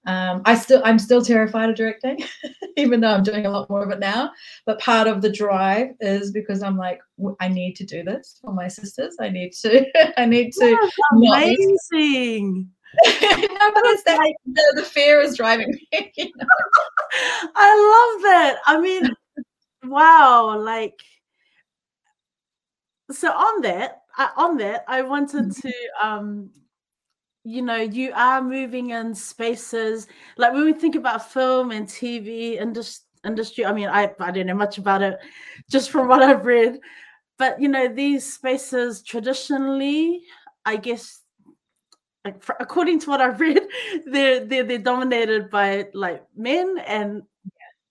Um, 0.06 0.42
I 0.44 0.54
still, 0.54 0.80
I'm 0.84 0.98
still 0.98 1.22
terrified 1.22 1.70
of 1.70 1.76
directing, 1.76 2.24
even 2.76 3.00
though 3.00 3.12
I'm 3.12 3.22
doing 3.22 3.46
a 3.46 3.50
lot 3.50 3.68
more 3.68 3.84
of 3.84 3.90
it 3.90 3.98
now. 3.98 4.30
But 4.64 4.80
part 4.80 5.06
of 5.06 5.22
the 5.22 5.30
drive 5.30 5.88
is 6.00 6.30
because 6.32 6.62
I'm 6.62 6.76
like, 6.76 7.00
I 7.40 7.48
need 7.48 7.74
to 7.76 7.84
do 7.84 8.02
this 8.02 8.38
for 8.42 8.52
my 8.52 8.68
sisters. 8.68 9.16
I 9.20 9.28
need 9.28 9.52
to, 9.62 9.86
I 10.20 10.24
need 10.26 10.52
to. 10.54 10.90
amazing. 11.12 12.68
no, 13.04 13.70
but 13.74 13.82
it's 13.84 14.02
that 14.04 14.32
the, 14.46 14.72
the, 14.76 14.82
fear 14.82 15.20
is 15.20 15.36
driving 15.36 15.70
me. 15.70 16.12
You 16.16 16.24
know? 16.24 16.46
I 17.54 18.14
love 18.14 18.22
that. 18.22 18.56
I 18.66 18.80
mean, 18.80 19.10
wow 19.84 20.58
like 20.58 21.00
so 23.10 23.30
on 23.30 23.62
that 23.62 24.02
uh, 24.18 24.28
on 24.36 24.56
that 24.56 24.84
i 24.88 25.00
wanted 25.02 25.46
mm-hmm. 25.46 25.68
to 25.68 25.72
um 26.02 26.50
you 27.44 27.62
know 27.62 27.76
you 27.76 28.12
are 28.14 28.42
moving 28.42 28.90
in 28.90 29.14
spaces. 29.14 30.06
Like 30.36 30.52
when 30.52 30.64
we 30.64 30.72
think 30.72 30.94
about 30.94 31.30
film 31.30 31.70
and 31.70 31.86
tv 31.86 32.60
indus- 32.60 33.02
industry 33.24 33.64
i 33.66 33.72
mean 33.72 33.88
i 33.88 34.10
i 34.20 34.30
don't 34.30 34.46
know 34.46 34.54
much 34.54 34.78
about 34.78 35.02
it 35.02 35.18
just 35.68 35.90
from 35.90 36.06
what 36.06 36.22
i've 36.22 36.46
read 36.46 36.78
but 37.36 37.60
you 37.60 37.68
know 37.68 37.88
these 37.88 38.32
spaces 38.32 39.02
traditionally 39.02 40.22
i 40.64 40.76
guess 40.76 41.20
like 42.24 42.40
according 42.60 42.98
to 43.00 43.10
what 43.10 43.20
i've 43.20 43.40
read 43.46 43.60
they're, 44.06 44.44
they're 44.44 44.64
they're 44.64 44.78
dominated 44.78 45.50
by 45.50 45.86
like 45.94 46.24
men 46.36 46.76
and 46.86 47.22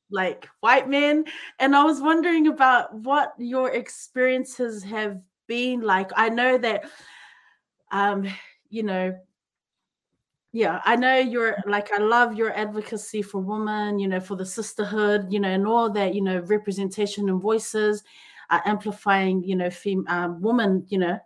like 0.10 0.48
white 0.62 0.88
men. 0.88 1.26
And 1.60 1.76
i 1.76 1.84
was 1.84 2.02
wondering 2.02 2.48
about 2.48 2.94
what 2.94 3.34
your 3.38 3.72
experiences 3.72 4.84
have 4.84 5.20
been 5.48 5.82
like. 5.82 6.12
I 6.16 6.30
know 6.30 6.58
that 6.58 6.86
um 7.92 8.28
you 8.70 8.84
know 8.84 9.18
yeah 10.54 10.82
i 10.86 10.96
know 10.96 11.18
you're 11.18 11.58
like 11.68 11.92
i 11.92 11.98
love 11.98 12.36
your 12.36 12.54
advocacy 12.54 13.22
for 13.22 13.40
women 13.40 14.00
you 14.00 14.08
know 14.08 14.20
for 14.20 14.36
the 14.36 14.46
sisterhood 14.46 15.28
you 15.30 15.40
know 15.40 15.50
and 15.50 15.68
all 15.68 15.90
that 15.92 16.16
you 16.16 16.22
know 16.22 16.40
representation 16.42 17.30
and 17.30 17.42
voices 17.42 18.04
uh, 18.50 18.60
amplifying 18.66 19.44
you 19.44 19.56
know 19.56 19.70
fem- 19.70 20.06
um, 20.08 20.42
women 20.42 20.86
you 20.88 20.98
know 20.98 21.20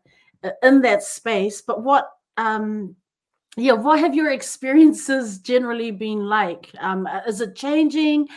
in 0.64 0.82
that 0.82 1.04
space. 1.04 1.62
But 1.62 1.84
what 1.84 2.10
um 2.38 2.96
yeah 3.58 3.74
what 3.74 4.00
have 4.00 4.16
your 4.16 4.32
experiences 4.40 5.40
generally 5.40 5.92
been 5.92 6.26
like? 6.28 6.72
Um 6.80 7.08
is 7.28 7.42
it 7.42 7.56
changing? 7.56 8.28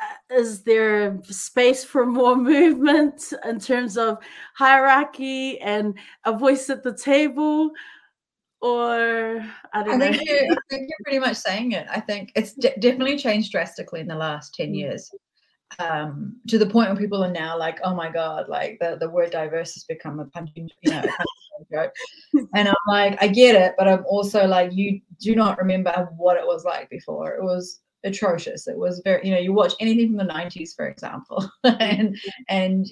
Uh, 0.00 0.36
is 0.36 0.62
there 0.62 1.20
space 1.24 1.84
for 1.84 2.06
more 2.06 2.36
movement 2.54 3.32
in 3.44 3.60
terms 3.60 3.96
of 3.96 4.18
hierarchy 4.54 5.60
and 5.60 5.94
a 6.24 6.36
voice 6.36 6.70
at 6.70 6.82
the 6.82 6.96
table? 6.96 7.70
Or 8.62 9.44
I 9.72 9.82
don't 9.82 9.94
I 9.94 9.96
know. 9.96 10.12
Think 10.12 10.28
you, 10.28 10.36
I 10.36 10.56
think 10.70 10.88
you're 10.88 10.98
pretty 11.04 11.18
much 11.18 11.36
saying 11.36 11.72
it. 11.72 11.86
I 11.90 11.98
think 12.00 12.30
it's 12.36 12.52
de- 12.52 12.76
definitely 12.78 13.18
changed 13.18 13.50
drastically 13.50 14.00
in 14.00 14.06
the 14.06 14.14
last 14.14 14.54
10 14.54 14.68
mm. 14.68 14.76
years. 14.76 15.10
Um, 15.78 16.36
to 16.48 16.58
the 16.58 16.66
point 16.66 16.90
where 16.90 16.98
people 16.98 17.24
are 17.24 17.30
now 17.30 17.58
like, 17.58 17.78
oh 17.82 17.94
my 17.94 18.10
God, 18.10 18.48
like 18.48 18.78
the, 18.78 18.96
the 19.00 19.08
word 19.08 19.30
diverse 19.30 19.74
has 19.74 19.84
become 19.84 20.20
a 20.20 20.26
punching, 20.26 20.68
you 20.82 20.92
know, 20.92 21.02
joke. 21.72 21.92
And 22.54 22.68
I'm 22.68 22.74
like, 22.86 23.22
I 23.22 23.28
get 23.28 23.56
it, 23.56 23.74
but 23.76 23.88
I'm 23.88 24.04
also 24.06 24.46
like, 24.46 24.72
you 24.72 25.00
do 25.20 25.34
not 25.34 25.58
remember 25.58 26.10
what 26.16 26.36
it 26.36 26.46
was 26.46 26.64
like 26.64 26.88
before. 26.90 27.34
It 27.34 27.42
was 27.42 27.80
atrocious. 28.04 28.68
It 28.68 28.76
was 28.76 29.00
very, 29.04 29.26
you 29.26 29.34
know, 29.34 29.40
you 29.40 29.52
watch 29.52 29.74
anything 29.80 30.08
from 30.08 30.26
the 30.26 30.32
90s, 30.32 30.74
for 30.74 30.88
example, 30.88 31.48
and 31.64 32.16
and 32.48 32.86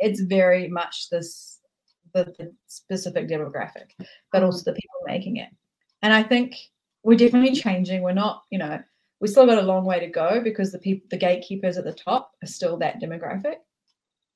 it's 0.00 0.20
very 0.20 0.68
much 0.68 1.08
this 1.10 1.53
the, 2.14 2.24
the, 2.38 2.52
specific 2.66 3.28
demographic, 3.28 3.90
but 4.32 4.42
also 4.42 4.64
the 4.64 4.76
people 4.76 5.00
making 5.06 5.36
it. 5.36 5.48
And 6.02 6.12
I 6.12 6.22
think 6.22 6.54
we're 7.02 7.18
definitely 7.18 7.54
changing. 7.54 8.02
We're 8.02 8.12
not, 8.12 8.44
you 8.50 8.58
know, 8.58 8.80
we 9.20 9.28
still 9.28 9.46
got 9.46 9.58
a 9.58 9.62
long 9.62 9.84
way 9.84 10.00
to 10.00 10.06
go 10.06 10.40
because 10.42 10.72
the 10.72 10.78
people, 10.78 11.06
the 11.10 11.16
gatekeepers 11.16 11.76
at 11.76 11.84
the 11.84 11.92
top 11.92 12.32
are 12.42 12.46
still 12.46 12.76
that 12.78 13.00
demographic. 13.00 13.56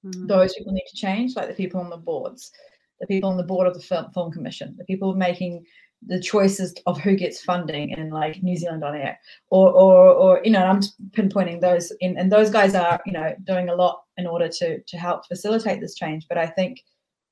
Mm-hmm. 0.05 0.26
Those 0.26 0.55
people 0.55 0.72
need 0.72 0.87
to 0.89 0.97
change, 0.97 1.37
like 1.37 1.49
the 1.49 1.55
people 1.55 1.81
on 1.81 1.91
the 1.91 1.97
boards, 1.97 2.53
the 3.01 3.07
people 3.07 3.31
on 3.31 3.37
the 3.37 3.43
board 3.43 3.66
of 3.66 3.74
the 3.74 3.81
film, 3.81 4.11
film 4.12 4.33
commission, 4.33 4.74
the 4.79 4.85
people 4.85 5.14
making 5.14 5.64
the 6.07 6.20
choices 6.20 6.74
of 6.87 7.01
who 7.01 7.16
gets 7.16 7.43
funding 7.43 7.91
in 7.91 8.11
like 8.11 8.43
New 8.43 8.57
Zealand 8.57 8.85
on 8.85 8.95
air 8.95 9.18
or 9.51 9.72
or 9.72 10.11
or 10.11 10.41
you 10.45 10.51
know 10.53 10.64
I'm 10.64 10.81
pinpointing 11.11 11.61
those 11.61 11.93
in 12.01 12.16
and 12.16 12.31
those 12.31 12.51
guys 12.51 12.74
are 12.74 13.01
you 13.05 13.12
know 13.12 13.35
doing 13.45 13.68
a 13.68 13.74
lot 13.74 14.03
in 14.16 14.26
order 14.26 14.49
to 14.49 14.81
to 14.81 14.97
help 14.97 15.26
facilitate 15.26 15.81
this 15.81 15.97
change 15.97 16.26
but 16.29 16.39
I 16.39 16.47
think 16.47 16.85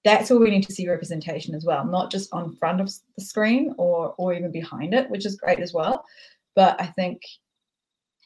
that's 0.07 0.31
where 0.31 0.39
we 0.39 0.51
need 0.51 0.63
to 0.63 0.73
see 0.73 0.89
representation 0.89 1.53
as 1.53 1.65
well 1.65 1.85
not 1.85 2.13
just 2.13 2.33
on 2.33 2.55
front 2.55 2.81
of 2.81 2.89
the 3.19 3.25
screen 3.25 3.75
or 3.77 4.15
or 4.19 4.33
even 4.33 4.53
behind 4.53 4.95
it 4.95 5.11
which 5.11 5.27
is 5.27 5.37
great 5.37 5.59
as 5.59 5.75
well 5.75 6.05
but 6.55 6.81
I 6.81 6.87
think 6.87 7.21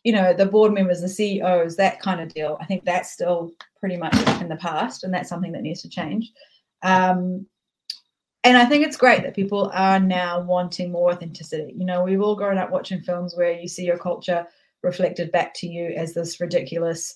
you 0.04 0.12
know 0.12 0.34
the 0.34 0.44
board 0.44 0.74
members 0.74 1.00
the 1.00 1.08
CEOs 1.08 1.76
that 1.76 1.98
kind 1.98 2.20
of 2.20 2.34
deal 2.34 2.58
I 2.60 2.66
think 2.66 2.84
that's 2.84 3.10
still 3.10 3.52
pretty 3.80 3.96
much 3.96 4.14
in 4.42 4.48
the 4.48 4.56
past 4.56 5.04
and 5.04 5.12
that's 5.12 5.30
something 5.30 5.52
that 5.52 5.62
needs 5.62 5.80
to 5.80 5.88
change 5.88 6.30
um, 6.82 7.46
and 8.44 8.56
I 8.56 8.66
think 8.66 8.86
it's 8.86 8.96
great 8.96 9.22
that 9.22 9.34
people 9.34 9.70
are 9.74 10.00
now 10.00 10.40
wanting 10.40 10.90
more 10.90 11.12
authenticity. 11.12 11.74
You 11.76 11.84
know, 11.84 12.02
we've 12.02 12.22
all 12.22 12.34
grown 12.34 12.56
up 12.56 12.70
watching 12.70 13.02
films 13.02 13.36
where 13.36 13.52
you 13.52 13.68
see 13.68 13.84
your 13.84 13.98
culture 13.98 14.46
reflected 14.82 15.30
back 15.30 15.52
to 15.56 15.66
you 15.66 15.92
as 15.94 16.14
this 16.14 16.40
ridiculous 16.40 17.14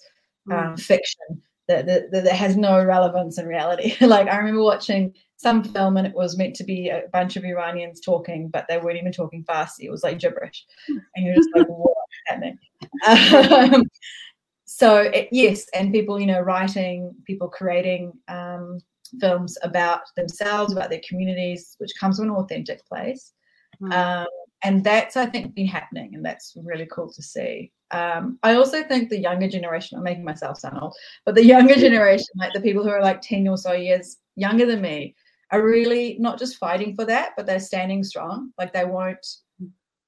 um, 0.53 0.75
mm. 0.75 0.81
fiction 0.81 1.43
that, 1.69 1.87
that, 1.87 2.11
that 2.13 2.33
has 2.33 2.57
no 2.57 2.85
relevance 2.85 3.39
in 3.39 3.47
reality. 3.47 3.95
like 4.07 4.29
I 4.29 4.37
remember 4.37 4.63
watching 4.63 5.15
some 5.37 5.65
film 5.65 5.97
and 5.97 6.07
it 6.07 6.15
was 6.15 6.39
meant 6.39 6.55
to 6.57 6.65
be 6.65 6.89
a 6.89 7.03
bunch 7.13 7.37
of 7.37 7.45
Iranians 7.45 8.01
talking, 8.01 8.49
but 8.49 8.67
they 8.69 8.79
weren't 8.79 8.99
even 8.99 9.13
talking 9.13 9.45
Farsi. 9.45 9.81
It 9.81 9.91
was 9.91 10.03
like 10.03 10.19
gibberish, 10.19 10.65
and 10.89 11.27
you're 11.27 11.35
just 11.35 11.51
like, 11.55 11.67
what's 11.69 12.01
happening? 12.27 12.59
Um, 13.07 13.85
so 14.65 14.99
it, 14.99 15.29
yes, 15.33 15.67
and 15.75 15.93
people, 15.93 16.21
you 16.21 16.27
know, 16.27 16.41
writing, 16.41 17.15
people 17.27 17.49
creating. 17.49 18.13
Um, 18.29 18.79
films 19.21 19.57
about 19.63 20.03
themselves, 20.17 20.73
about 20.73 20.91
their 20.91 21.01
communities, 21.09 21.77
which 21.79 21.93
comes 21.99 22.17
from 22.17 22.27
an 22.31 22.35
authentic 22.35 22.85
place. 22.87 23.33
Mm. 23.81 23.93
Um, 23.93 24.27
and 24.63 24.83
that's, 24.83 25.17
I 25.17 25.27
think, 25.27 25.55
been 25.55 25.67
happening, 25.67 26.15
and 26.15 26.25
that's 26.25 26.57
really 26.65 26.89
cool 26.91 27.13
to 27.13 27.23
see. 27.23 27.71
Um, 27.95 28.41
I 28.43 28.57
also 28.57 28.83
think 28.83 29.09
the 29.09 29.21
younger 29.21 29.49
generation, 29.49 29.97
I'm 29.97 30.05
making 30.05 30.25
myself 30.25 30.59
sound 30.59 30.79
old, 30.81 30.97
but 31.25 31.37
the 31.37 31.45
younger 31.45 31.75
generation, 31.75 32.27
like 32.37 32.53
the 32.53 32.61
people 32.61 32.83
who 32.83 32.91
are 32.91 33.03
like 33.03 33.21
10 33.21 33.47
or 33.47 33.57
so 33.57 33.73
years 33.73 34.17
younger 34.35 34.67
than 34.67 34.81
me, 34.81 35.15
are 35.53 35.63
really 35.63 36.17
not 36.19 36.39
just 36.39 36.57
fighting 36.57 36.97
for 36.97 37.05
that, 37.05 37.35
but 37.37 37.47
they're 37.47 37.61
standing 37.61 38.03
strong. 38.03 38.51
Like 38.59 38.73
they 38.73 38.85
won't 38.85 39.25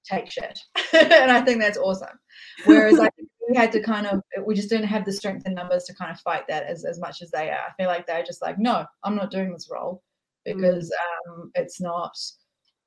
take 0.05 0.31
shit. 0.31 0.59
and 0.93 1.31
I 1.31 1.43
think 1.43 1.61
that's 1.61 1.79
awesome. 1.79 2.19
Whereas 2.65 2.99
I 2.99 3.09
we 3.49 3.57
had 3.57 3.71
to 3.71 3.81
kind 3.81 4.09
of 4.09 4.21
we 4.45 4.57
just 4.57 4.69
didn't 4.69 4.89
have 4.89 5.05
the 5.05 5.13
strength 5.13 5.47
and 5.47 5.55
numbers 5.55 5.85
to 5.85 5.95
kind 5.95 6.11
of 6.11 6.19
fight 6.21 6.49
that 6.49 6.65
as, 6.65 6.85
as 6.85 6.99
much 6.99 7.23
as 7.23 7.31
they 7.31 7.51
are. 7.51 7.61
I 7.69 7.73
feel 7.79 7.87
like 7.87 8.07
they're 8.07 8.25
just 8.25 8.43
like, 8.43 8.59
no, 8.59 8.85
I'm 9.05 9.15
not 9.15 9.31
doing 9.31 9.53
this 9.53 9.69
role 9.71 10.03
because 10.45 10.93
um, 11.31 11.53
it's 11.55 11.81
not 11.81 12.17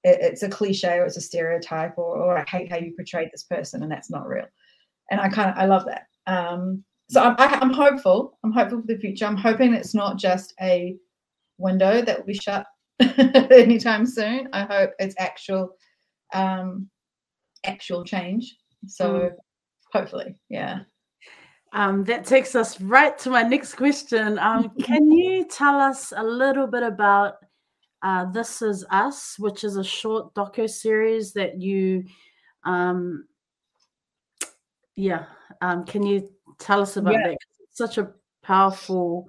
it, 0.03 0.19
it's 0.21 0.43
a 0.43 0.49
cliche 0.49 0.97
or 0.97 1.05
it's 1.05 1.17
a 1.17 1.21
stereotype 1.21 1.97
or, 1.97 2.17
or 2.17 2.37
I 2.37 2.43
hate 2.49 2.71
how 2.71 2.77
you 2.77 2.93
portrayed 2.95 3.29
this 3.31 3.43
person 3.43 3.83
and 3.83 3.91
that's 3.91 4.09
not 4.09 4.27
real. 4.27 4.45
And 5.11 5.19
I 5.19 5.29
kind 5.29 5.49
of 5.49 5.57
I 5.57 5.65
love 5.65 5.85
that. 5.85 6.07
Um, 6.27 6.83
so 7.09 7.21
I'm, 7.23 7.35
I, 7.39 7.59
am 7.61 7.73
hopeful. 7.73 8.37
I'm 8.43 8.51
hopeful 8.51 8.81
for 8.81 8.87
the 8.87 8.97
future. 8.97 9.25
I'm 9.25 9.37
hoping 9.37 9.73
it's 9.73 9.95
not 9.95 10.17
just 10.17 10.53
a 10.61 10.95
window 11.57 12.01
that 12.01 12.19
will 12.19 12.25
be 12.25 12.35
shut 12.35 12.65
anytime 12.99 14.05
soon. 14.05 14.47
I 14.53 14.63
hope 14.63 14.91
it's 14.99 15.15
actual 15.17 15.75
um, 16.33 16.87
actual 17.65 18.03
change. 18.03 18.55
So 18.87 19.13
mm. 19.13 19.31
hopefully, 19.91 20.35
yeah. 20.49 20.81
Um, 21.73 22.03
that 22.05 22.25
takes 22.25 22.55
us 22.55 22.81
right 22.81 23.17
to 23.19 23.29
my 23.29 23.43
next 23.43 23.75
question. 23.75 24.39
Um, 24.39 24.69
can 24.83 25.11
you 25.11 25.45
tell 25.45 25.79
us 25.79 26.13
a 26.15 26.23
little 26.23 26.67
bit 26.67 26.83
about 26.83 27.35
uh, 28.01 28.25
This 28.31 28.61
Is 28.61 28.85
Us, 28.89 29.35
which 29.37 29.63
is 29.63 29.75
a 29.75 29.83
short 29.83 30.33
docu 30.33 30.69
series 30.69 31.33
that 31.33 31.61
you, 31.61 32.05
um, 32.65 33.25
yeah, 34.99 35.25
um, 35.61 35.85
can 35.85 36.03
you 36.03 36.29
tell 36.59 36.81
us 36.81 36.97
about 36.97 37.13
Yeah. 37.13 37.27
that? 37.27 37.37
It's 37.61 37.77
such 37.77 37.97
a 37.97 38.11
powerful, 38.43 39.27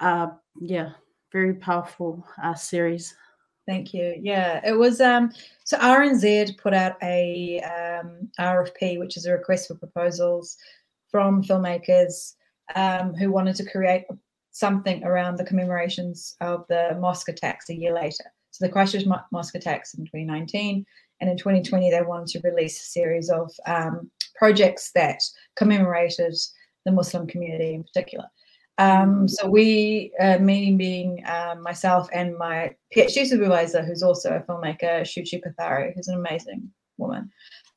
uh, 0.00 0.28
yeah, 0.60 0.92
very 1.32 1.54
powerful 1.54 2.26
uh, 2.42 2.54
series. 2.54 3.14
Thank 3.66 3.94
you. 3.94 4.14
Yeah, 4.20 4.60
it 4.64 4.74
was 4.74 5.00
um 5.00 5.32
so 5.64 5.76
RNZ 5.78 6.56
put 6.58 6.72
out 6.72 6.96
a 7.02 7.60
um 7.62 8.30
RFP, 8.38 8.98
which 8.98 9.16
is 9.16 9.26
a 9.26 9.32
request 9.32 9.66
for 9.68 9.74
proposals 9.74 10.56
from 11.10 11.42
filmmakers 11.42 12.34
um 12.76 13.14
who 13.14 13.32
wanted 13.32 13.56
to 13.56 13.64
create 13.68 14.04
something 14.52 15.02
around 15.04 15.36
the 15.36 15.44
commemorations 15.44 16.36
of 16.40 16.64
the 16.68 16.96
mosque 17.00 17.28
attacks 17.28 17.68
a 17.70 17.74
year 17.74 17.92
later. 17.92 18.24
So 18.52 18.64
the 18.64 18.72
Christchurch 18.72 19.04
mo- 19.06 19.26
mosque 19.32 19.54
attacks 19.56 19.94
in 19.94 20.04
2019, 20.04 20.86
and 21.20 21.30
in 21.30 21.36
2020 21.36 21.90
they 21.90 22.02
wanted 22.02 22.28
to 22.28 22.40
release 22.48 22.80
a 22.80 22.84
series 22.84 23.30
of 23.30 23.50
um, 23.66 24.10
projects 24.36 24.90
that 24.94 25.20
commemorated 25.56 26.34
the 26.84 26.92
Muslim 26.92 27.26
community 27.26 27.74
in 27.74 27.82
particular. 27.82 28.26
Um, 28.78 29.26
so 29.26 29.48
we, 29.48 30.12
uh, 30.20 30.38
me 30.38 30.74
being 30.74 31.24
um, 31.26 31.62
myself 31.62 32.08
and 32.12 32.36
my 32.36 32.74
PhD 32.94 33.26
supervisor, 33.26 33.82
who's 33.82 34.02
also 34.02 34.30
a 34.34 34.40
filmmaker, 34.40 35.00
Shuchi 35.00 35.40
Kothari, 35.42 35.94
who's 35.94 36.08
an 36.08 36.18
amazing 36.18 36.70
woman, 36.98 37.30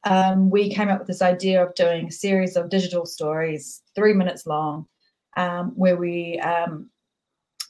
um, 0.05 0.49
we 0.49 0.69
came 0.69 0.89
up 0.89 0.99
with 0.99 1.07
this 1.07 1.21
idea 1.21 1.63
of 1.63 1.75
doing 1.75 2.07
a 2.07 2.11
series 2.11 2.55
of 2.55 2.69
digital 2.69 3.05
stories, 3.05 3.81
three 3.95 4.13
minutes 4.13 4.45
long, 4.45 4.85
um, 5.37 5.71
where 5.75 5.97
we 5.97 6.39
um, 6.39 6.89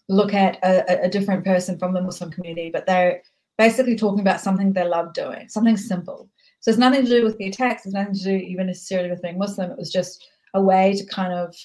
look 0.07 0.33
at 0.33 0.57
a, 0.63 1.05
a 1.05 1.09
different 1.09 1.45
person 1.45 1.77
from 1.77 1.93
the 1.93 2.01
Muslim 2.01 2.31
community, 2.31 2.69
but 2.71 2.85
they're 2.85 3.21
basically 3.57 3.95
talking 3.95 4.21
about 4.21 4.41
something 4.41 4.73
they 4.73 4.87
love 4.87 5.13
doing, 5.13 5.49
something 5.49 5.77
simple. 5.77 6.29
So 6.59 6.71
it's 6.71 6.79
nothing 6.79 7.05
to 7.05 7.09
do 7.09 7.23
with 7.23 7.37
the 7.37 7.47
attacks, 7.47 7.85
it's 7.85 7.95
nothing 7.95 8.13
to 8.13 8.23
do 8.23 8.35
even 8.35 8.67
necessarily 8.67 9.09
with 9.09 9.21
being 9.21 9.37
Muslim. 9.37 9.71
It 9.71 9.77
was 9.77 9.91
just 9.91 10.27
a 10.53 10.61
way 10.61 10.93
to 10.93 11.05
kind 11.05 11.33
of 11.33 11.55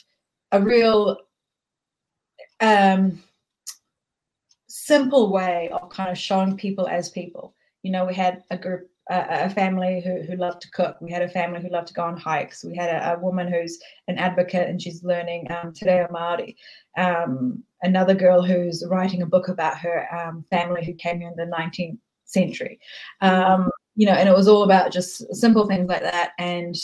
a 0.53 0.61
real 0.61 1.17
um, 2.61 3.23
simple 4.69 5.33
way 5.33 5.69
of 5.71 5.89
kind 5.91 6.11
of 6.11 6.19
showing 6.19 6.57
people 6.57 6.87
as 6.87 7.09
people. 7.11 7.55
You 7.83 7.93
know, 7.93 8.05
we 8.05 8.15
had 8.15 8.43
a 8.51 8.57
group, 8.57 8.89
a, 9.11 9.51
family 9.51 10.01
who, 10.05 10.23
who 10.23 10.37
loved 10.37 10.63
to 10.63 10.71
cook. 10.71 10.97
We 11.01 11.11
had 11.11 11.23
a 11.23 11.29
family 11.29 11.61
who 11.61 11.69
loved 11.69 11.89
to 11.89 11.95
go 11.95 12.03
on 12.03 12.17
hikes. 12.17 12.65
We 12.65 12.77
had 12.77 12.91
a, 12.91 13.15
a 13.15 13.19
woman 13.19 13.53
who's 13.53 13.79
an 14.09 14.17
advocate 14.19 14.69
and 14.69 14.81
she's 14.81 15.05
learning 15.05 15.51
um, 15.51 15.73
Te 15.73 15.87
Reo 15.87 16.07
Māori. 16.09 16.57
Um, 16.97 17.63
another 17.83 18.15
girl 18.15 18.43
who's 18.43 18.85
writing 18.89 19.23
a 19.23 19.27
book 19.27 19.49
about 19.49 19.79
her 19.79 20.09
um, 20.15 20.45
family 20.51 20.85
who 20.85 20.95
came 20.95 21.21
here 21.21 21.29
in 21.29 21.37
the 21.37 21.55
19th 21.55 21.99
century. 22.25 22.79
Um, 23.21 23.71
you 23.97 24.07
know, 24.07 24.13
and 24.13 24.29
it 24.29 24.35
was 24.35 24.49
all 24.49 24.63
about 24.63 24.93
just 24.93 25.35
simple 25.35 25.67
things 25.67 25.89
like 25.89 26.03
that. 26.03 26.33
And 26.39 26.75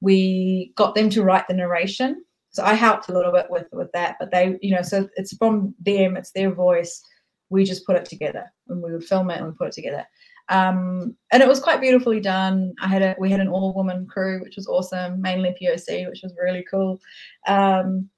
we 0.00 0.72
got 0.76 0.94
them 0.94 1.10
to 1.10 1.22
write 1.22 1.46
the 1.48 1.54
narration 1.54 2.22
so 2.50 2.64
I 2.64 2.74
helped 2.74 3.08
a 3.08 3.12
little 3.12 3.32
bit 3.32 3.46
with 3.50 3.66
with 3.72 3.90
that, 3.92 4.16
but 4.18 4.30
they, 4.30 4.58
you 4.62 4.74
know, 4.74 4.82
so 4.82 5.08
it's 5.16 5.36
from 5.36 5.74
them, 5.80 6.16
it's 6.16 6.32
their 6.32 6.52
voice. 6.52 7.02
We 7.50 7.64
just 7.64 7.86
put 7.86 7.96
it 7.96 8.04
together, 8.04 8.44
and 8.68 8.82
we 8.82 8.92
would 8.92 9.04
film 9.04 9.30
it 9.30 9.38
and 9.38 9.46
we 9.46 9.52
put 9.52 9.68
it 9.68 9.74
together. 9.74 10.04
Um, 10.48 11.14
and 11.30 11.42
it 11.42 11.48
was 11.48 11.60
quite 11.60 11.80
beautifully 11.80 12.20
done. 12.20 12.74
I 12.80 12.88
had 12.88 13.02
a 13.02 13.14
we 13.18 13.30
had 13.30 13.40
an 13.40 13.48
all 13.48 13.74
woman 13.74 14.06
crew, 14.06 14.40
which 14.42 14.56
was 14.56 14.66
awesome, 14.66 15.20
mainly 15.20 15.54
POC, 15.60 16.08
which 16.08 16.22
was 16.22 16.34
really 16.42 16.64
cool. 16.70 17.00
Um, 17.46 18.08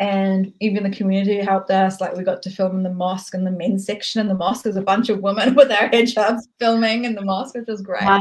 and 0.00 0.52
even 0.60 0.82
the 0.82 0.96
community 0.96 1.40
helped 1.40 1.70
us. 1.70 2.00
Like 2.00 2.16
we 2.16 2.24
got 2.24 2.42
to 2.42 2.50
film 2.50 2.76
in 2.76 2.82
the 2.82 2.92
mosque 2.92 3.34
and 3.34 3.46
the 3.46 3.50
men's 3.50 3.86
section 3.86 4.20
in 4.20 4.28
the 4.28 4.34
mosque. 4.34 4.64
There's 4.64 4.76
a 4.76 4.82
bunch 4.82 5.08
of 5.08 5.20
women 5.20 5.54
with 5.56 5.70
our 5.70 5.88
hijabs 5.90 6.42
filming 6.58 7.04
in 7.04 7.14
the 7.14 7.24
mosque, 7.24 7.54
which 7.54 7.68
was 7.68 7.82
great. 7.82 8.02
Wow. 8.02 8.20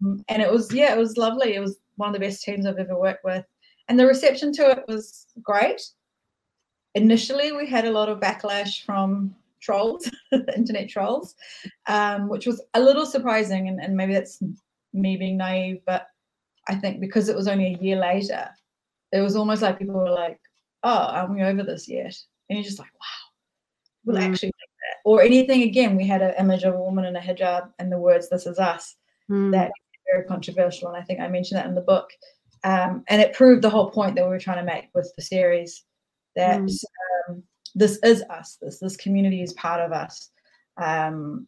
Um, 0.00 0.24
and 0.28 0.40
it 0.40 0.50
was 0.50 0.72
yeah, 0.72 0.94
it 0.94 0.98
was 0.98 1.16
lovely. 1.16 1.54
It 1.54 1.60
was 1.60 1.78
one 1.96 2.08
of 2.08 2.12
the 2.12 2.20
best 2.20 2.42
teams 2.42 2.66
I've 2.66 2.78
ever 2.78 2.96
worked 2.98 3.24
with 3.24 3.44
and 3.88 3.98
the 3.98 4.06
reception 4.06 4.52
to 4.52 4.70
it 4.70 4.84
was 4.86 5.26
great. 5.42 5.82
Initially, 6.94 7.52
we 7.52 7.66
had 7.66 7.86
a 7.86 7.90
lot 7.90 8.08
of 8.08 8.20
backlash 8.20 8.84
from 8.84 9.34
trolls, 9.60 10.10
internet 10.56 10.88
trolls, 10.88 11.34
um, 11.86 12.28
which 12.28 12.46
was 12.46 12.62
a 12.74 12.80
little 12.80 13.06
surprising, 13.06 13.68
and, 13.68 13.80
and 13.80 13.96
maybe 13.96 14.14
that's 14.14 14.40
me 14.92 15.16
being 15.16 15.36
naive, 15.36 15.80
but 15.86 16.06
I 16.68 16.74
think 16.74 17.00
because 17.00 17.28
it 17.28 17.36
was 17.36 17.48
only 17.48 17.74
a 17.74 17.82
year 17.82 17.96
later, 17.96 18.48
it 19.12 19.20
was 19.20 19.36
almost 19.36 19.62
like 19.62 19.78
people 19.78 19.94
were 19.94 20.10
like, 20.10 20.38
"Oh, 20.82 20.90
are 20.90 21.32
we 21.32 21.42
over 21.42 21.62
this 21.62 21.88
yet?" 21.88 22.16
And 22.48 22.58
you're 22.58 22.64
just 22.64 22.78
like, 22.78 22.92
"Wow, 22.94 23.24
we'll 24.04 24.16
Mm. 24.16 24.24
actually 24.30 24.48
think 24.52 24.70
that." 24.82 24.96
Or 25.04 25.22
anything 25.22 25.62
again, 25.62 25.96
we 25.96 26.06
had 26.06 26.22
an 26.22 26.34
image 26.38 26.64
of 26.64 26.74
a 26.74 26.80
woman 26.82 27.04
in 27.04 27.16
a 27.16 27.20
hijab 27.20 27.72
and 27.78 27.90
the 27.92 27.98
words 27.98 28.28
"This 28.28 28.46
is 28.46 28.58
us." 28.58 28.96
Mm. 29.30 29.52
that 29.52 29.70
very 30.10 30.24
controversial, 30.24 30.88
and 30.88 30.96
I 30.96 31.02
think 31.02 31.20
I 31.20 31.28
mentioned 31.28 31.58
that 31.58 31.66
in 31.66 31.74
the 31.74 31.82
book. 31.82 32.10
Um, 32.64 33.04
and 33.08 33.20
it 33.22 33.34
proved 33.34 33.62
the 33.62 33.70
whole 33.70 33.90
point 33.90 34.14
that 34.16 34.24
we 34.24 34.30
were 34.30 34.38
trying 34.40 34.58
to 34.64 34.72
make 34.72 34.88
with 34.94 35.12
the 35.16 35.22
series 35.22 35.84
that 36.34 36.60
Mm. 36.60 36.84
um, 37.28 37.42
this 37.74 37.98
is 38.02 38.22
us. 38.30 38.56
This 38.60 38.78
this 38.78 38.96
community 38.96 39.42
is 39.42 39.52
part 39.52 39.80
of 39.80 39.92
us, 39.92 40.30
um, 40.78 41.46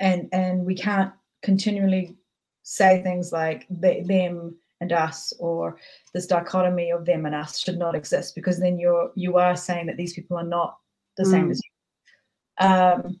and 0.00 0.28
and 0.32 0.64
we 0.66 0.74
can't 0.74 1.12
continually 1.42 2.16
say 2.64 3.02
things 3.02 3.32
like 3.32 3.66
they, 3.70 4.02
them 4.02 4.56
and 4.82 4.92
us 4.92 5.32
or 5.38 5.78
this 6.12 6.26
dichotomy 6.26 6.90
of 6.90 7.06
them 7.06 7.24
and 7.26 7.34
us 7.34 7.58
should 7.58 7.78
not 7.78 7.94
exist 7.94 8.34
because 8.34 8.58
then 8.58 8.78
you're 8.78 9.10
you 9.14 9.38
are 9.38 9.56
saying 9.56 9.86
that 9.86 9.96
these 9.96 10.12
people 10.12 10.36
are 10.36 10.50
not 10.58 10.76
the 11.16 11.24
same 11.24 11.46
Mm. 11.48 11.50
as 11.52 11.60
you. 11.64 12.66
Um, 12.66 13.20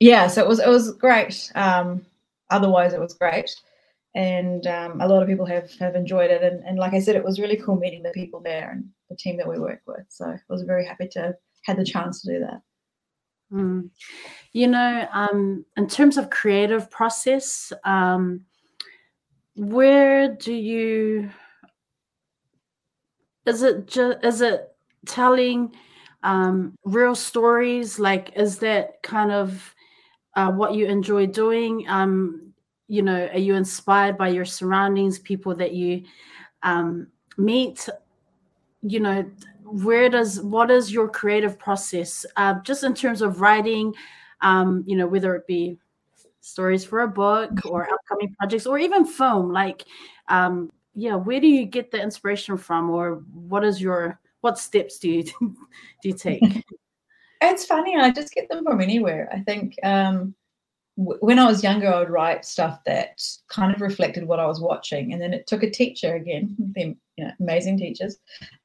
yeah, 0.00 0.26
so 0.26 0.42
it 0.42 0.48
was 0.48 0.58
it 0.58 0.68
was 0.68 0.92
great. 0.94 1.52
Um, 1.54 2.04
otherwise, 2.50 2.92
it 2.92 3.00
was 3.00 3.14
great, 3.14 3.50
and 4.14 4.66
um, 4.66 5.00
a 5.00 5.06
lot 5.06 5.22
of 5.22 5.28
people 5.28 5.46
have 5.46 5.70
have 5.78 5.94
enjoyed 5.94 6.30
it. 6.30 6.42
And, 6.42 6.64
and 6.66 6.78
like 6.78 6.94
I 6.94 7.00
said, 7.00 7.16
it 7.16 7.24
was 7.24 7.38
really 7.38 7.56
cool 7.56 7.76
meeting 7.76 8.02
the 8.02 8.10
people 8.10 8.40
there 8.40 8.70
and 8.72 8.84
the 9.10 9.16
team 9.16 9.36
that 9.36 9.48
we 9.48 9.58
work 9.58 9.82
with. 9.86 10.06
So 10.08 10.24
I 10.26 10.38
was 10.48 10.62
very 10.62 10.84
happy 10.84 11.08
to 11.12 11.20
have 11.20 11.34
had 11.66 11.76
the 11.76 11.84
chance 11.84 12.22
to 12.22 12.32
do 12.32 12.40
that. 12.40 12.60
Mm. 13.52 13.90
You 14.52 14.66
know, 14.68 15.06
um, 15.12 15.64
in 15.76 15.86
terms 15.86 16.16
of 16.16 16.30
creative 16.30 16.90
process, 16.90 17.72
um, 17.84 18.44
where 19.54 20.28
do 20.28 20.52
you? 20.52 21.30
Is 23.46 23.62
it 23.62 23.86
just 23.86 24.24
is 24.24 24.40
it 24.40 24.74
telling 25.06 25.74
um, 26.22 26.76
real 26.84 27.14
stories? 27.14 27.98
Like, 27.98 28.32
is 28.36 28.58
that 28.58 29.02
kind 29.02 29.32
of 29.32 29.74
uh, 30.36 30.50
what 30.52 30.74
you 30.74 30.86
enjoy 30.86 31.26
doing? 31.26 31.86
Um, 31.88 32.54
you 32.88 33.02
know, 33.02 33.26
are 33.32 33.38
you 33.38 33.54
inspired 33.54 34.16
by 34.16 34.28
your 34.28 34.44
surroundings, 34.44 35.18
people 35.18 35.54
that 35.56 35.72
you 35.72 36.04
um, 36.62 37.08
meet? 37.36 37.88
You 38.82 39.00
know, 39.00 39.30
where 39.64 40.08
does 40.08 40.40
what 40.40 40.70
is 40.70 40.92
your 40.92 41.08
creative 41.08 41.58
process 41.58 42.26
uh, 42.36 42.54
just 42.62 42.84
in 42.84 42.94
terms 42.94 43.22
of 43.22 43.40
writing 43.40 43.94
um, 44.42 44.84
you 44.86 44.96
know 44.96 45.06
whether 45.06 45.34
it 45.34 45.46
be 45.46 45.78
stories 46.42 46.84
for 46.84 47.00
a 47.00 47.08
book 47.08 47.50
or 47.64 47.88
upcoming 47.92 48.34
projects 48.38 48.66
or 48.66 48.78
even 48.78 49.04
film 49.04 49.50
like 49.50 49.84
um, 50.28 50.70
yeah 50.94 51.14
where 51.14 51.40
do 51.40 51.46
you 51.46 51.64
get 51.64 51.90
the 51.90 52.00
inspiration 52.00 52.56
from 52.56 52.90
or 52.90 53.22
what 53.32 53.64
is 53.64 53.80
your 53.80 54.20
what 54.42 54.58
steps 54.58 54.98
do 54.98 55.08
you 55.10 55.22
do 55.42 55.56
you 56.04 56.14
take 56.14 56.42
It's 57.42 57.66
funny, 57.66 57.96
I 57.96 58.10
just 58.10 58.32
get 58.32 58.48
them 58.48 58.64
from 58.64 58.80
anywhere. 58.80 59.28
I 59.32 59.40
think 59.40 59.74
um, 59.82 60.34
w- 60.96 61.18
when 61.20 61.40
I 61.40 61.46
was 61.46 61.62
younger, 61.62 61.92
I 61.92 61.98
would 61.98 62.08
write 62.08 62.44
stuff 62.44 62.78
that 62.86 63.20
kind 63.48 63.74
of 63.74 63.80
reflected 63.80 64.28
what 64.28 64.38
I 64.38 64.46
was 64.46 64.60
watching, 64.60 65.12
and 65.12 65.20
then 65.20 65.34
it 65.34 65.48
took 65.48 65.64
a 65.64 65.70
teacher 65.70 66.14
again, 66.14 66.54
them 66.76 66.96
you 67.16 67.24
know, 67.24 67.32
amazing 67.40 67.78
teachers, 67.78 68.18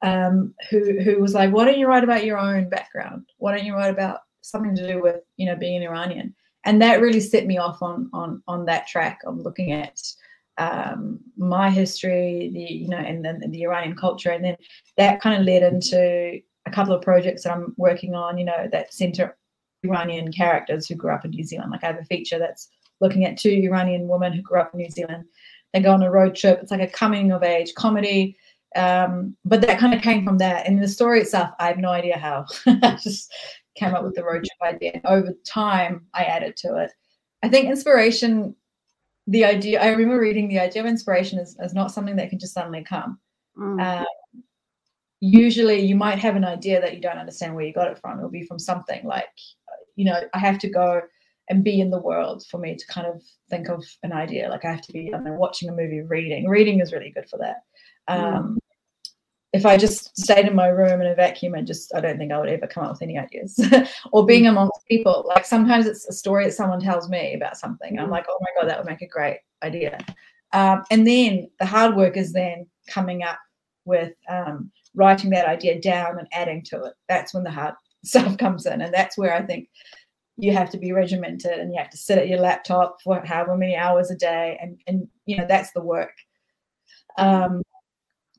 um, 0.03 0.53
who 0.69 0.99
who 1.01 1.19
was 1.19 1.33
like, 1.33 1.51
"Why 1.51 1.65
don't 1.65 1.79
you 1.79 1.87
write 1.87 2.03
about 2.03 2.23
your 2.23 2.37
own 2.37 2.69
background? 2.69 3.27
Why 3.39 3.55
don't 3.55 3.65
you 3.65 3.73
write 3.73 3.89
about 3.89 4.19
something 4.41 4.75
to 4.75 4.87
do 4.87 5.01
with 5.01 5.21
you 5.37 5.47
know 5.47 5.55
being 5.55 5.77
an 5.77 5.89
Iranian?" 5.89 6.35
And 6.67 6.81
that 6.81 7.01
really 7.01 7.21
set 7.21 7.47
me 7.47 7.57
off 7.57 7.81
on 7.81 8.09
on 8.13 8.43
on 8.47 8.65
that 8.65 8.87
track 8.87 9.21
of 9.25 9.37
looking 9.37 9.71
at 9.71 9.99
um, 10.57 11.19
my 11.37 11.69
history, 11.69 12.51
the 12.53 12.59
you 12.59 12.89
know, 12.89 12.97
and 12.97 13.23
then 13.23 13.39
the 13.49 13.63
Iranian 13.63 13.95
culture, 13.95 14.31
and 14.31 14.43
then 14.43 14.57
that 14.97 15.21
kind 15.21 15.39
of 15.39 15.45
led 15.45 15.63
into 15.63 16.41
a 16.65 16.71
couple 16.71 16.93
of 16.93 17.01
projects 17.01 17.43
that 17.43 17.53
I'm 17.53 17.73
working 17.77 18.13
on, 18.15 18.37
you 18.37 18.45
know, 18.45 18.67
that 18.71 18.93
center 18.93 19.37
Iranian 19.83 20.31
characters 20.31 20.87
who 20.87 20.95
grew 20.95 21.13
up 21.13 21.23
in 21.23 21.31
New 21.31 21.43
Zealand. 21.43 21.71
Like 21.71 21.83
I 21.83 21.87
have 21.87 21.99
a 21.99 22.05
feature 22.05 22.37
that's 22.37 22.67
looking 22.99 23.23
at 23.23 23.37
two 23.37 23.49
Iranian 23.49 24.07
women 24.09 24.33
who 24.33 24.41
grew 24.41 24.59
up 24.59 24.73
in 24.73 24.79
New 24.79 24.89
Zealand. 24.89 25.23
They 25.73 25.79
go 25.79 25.93
on 25.93 26.03
a 26.03 26.11
road 26.11 26.35
trip. 26.35 26.59
It's 26.61 26.71
like 26.71 26.81
a 26.81 26.87
coming 26.87 27.31
of 27.31 27.43
age 27.43 27.73
comedy. 27.75 28.37
Um, 28.75 29.37
but 29.45 29.61
that 29.61 29.79
kind 29.79 29.93
of 29.93 30.01
came 30.01 30.25
from 30.25 30.37
that. 30.39 30.67
And 30.67 30.83
the 30.83 30.87
story 30.87 31.21
itself, 31.21 31.51
I 31.59 31.67
have 31.67 31.77
no 31.77 31.89
idea 31.89 32.17
how. 32.17 32.45
I 32.65 32.97
just 33.01 33.31
came 33.77 33.93
up 33.93 34.03
with 34.03 34.15
the 34.15 34.23
road 34.23 34.45
trip 34.45 34.75
idea. 34.75 34.91
And 34.95 35.05
over 35.05 35.33
time, 35.45 36.05
I 36.13 36.23
added 36.23 36.57
to 36.57 36.77
it. 36.77 36.91
I 37.43 37.49
think 37.49 37.69
inspiration, 37.69 38.55
the 39.27 39.45
idea, 39.45 39.81
I 39.81 39.89
remember 39.89 40.19
reading 40.19 40.47
the 40.47 40.59
idea 40.59 40.81
of 40.81 40.87
inspiration 40.87 41.39
is, 41.39 41.57
is 41.61 41.73
not 41.73 41.91
something 41.91 42.15
that 42.15 42.29
can 42.29 42.39
just 42.39 42.53
suddenly 42.53 42.83
come. 42.83 43.19
Mm, 43.57 43.99
Um, 43.99 44.05
usually 45.19 45.81
you 45.81 45.95
might 45.95 46.19
have 46.19 46.35
an 46.35 46.45
idea 46.45 46.79
that 46.81 46.93
you 46.93 47.01
don't 47.01 47.17
understand 47.17 47.55
where 47.55 47.65
you 47.65 47.73
got 47.73 47.91
it 47.91 47.99
from. 47.99 48.17
It'll 48.17 48.29
be 48.29 48.43
from 48.43 48.59
something 48.59 49.05
like, 49.05 49.29
you 49.95 50.05
know, 50.05 50.21
I 50.33 50.39
have 50.39 50.59
to 50.59 50.69
go 50.69 51.01
and 51.49 51.63
be 51.63 51.79
in 51.79 51.89
the 51.89 52.01
world 52.01 52.45
for 52.49 52.57
me 52.57 52.75
to 52.75 52.87
kind 52.87 53.07
of 53.07 53.23
think 53.49 53.69
of 53.69 53.83
an 54.03 54.11
idea. 54.11 54.49
Like 54.49 54.65
I 54.65 54.71
have 54.71 54.81
to 54.81 54.93
be 54.93 55.13
I 55.13 55.19
know, 55.19 55.33
watching 55.33 55.69
a 55.69 55.71
movie, 55.71 56.01
reading. 56.01 56.47
Reading 56.47 56.81
is 56.81 56.91
really 56.91 57.09
good 57.09 57.29
for 57.29 57.39
that. 57.39 57.57
Mm. 58.09 58.37
Um, 58.37 58.43
mm. 58.43 58.57
If 59.53 59.65
I 59.65 59.77
just 59.77 60.17
stayed 60.17 60.45
in 60.45 60.55
my 60.55 60.67
room 60.67 61.01
in 61.01 61.07
a 61.07 61.15
vacuum 61.15 61.53
and 61.53 61.65
just, 61.65 61.93
I 61.95 62.01
don't 62.01 62.17
think 62.17 62.31
I 62.31 62.39
would 62.39 62.49
ever 62.49 62.67
come 62.67 62.83
up 62.83 62.91
with 62.91 63.01
any 63.01 63.17
ideas. 63.17 63.59
or 64.11 64.25
being 64.25 64.43
mm. 64.43 64.49
amongst 64.49 64.85
people, 64.87 65.23
like 65.27 65.45
sometimes 65.45 65.85
it's 65.85 66.07
a 66.07 66.13
story 66.13 66.45
that 66.45 66.53
someone 66.53 66.81
tells 66.81 67.09
me 67.09 67.33
about 67.33 67.57
something. 67.57 67.95
Mm. 67.95 68.01
I'm 68.01 68.09
like, 68.09 68.25
oh 68.29 68.37
my 68.41 68.61
god, 68.61 68.69
that 68.69 68.77
would 68.77 68.87
make 68.87 69.01
a 69.01 69.07
great 69.07 69.39
idea. 69.63 69.99
Um, 70.53 70.83
and 70.91 71.05
then 71.07 71.49
the 71.59 71.65
hard 71.65 71.95
work 71.95 72.17
is 72.17 72.33
then 72.33 72.67
coming 72.87 73.23
up 73.23 73.39
with 73.85 74.13
um, 74.29 74.71
writing 74.95 75.29
that 75.31 75.47
idea 75.47 75.79
down 75.79 76.19
and 76.19 76.27
adding 76.33 76.63
to 76.63 76.83
it. 76.83 76.93
That's 77.07 77.33
when 77.33 77.43
the 77.43 77.51
hard 77.51 77.75
stuff 78.05 78.37
comes 78.37 78.65
in. 78.65 78.81
And 78.81 78.93
that's 78.93 79.17
where 79.17 79.33
I 79.33 79.41
think 79.41 79.69
you 80.37 80.53
have 80.53 80.69
to 80.69 80.77
be 80.77 80.91
regimented 80.91 81.59
and 81.59 81.71
you 81.71 81.79
have 81.79 81.89
to 81.89 81.97
sit 81.97 82.17
at 82.17 82.27
your 82.27 82.39
laptop 82.39 83.01
for 83.03 83.25
however 83.25 83.57
many 83.57 83.75
hours 83.75 84.11
a 84.11 84.15
day. 84.15 84.57
And, 84.61 84.79
and 84.87 85.07
you 85.25 85.37
know, 85.37 85.45
that's 85.47 85.71
the 85.71 85.81
work. 85.81 86.13
Um, 87.17 87.63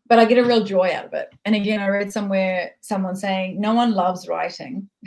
but 0.08 0.18
I 0.18 0.24
get 0.24 0.38
a 0.38 0.44
real 0.44 0.64
joy 0.64 0.92
out 0.92 1.06
of 1.06 1.14
it. 1.14 1.28
And 1.44 1.54
again, 1.54 1.80
I 1.80 1.88
read 1.88 2.12
somewhere 2.12 2.72
someone 2.80 3.16
saying 3.16 3.60
no 3.60 3.74
one 3.74 3.92
loves 3.92 4.28
writing. 4.28 4.88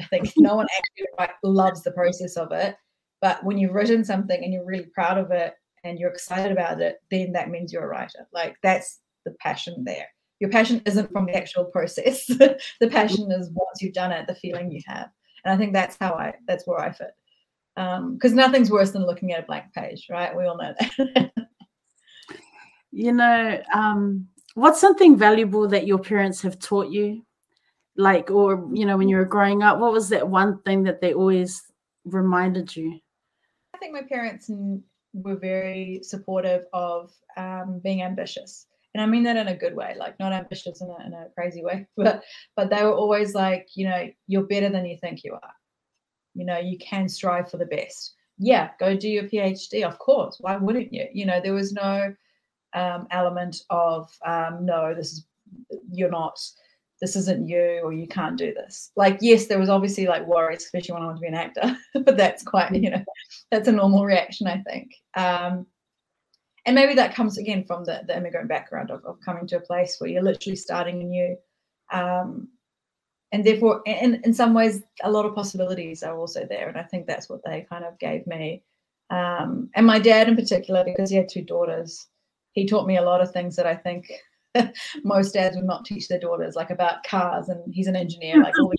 I 0.00 0.04
think 0.10 0.30
no 0.36 0.54
one 0.54 0.66
actually 0.76 1.34
loves 1.42 1.82
the 1.82 1.92
process 1.92 2.36
of 2.36 2.52
it. 2.52 2.76
But 3.20 3.42
when 3.44 3.56
you've 3.56 3.74
written 3.74 4.04
something 4.04 4.44
and 4.44 4.52
you're 4.52 4.64
really 4.64 4.90
proud 4.94 5.16
of 5.16 5.30
it 5.30 5.54
and 5.84 5.98
you're 5.98 6.10
excited 6.10 6.52
about 6.52 6.80
it, 6.80 7.00
then 7.10 7.32
that 7.32 7.48
means 7.48 7.72
you're 7.72 7.84
a 7.84 7.88
writer. 7.88 8.28
Like 8.32 8.56
that's 8.62 9.00
the 9.24 9.32
passion 9.40 9.84
there 9.84 10.06
your 10.40 10.50
passion 10.50 10.82
isn't 10.84 11.10
from 11.12 11.26
the 11.26 11.36
actual 11.36 11.64
process 11.64 12.26
the 12.26 12.88
passion 12.90 13.30
is 13.32 13.50
once 13.50 13.80
you've 13.80 13.94
done 13.94 14.12
it 14.12 14.26
the 14.26 14.34
feeling 14.34 14.70
you 14.70 14.80
have 14.86 15.08
and 15.44 15.52
i 15.52 15.56
think 15.56 15.72
that's 15.72 15.96
how 16.00 16.14
i 16.14 16.32
that's 16.46 16.66
where 16.66 16.80
i 16.80 16.90
fit 16.90 17.14
because 17.74 18.32
um, 18.32 18.36
nothing's 18.36 18.70
worse 18.70 18.92
than 18.92 19.06
looking 19.06 19.32
at 19.32 19.42
a 19.42 19.46
blank 19.46 19.64
page 19.74 20.06
right 20.10 20.36
we 20.36 20.44
all 20.44 20.56
know 20.56 20.74
that 20.78 21.32
you 22.92 23.12
know 23.12 23.60
um, 23.72 24.26
what's 24.54 24.80
something 24.80 25.16
valuable 25.16 25.68
that 25.68 25.86
your 25.86 25.98
parents 25.98 26.40
have 26.42 26.58
taught 26.58 26.90
you 26.90 27.22
like 27.96 28.30
or 28.30 28.68
you 28.72 28.84
know 28.84 28.96
when 28.96 29.08
you 29.08 29.16
were 29.16 29.24
growing 29.24 29.62
up 29.62 29.78
what 29.78 29.92
was 29.92 30.08
that 30.08 30.28
one 30.28 30.60
thing 30.62 30.82
that 30.82 31.00
they 31.00 31.14
always 31.14 31.62
reminded 32.04 32.74
you 32.74 32.98
i 33.74 33.78
think 33.78 33.92
my 33.92 34.02
parents 34.02 34.50
were 35.12 35.36
very 35.36 36.00
supportive 36.02 36.64
of 36.72 37.10
um, 37.36 37.80
being 37.82 38.02
ambitious 38.02 38.66
and 38.96 39.02
I 39.02 39.06
mean 39.06 39.24
that 39.24 39.36
in 39.36 39.48
a 39.48 39.54
good 39.54 39.76
way, 39.76 39.94
like 39.98 40.18
not 40.18 40.32
ambitious 40.32 40.80
in 40.80 40.88
a, 40.88 41.06
in 41.06 41.12
a 41.12 41.26
crazy 41.34 41.62
way, 41.62 41.86
but 41.98 42.22
but 42.56 42.70
they 42.70 42.82
were 42.82 42.94
always 42.94 43.34
like, 43.34 43.68
you 43.74 43.86
know, 43.86 44.08
you're 44.26 44.46
better 44.46 44.70
than 44.70 44.86
you 44.86 44.96
think 44.96 45.22
you 45.22 45.34
are. 45.34 45.52
You 46.32 46.46
know, 46.46 46.56
you 46.58 46.78
can 46.78 47.06
strive 47.06 47.50
for 47.50 47.58
the 47.58 47.66
best. 47.66 48.14
Yeah, 48.38 48.70
go 48.80 48.96
do 48.96 49.06
your 49.06 49.24
PhD, 49.24 49.86
of 49.86 49.98
course. 49.98 50.38
Why 50.40 50.56
wouldn't 50.56 50.94
you? 50.94 51.06
You 51.12 51.26
know, 51.26 51.42
there 51.42 51.52
was 51.52 51.74
no 51.74 52.14
um, 52.76 53.08
element 53.10 53.56
of 53.70 54.08
um, 54.24 54.64
no, 54.64 54.94
this 54.94 55.12
is 55.12 55.26
you're 55.90 56.10
not, 56.10 56.38
this 57.00 57.16
isn't 57.16 57.48
you, 57.48 57.80
or 57.82 57.92
you 57.92 58.06
can't 58.06 58.38
do 58.38 58.54
this. 58.54 58.90
Like, 58.96 59.18
yes, 59.20 59.46
there 59.46 59.58
was 59.58 59.68
obviously 59.68 60.06
like 60.06 60.26
worries, 60.26 60.64
especially 60.64 60.94
when 60.94 61.02
I 61.02 61.06
want 61.06 61.18
to 61.18 61.22
be 61.22 61.28
an 61.28 61.34
actor, 61.34 61.76
but 62.04 62.16
that's 62.16 62.42
quite, 62.42 62.74
you 62.74 62.90
know, 62.90 63.04
that's 63.50 63.68
a 63.68 63.72
normal 63.72 64.04
reaction, 64.04 64.46
I 64.46 64.58
think. 64.58 64.94
Um, 65.16 65.66
and 66.64 66.74
maybe 66.74 66.94
that 66.94 67.14
comes 67.14 67.38
again 67.38 67.64
from 67.64 67.84
the, 67.84 68.02
the 68.06 68.16
immigrant 68.16 68.48
background 68.48 68.90
of, 68.90 69.04
of 69.04 69.20
coming 69.24 69.46
to 69.48 69.56
a 69.56 69.60
place 69.60 69.96
where 69.98 70.10
you're 70.10 70.22
literally 70.22 70.56
starting 70.56 71.00
anew 71.00 71.36
um, 71.92 72.48
and 73.32 73.44
therefore 73.44 73.82
in, 73.86 74.20
in 74.24 74.34
some 74.34 74.52
ways 74.52 74.82
a 75.02 75.10
lot 75.10 75.24
of 75.24 75.34
possibilities 75.34 76.02
are 76.02 76.16
also 76.16 76.44
there 76.48 76.68
and 76.68 76.76
i 76.76 76.82
think 76.82 77.06
that's 77.06 77.28
what 77.28 77.40
they 77.44 77.66
kind 77.70 77.84
of 77.84 77.98
gave 77.98 78.26
me 78.26 78.62
um, 79.10 79.70
and 79.76 79.86
my 79.86 80.00
dad 80.00 80.28
in 80.28 80.34
particular 80.34 80.82
because 80.84 81.08
he 81.10 81.16
had 81.16 81.28
two 81.28 81.42
daughters 81.42 82.08
he 82.56 82.66
taught 82.66 82.86
me 82.86 82.96
a 82.96 83.02
lot 83.02 83.20
of 83.20 83.30
things 83.30 83.54
that 83.54 83.66
i 83.66 83.74
think 83.76 84.10
most 85.04 85.34
dads 85.34 85.54
would 85.54 85.64
not 85.64 85.84
teach 85.84 86.08
their 86.08 86.18
daughters 86.18 86.56
like 86.56 86.70
about 86.70 87.04
cars 87.04 87.48
and 87.48 87.72
he's 87.72 87.86
an 87.86 87.94
engineer 87.94 88.42
like 88.42 88.58
all 88.58 88.72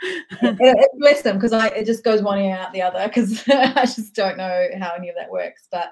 it, 0.42 0.90
bless 0.98 1.22
them 1.22 1.36
because 1.36 1.52
i 1.52 1.68
it 1.68 1.86
just 1.86 2.04
goes 2.04 2.22
one 2.22 2.38
ear 2.38 2.56
out 2.56 2.72
the 2.72 2.82
other 2.82 3.06
because 3.06 3.42
i 3.48 3.84
just 3.84 4.14
don't 4.14 4.36
know 4.36 4.66
how 4.80 4.92
any 4.96 5.08
of 5.08 5.14
that 5.16 5.30
works 5.30 5.68
but 5.70 5.90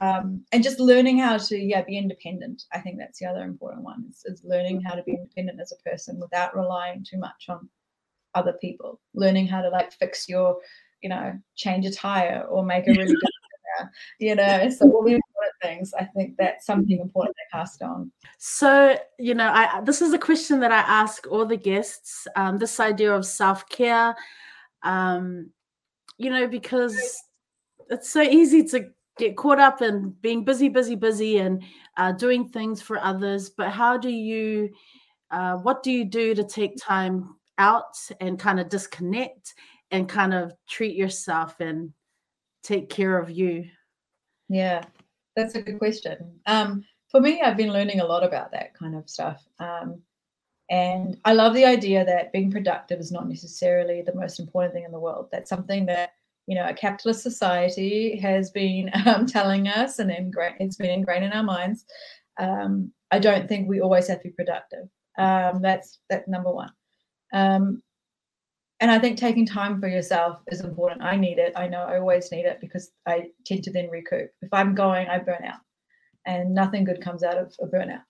um, 0.00 0.44
and 0.52 0.62
just 0.62 0.78
learning 0.78 1.18
how 1.18 1.36
to 1.36 1.58
yeah 1.58 1.82
be 1.82 1.98
independent 1.98 2.62
i 2.72 2.78
think 2.78 2.96
that's 2.96 3.18
the 3.18 3.26
other 3.26 3.42
important 3.42 3.82
one 3.82 4.04
is, 4.08 4.22
is, 4.24 4.44
learning 4.44 4.80
how 4.80 4.94
to 4.94 5.02
be 5.02 5.12
independent 5.12 5.60
as 5.60 5.72
a 5.72 5.88
person 5.88 6.18
without 6.20 6.56
relying 6.56 7.04
too 7.04 7.18
much 7.18 7.46
on 7.48 7.68
other 8.34 8.54
people. 8.60 9.00
Learning 9.14 9.46
how 9.46 9.62
to 9.62 9.68
like 9.68 9.92
fix 9.92 10.28
your 10.28 10.58
you 11.02 11.08
know 11.08 11.38
change 11.56 11.86
a 11.86 11.90
tire 11.90 12.44
or 12.48 12.64
make 12.64 12.86
a 12.86 12.90
really 12.90 13.06
good 13.06 13.16
dinner, 13.16 13.90
you 14.18 14.34
know 14.34 14.68
so 14.68 14.90
all 14.90 15.02
the 15.02 15.12
important 15.12 15.29
things 15.62 15.92
i 15.98 16.04
think 16.04 16.36
that's 16.38 16.66
something 16.66 17.00
important 17.00 17.34
to 17.36 17.56
cast 17.56 17.82
on 17.82 18.10
so 18.38 18.96
you 19.18 19.34
know 19.34 19.50
i 19.52 19.80
this 19.84 20.00
is 20.00 20.12
a 20.12 20.18
question 20.18 20.60
that 20.60 20.72
i 20.72 20.78
ask 20.78 21.26
all 21.30 21.44
the 21.46 21.56
guests 21.56 22.26
um, 22.36 22.58
this 22.58 22.80
idea 22.80 23.12
of 23.12 23.24
self-care 23.24 24.14
um, 24.82 25.50
you 26.18 26.30
know 26.30 26.46
because 26.46 27.22
it's 27.90 28.08
so 28.08 28.22
easy 28.22 28.62
to 28.64 28.90
get 29.20 29.36
caught 29.36 29.60
up 29.60 29.82
in 29.82 30.14
being 30.22 30.44
busy, 30.44 30.68
busy, 30.68 30.96
busy, 30.96 31.38
and 31.38 31.62
uh, 31.96 32.10
doing 32.12 32.48
things 32.48 32.80
for 32.80 32.98
others. 32.98 33.50
But 33.50 33.70
how 33.70 33.96
do 33.96 34.08
you, 34.08 34.70
uh, 35.30 35.56
what 35.56 35.82
do 35.82 35.92
you 35.92 36.04
do 36.04 36.34
to 36.34 36.42
take 36.42 36.76
time 36.76 37.36
out 37.58 37.96
and 38.20 38.38
kind 38.38 38.58
of 38.58 38.68
disconnect 38.68 39.54
and 39.90 40.08
kind 40.08 40.32
of 40.32 40.52
treat 40.68 40.96
yourself 40.96 41.60
and 41.60 41.92
take 42.62 42.88
care 42.88 43.18
of 43.18 43.30
you? 43.30 43.66
Yeah, 44.48 44.84
that's 45.42 45.54
a 45.54 45.62
good 45.62 45.78
question. 45.78 46.40
Um, 46.46 46.84
for 47.10 47.20
me, 47.20 47.40
I've 47.42 47.56
been 47.56 47.72
learning 47.72 48.00
a 48.00 48.06
lot 48.06 48.24
about 48.24 48.52
that 48.52 48.74
kind 48.74 48.94
of 48.94 49.08
stuff. 49.08 49.44
Um, 49.58 50.02
and 50.70 51.18
I 51.24 51.32
love 51.32 51.54
the 51.54 51.64
idea 51.64 52.04
that 52.04 52.32
being 52.32 52.52
productive 52.52 53.00
is 53.00 53.10
not 53.10 53.28
necessarily 53.28 54.02
the 54.02 54.14
most 54.14 54.38
important 54.38 54.74
thing 54.74 54.84
in 54.84 54.92
the 54.92 55.00
world. 55.00 55.28
That's 55.32 55.50
something 55.50 55.86
that 55.86 56.12
you 56.50 56.56
know, 56.56 56.66
a 56.66 56.74
capitalist 56.74 57.22
society 57.22 58.16
has 58.16 58.50
been 58.50 58.90
um, 59.06 59.24
telling 59.24 59.68
us, 59.68 60.00
and 60.00 60.10
ingra- 60.10 60.56
it's 60.58 60.76
been 60.76 60.90
ingrained 60.90 61.24
in 61.24 61.32
our 61.32 61.44
minds. 61.44 61.84
Um, 62.38 62.92
I 63.12 63.20
don't 63.20 63.48
think 63.48 63.68
we 63.68 63.80
always 63.80 64.08
have 64.08 64.18
to 64.22 64.28
be 64.28 64.34
productive. 64.34 64.88
Um, 65.16 65.62
that's 65.62 65.98
that 66.08 66.26
number 66.26 66.50
one. 66.50 66.72
And 68.80 68.90
I 68.90 68.98
think 68.98 69.18
taking 69.18 69.44
time 69.44 69.78
for 69.78 69.88
yourself 69.88 70.40
is 70.48 70.62
important. 70.62 71.02
I 71.02 71.16
need 71.16 71.38
it. 71.38 71.52
I 71.54 71.68
know 71.68 71.82
I 71.82 71.98
always 71.98 72.32
need 72.32 72.46
it 72.46 72.58
because 72.60 72.90
I 73.06 73.28
tend 73.44 73.62
to 73.64 73.72
then 73.72 73.90
recoup. 73.90 74.30
If 74.40 74.48
I'm 74.52 74.74
going, 74.74 75.06
I 75.08 75.18
burn 75.18 75.44
out, 75.44 75.60
and 76.26 76.54
nothing 76.54 76.84
good 76.84 77.02
comes 77.02 77.22
out 77.22 77.36
of 77.36 77.54
a 77.60 77.66
burnout. 77.66 78.02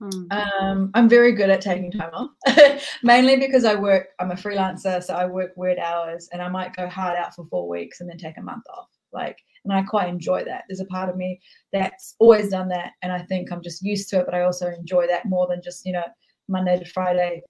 Hmm. 0.00 0.26
Um, 0.32 0.90
I'm 0.94 1.08
very 1.08 1.32
good 1.32 1.50
at 1.50 1.60
taking 1.60 1.92
time 1.92 2.10
off, 2.12 2.82
mainly 3.04 3.36
because 3.36 3.64
I 3.64 3.76
work, 3.76 4.08
I'm 4.18 4.32
a 4.32 4.34
freelancer, 4.34 5.00
so 5.00 5.14
I 5.14 5.26
work 5.26 5.52
weird 5.54 5.78
hours 5.78 6.28
and 6.32 6.42
I 6.42 6.48
might 6.48 6.74
go 6.74 6.88
hard 6.88 7.16
out 7.16 7.36
for 7.36 7.46
four 7.46 7.68
weeks 7.68 8.00
and 8.00 8.10
then 8.10 8.18
take 8.18 8.36
a 8.36 8.42
month 8.42 8.64
off. 8.76 8.88
Like, 9.12 9.38
and 9.64 9.72
I 9.72 9.82
quite 9.82 10.08
enjoy 10.08 10.42
that. 10.44 10.64
There's 10.68 10.80
a 10.80 10.86
part 10.86 11.08
of 11.08 11.16
me 11.16 11.40
that's 11.72 12.16
always 12.18 12.48
done 12.48 12.68
that. 12.70 12.92
And 13.02 13.12
I 13.12 13.22
think 13.22 13.52
I'm 13.52 13.62
just 13.62 13.82
used 13.82 14.08
to 14.10 14.18
it, 14.18 14.26
but 14.26 14.34
I 14.34 14.42
also 14.42 14.66
enjoy 14.66 15.06
that 15.06 15.26
more 15.26 15.46
than 15.46 15.62
just, 15.62 15.86
you 15.86 15.92
know, 15.92 16.04
Monday 16.48 16.80
to 16.80 16.84
Friday 16.84 17.42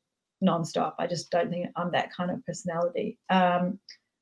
nonstop. 0.42 0.94
I 0.98 1.06
just 1.06 1.30
don't 1.30 1.50
think 1.50 1.68
I'm 1.76 1.90
that 1.92 2.12
kind 2.12 2.30
of 2.30 2.44
personality. 2.44 3.18
Um, 3.30 3.78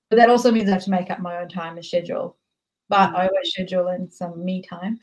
but 0.08 0.16
that 0.16 0.30
also 0.30 0.50
means 0.50 0.68
I 0.68 0.72
have 0.72 0.84
to 0.84 0.90
make 0.90 1.10
up 1.10 1.20
my 1.20 1.38
own 1.38 1.48
time 1.48 1.76
and 1.76 1.84
schedule. 1.84 2.36
But 2.88 3.14
I 3.14 3.28
always 3.28 3.50
schedule 3.52 3.88
in 3.88 4.10
some 4.10 4.44
me 4.44 4.62
time. 4.62 4.98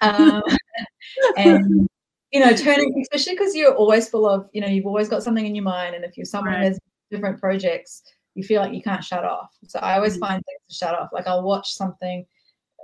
Um, 0.00 0.42
and 1.36 1.88
you 2.30 2.40
know, 2.40 2.54
turning, 2.54 2.94
especially 3.02 3.34
because 3.34 3.54
you're 3.54 3.74
always 3.74 4.08
full 4.08 4.26
of, 4.28 4.48
you 4.52 4.60
know, 4.60 4.68
you've 4.68 4.86
always 4.86 5.08
got 5.08 5.22
something 5.22 5.44
in 5.44 5.54
your 5.54 5.64
mind. 5.64 5.94
And 5.94 6.04
if 6.04 6.16
you're 6.16 6.24
someone 6.24 6.54
right. 6.54 6.64
has 6.64 6.78
different 7.10 7.38
projects, 7.38 8.02
you 8.34 8.42
feel 8.42 8.62
like 8.62 8.72
you 8.72 8.80
can't 8.80 9.04
shut 9.04 9.24
off. 9.24 9.50
So 9.68 9.78
I 9.80 9.96
always 9.96 10.14
mm-hmm. 10.14 10.26
find 10.26 10.42
things 10.44 10.60
to 10.68 10.74
shut 10.74 10.94
off. 10.94 11.10
Like 11.12 11.26
I'll 11.26 11.42
watch 11.42 11.70
something, 11.72 12.24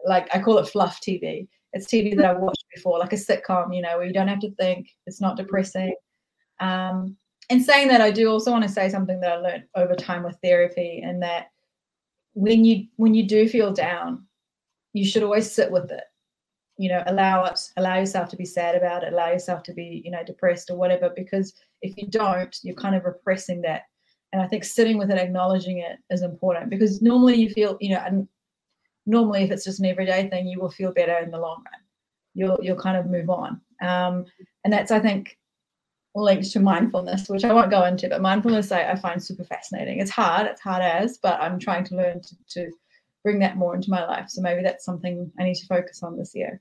like 0.05 0.29
I 0.35 0.41
call 0.41 0.59
it 0.59 0.69
fluff 0.69 1.01
TV. 1.01 1.49
It's 1.73 1.87
TV 1.87 2.17
that 2.17 2.25
I 2.25 2.33
watched 2.33 2.65
before, 2.75 2.99
like 2.99 3.13
a 3.13 3.17
sitcom, 3.17 3.75
you 3.75 3.83
know, 3.83 3.97
where 3.97 4.07
you 4.07 4.13
don't 4.13 4.29
have 4.29 4.41
to 4.41 4.55
think. 4.57 4.89
It's 5.07 5.21
not 5.21 5.37
depressing. 5.37 5.95
Um, 6.61 7.17
and 7.51 7.65
saying 7.65 7.89
that, 7.89 8.01
I 8.01 8.11
do 8.11 8.31
also 8.31 8.51
want 8.51 8.65
to 8.65 8.69
say 8.69 8.89
something 8.89 9.21
that 9.21 9.33
I 9.33 9.37
learned 9.37 9.65
over 9.75 9.95
time 9.95 10.23
with 10.23 10.37
therapy, 10.43 11.03
and 11.05 11.23
that 11.23 11.51
when 12.35 12.65
you 12.65 12.87
when 12.97 13.15
you 13.15 13.27
do 13.27 13.49
feel 13.49 13.73
down, 13.73 14.27
you 14.93 15.05
should 15.05 15.23
always 15.23 15.51
sit 15.51 15.71
with 15.71 15.91
it. 15.91 16.05
You 16.77 16.91
know 16.91 17.03
allow 17.07 17.45
it 17.45 17.59
allow 17.77 17.97
yourself 17.99 18.29
to 18.31 18.37
be 18.37 18.45
sad 18.45 18.77
about 18.77 19.03
it 19.03 19.13
allow 19.13 19.33
yourself 19.33 19.65
to 19.65 19.73
be 19.73 20.01
you 20.05 20.13
know 20.13 20.23
depressed 20.23 20.71
or 20.71 20.77
whatever 20.77 21.11
because 21.17 21.53
if 21.83 21.97
you 21.97 22.07
don't 22.07 22.57
you're 22.63 22.77
kind 22.77 22.95
of 22.95 23.05
repressing 23.05 23.63
that. 23.63 23.83
And 24.33 24.43
i 24.43 24.47
think 24.47 24.63
sitting 24.63 24.99
with 24.99 25.11
it 25.11 25.17
acknowledging 25.19 25.79
it 25.79 25.99
is 26.11 26.23
important 26.23 26.69
because 26.69 27.01
normally 27.01 27.37
you 27.37 27.49
feel 27.49 27.79
you 27.81 27.95
know 27.95 28.03
and 28.07 28.29
normally 29.07 29.43
if 29.43 29.51
it's 29.51 29.65
just 29.65 29.81
an 29.81 29.87
everyday 29.87 30.29
thing 30.29 30.47
you 30.47 30.61
will 30.61 30.71
feel 30.71 30.93
better 30.93 31.17
in 31.17 31.31
the 31.31 31.39
long 31.39 31.65
run. 31.65 31.81
You'll 32.35 32.59
you'll 32.63 32.77
kind 32.77 32.99
of 32.99 33.07
move 33.07 33.31
on. 33.31 33.61
Um, 33.83 34.27
and 34.65 34.73
that's 34.73 34.91
i 34.91 35.01
think 35.01 35.39
linked 36.23 36.51
to 36.53 36.61
mindfulness, 36.61 37.29
which 37.29 37.45
I 37.45 37.53
won't 37.53 37.71
go 37.71 37.85
into, 37.85 38.09
but 38.09 38.21
mindfulness 38.21 38.73
I, 38.73 38.91
I 38.91 38.97
find 38.97 39.23
super 39.23 39.45
fascinating. 39.45 40.01
It's 40.01 40.11
hard, 40.11 40.47
it's 40.47 40.61
hard 40.61 40.83
as, 40.83 41.19
but 41.19 41.41
I'm 41.41 41.59
trying 41.59 41.85
to 41.85 41.97
learn 41.97 42.21
to, 42.23 42.37
to 42.51 42.71
bring 43.23 43.39
that 43.41 43.57
more 43.57 43.75
into 43.75 43.91
my 43.91 44.05
life. 44.07 44.29
So 44.29 44.41
maybe 44.41 44.63
that's 44.63 44.85
something 44.85 45.31
I 45.39 45.45
need 45.45 45.57
to 45.57 45.67
focus 45.67 46.03
on 46.03 46.17
this 46.17 46.35
year. 46.35 46.61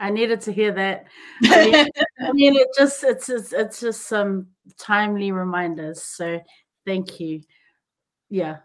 I 0.00 0.10
needed 0.10 0.40
to 0.42 0.52
hear 0.52 0.72
that. 0.72 1.06
I 1.44 1.64
mean, 1.64 1.86
I 2.20 2.32
mean 2.32 2.56
it 2.56 2.68
just 2.76 3.02
it's 3.02 3.26
just, 3.26 3.52
it's 3.52 3.80
just 3.80 4.06
some 4.06 4.48
timely 4.78 5.32
reminders. 5.32 6.02
So 6.02 6.40
thank 6.86 7.18
you. 7.18 7.42
Yeah. 8.30 8.58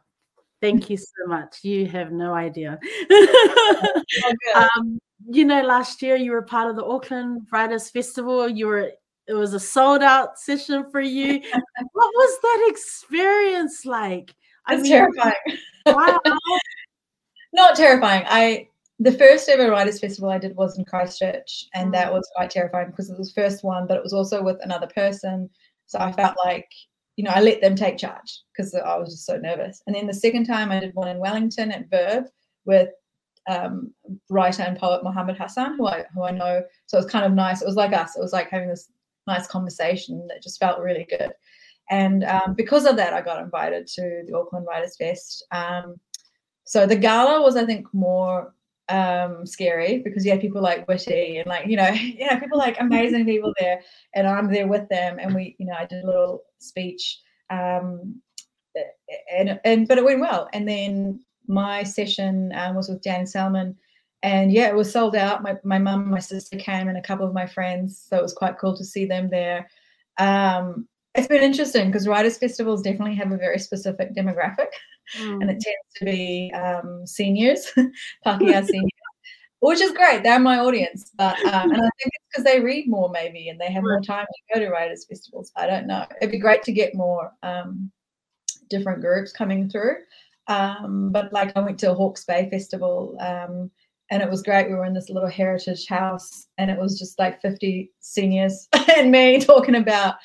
Thank 0.62 0.90
you 0.90 0.96
so 0.96 1.28
much. 1.28 1.60
You 1.64 1.88
have 1.88 2.12
no 2.12 2.34
idea. 2.34 2.80
um, 4.56 4.98
you 5.30 5.44
know, 5.44 5.62
last 5.62 6.02
year 6.02 6.16
you 6.16 6.32
were 6.32 6.42
part 6.42 6.70
of 6.70 6.78
the 6.78 6.86
Auckland 6.86 7.48
Writers 7.52 7.90
Festival. 7.90 8.48
You 8.48 8.68
were 8.68 8.92
it 9.28 9.34
was 9.34 9.54
a 9.54 9.60
sold 9.60 10.02
out 10.02 10.38
session 10.38 10.90
for 10.92 11.02
you. 11.02 11.42
what 11.94 12.14
was 12.16 12.40
that 12.42 12.66
experience 12.70 13.86
like? 13.86 14.36
I 14.68 14.76
it's 14.76 14.84
mean, 14.84 14.92
terrifying. 14.92 15.34
Wow. 15.86 16.20
Not 17.54 17.76
terrifying. 17.76 18.26
I 18.28 18.68
the 19.00 19.12
first 19.12 19.50
ever 19.50 19.70
writers 19.70 20.00
festival 20.00 20.30
I 20.30 20.38
did 20.38 20.56
was 20.56 20.78
in 20.78 20.86
Christchurch, 20.86 21.68
and 21.74 21.90
mm. 21.90 21.94
that 21.94 22.12
was 22.12 22.30
quite 22.36 22.50
terrifying 22.50 22.90
because 22.90 23.10
it 23.10 23.18
was 23.18 23.34
the 23.34 23.42
first 23.42 23.64
one, 23.64 23.88
but 23.88 23.98
it 23.98 24.04
was 24.04 24.14
also 24.14 24.42
with 24.42 24.58
another 24.64 24.88
person. 24.88 25.50
So 25.86 26.00
I 26.00 26.12
felt 26.12 26.36
like 26.44 26.70
you 27.16 27.24
know 27.24 27.32
I 27.32 27.42
let 27.42 27.62
them 27.62 27.76
take 27.76 27.98
charge 27.98 28.42
because 28.52 28.74
I 28.74 28.98
was 28.98 29.10
just 29.10 29.26
so 29.26 29.38
nervous. 29.38 29.82
And 29.88 29.96
then 29.96 30.08
the 30.08 30.14
second 30.14 30.46
time 30.46 30.72
I 30.72 30.80
did 30.80 30.96
one 30.96 31.08
in 31.08 31.20
Wellington 31.20 31.72
at 31.72 31.90
Verb 31.90 32.26
with 32.66 32.90
um, 33.50 33.94
writer 34.30 34.64
and 34.64 34.78
poet 34.78 35.04
Mohamed 35.04 35.38
Hassan, 35.38 35.78
who 35.78 35.88
I 35.88 36.06
who 36.14 36.24
I 36.24 36.32
know. 36.32 36.64
So 36.88 36.98
it 36.98 37.04
was 37.04 37.12
kind 37.12 37.26
of 37.26 37.34
nice. 37.34 37.62
It 37.62 37.68
was 37.68 37.76
like 37.76 37.94
us. 37.94 38.16
It 38.16 38.22
was 38.22 38.34
like 38.34 38.50
having 38.50 38.70
this 38.70 38.90
nice 39.28 39.48
conversation 39.48 40.28
that 40.28 40.44
just 40.44 40.60
felt 40.60 40.80
really 40.80 41.08
good. 41.10 41.32
And 41.90 42.24
um, 42.24 42.54
because 42.56 42.86
of 42.86 42.96
that, 42.96 43.14
I 43.14 43.22
got 43.22 43.42
invited 43.42 43.88
to 43.88 44.24
the 44.28 44.38
Auckland 44.38 44.66
Writers 44.66 44.96
Fest. 44.98 45.46
Um, 45.52 46.00
so 46.64 46.86
the 46.86 46.96
gala 46.96 47.42
was, 47.42 47.56
I 47.56 47.66
think, 47.66 47.88
more 47.94 48.54
um, 48.90 49.46
scary 49.46 50.00
because 50.00 50.26
you 50.26 50.32
had 50.32 50.42
people 50.42 50.62
like 50.62 50.88
Witi 50.88 51.38
and 51.38 51.48
like 51.48 51.68
you 51.68 51.78
know, 51.78 51.90
you 51.90 52.28
know, 52.30 52.40
people 52.40 52.58
like 52.58 52.80
amazing 52.80 53.26
people 53.26 53.54
there, 53.60 53.82
and 54.16 54.28
I'm 54.28 54.52
there 54.52 54.68
with 54.68 54.88
them, 54.90 55.20
and 55.20 55.34
we, 55.34 55.56
you 55.60 55.66
know, 55.66 55.76
I 55.78 55.86
did 55.86 56.04
a 56.04 56.08
little 56.08 56.44
speech, 56.60 57.20
um, 57.50 58.22
and 59.36 59.60
and 59.66 59.88
but 59.88 59.98
it 59.98 60.06
went 60.06 60.22
well. 60.22 60.50
And 60.54 60.68
then 60.68 61.20
my 61.48 61.84
session 61.84 62.52
um, 62.56 62.76
was 62.76 62.90
with 62.90 63.02
Dan 63.02 63.28
Salmon, 63.28 63.76
and 64.24 64.54
yeah, 64.54 64.70
it 64.70 64.76
was 64.76 64.92
sold 64.92 65.16
out. 65.16 65.44
My 65.44 65.58
my 65.64 65.78
mum, 65.78 66.10
my 66.10 66.20
sister 66.20 66.58
came, 66.58 66.88
and 66.88 66.98
a 66.98 67.02
couple 67.02 67.28
of 67.28 67.34
my 67.34 67.46
friends, 67.46 68.06
so 68.10 68.18
it 68.18 68.24
was 68.24 68.34
quite 68.34 68.58
cool 68.58 68.76
to 68.76 68.86
see 68.86 69.06
them 69.06 69.30
there. 69.30 69.70
Um, 70.18 70.88
it's 71.14 71.28
been 71.28 71.44
interesting 71.44 71.88
because 71.88 72.08
writers 72.08 72.38
festivals 72.38 72.82
definitely 72.82 73.16
have 73.16 73.32
a 73.32 73.38
very 73.38 73.60
specific 73.60 74.16
demographic, 74.16 74.70
mm. 75.20 75.42
and 75.42 75.44
it 75.44 75.60
tends 75.60 75.94
to 75.98 76.06
be 76.06 76.52
um, 76.56 77.06
seniors, 77.06 77.72
Pākehā 78.26 78.66
seniors, 78.66 78.90
which 79.60 79.82
is 79.82 79.92
great. 79.92 80.24
They're 80.24 80.40
my 80.40 80.58
audience, 80.58 81.12
but 81.16 81.38
um, 81.46 81.72
and 81.72 81.82
I 81.82 81.90
think 82.02 82.14
it's 82.14 82.26
because 82.32 82.46
they 82.46 82.62
read 82.62 82.90
more 82.90 83.10
maybe 83.10 83.50
and 83.50 83.60
they 83.60 83.72
have 83.72 83.84
more 83.84 84.02
time 84.02 84.26
to 84.26 84.54
go 84.54 84.66
to 84.66 84.72
writers 84.72 85.06
festivals. 85.06 85.52
I 85.58 85.68
don't 85.68 85.86
know. 85.86 86.06
It'd 86.22 86.32
be 86.32 86.40
great 86.40 86.64
to 86.64 86.72
get 86.72 86.96
more 86.96 87.32
um, 87.44 87.92
different 88.70 89.02
groups 89.02 89.34
coming 89.34 89.70
through. 89.70 89.98
Um, 90.48 91.12
but 91.12 91.32
like 91.32 91.56
I 91.56 91.60
went 91.62 91.80
to 91.80 91.92
a 91.92 91.94
Hawke's 91.94 92.26
Bay 92.26 92.50
festival 92.50 93.16
um, 93.20 93.72
and 94.14 94.22
it 94.22 94.30
was 94.30 94.44
great. 94.44 94.70
We 94.70 94.76
were 94.76 94.86
in 94.86 94.94
this 94.94 95.10
little 95.10 95.28
heritage 95.28 95.88
house, 95.88 96.46
and 96.60 96.70
it 96.70 96.78
was 96.78 97.00
just 97.00 97.18
like 97.18 97.42
50 97.42 97.92
seniors 98.00 98.68
and 98.96 99.12
me 99.12 99.40
talking 99.40 99.74
about 99.74 100.18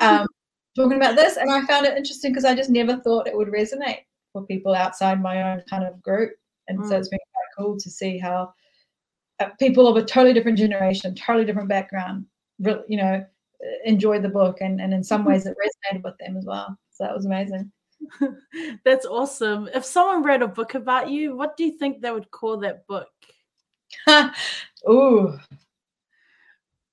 um, 0.00 0.28
talking 0.76 0.96
about 0.96 1.16
this. 1.16 1.36
And 1.36 1.50
I 1.50 1.66
found 1.66 1.84
it 1.84 1.96
interesting 1.96 2.30
because 2.30 2.44
I 2.44 2.54
just 2.54 2.70
never 2.70 2.98
thought 2.98 3.26
it 3.26 3.36
would 3.36 3.48
resonate 3.48 4.04
for 4.32 4.46
people 4.46 4.76
outside 4.76 5.20
my 5.20 5.42
own 5.42 5.60
kind 5.68 5.82
of 5.82 6.00
group. 6.00 6.30
And 6.68 6.78
mm. 6.78 6.88
so 6.88 6.96
it's 6.96 7.08
been 7.08 7.18
quite 7.18 7.66
cool 7.66 7.76
to 7.80 7.90
see 7.90 8.16
how 8.16 8.54
uh, 9.40 9.48
people 9.58 9.88
of 9.88 9.96
a 9.96 10.04
totally 10.04 10.32
different 10.32 10.56
generation, 10.56 11.12
totally 11.16 11.44
different 11.44 11.68
background, 11.68 12.26
really, 12.60 12.84
you 12.86 12.96
know, 12.96 13.26
enjoyed 13.84 14.22
the 14.22 14.28
book, 14.28 14.58
and 14.60 14.80
and 14.80 14.94
in 14.94 15.02
some 15.02 15.24
ways 15.28 15.46
it 15.46 15.56
resonated 15.58 16.04
with 16.04 16.14
them 16.18 16.36
as 16.36 16.44
well. 16.46 16.78
So 16.92 17.02
that 17.02 17.14
was 17.14 17.26
amazing. 17.26 17.72
That's 18.84 19.06
awesome. 19.06 19.68
If 19.74 19.84
someone 19.84 20.22
read 20.22 20.42
a 20.42 20.48
book 20.48 20.76
about 20.76 21.10
you, 21.10 21.36
what 21.36 21.56
do 21.56 21.64
you 21.64 21.72
think 21.72 22.00
they 22.00 22.12
would 22.12 22.30
call 22.30 22.58
that 22.58 22.86
book? 22.86 23.08
Ooh. 24.88 25.38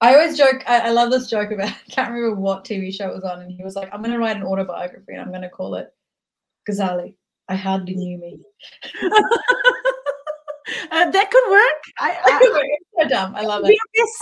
I 0.01 0.15
always 0.15 0.37
joke, 0.37 0.63
I, 0.65 0.79
I, 0.79 0.89
love 0.91 1.11
this 1.11 1.29
joke 1.29 1.51
about, 1.51 1.67
I 1.87 1.91
can't 1.91 2.11
remember 2.11 2.39
what 2.39 2.63
TV 2.63 2.93
show 2.93 3.09
it 3.09 3.15
was 3.15 3.23
on, 3.23 3.41
and 3.41 3.51
he 3.51 3.63
was 3.63 3.75
like, 3.75 3.89
I'm 3.91 4.01
going 4.01 4.13
to 4.13 4.19
write 4.19 4.37
an 4.37 4.43
autobiography 4.43 5.13
and 5.13 5.21
I'm 5.21 5.29
going 5.29 5.41
to 5.41 5.49
call 5.49 5.75
it 5.75 5.93
Ghazaleh. 6.69 7.15
I 7.49 7.55
hardly 7.55 7.95
knew 7.95 8.17
me. 8.17 8.39
uh, 10.91 11.09
that 11.09 11.31
could 11.31 11.49
work. 11.49 11.83
I, 11.99 12.15
I, 12.23 13.01
so 13.01 13.09
dumb. 13.09 13.35
I 13.35 13.41
love 13.41 13.63
it. 13.65 13.75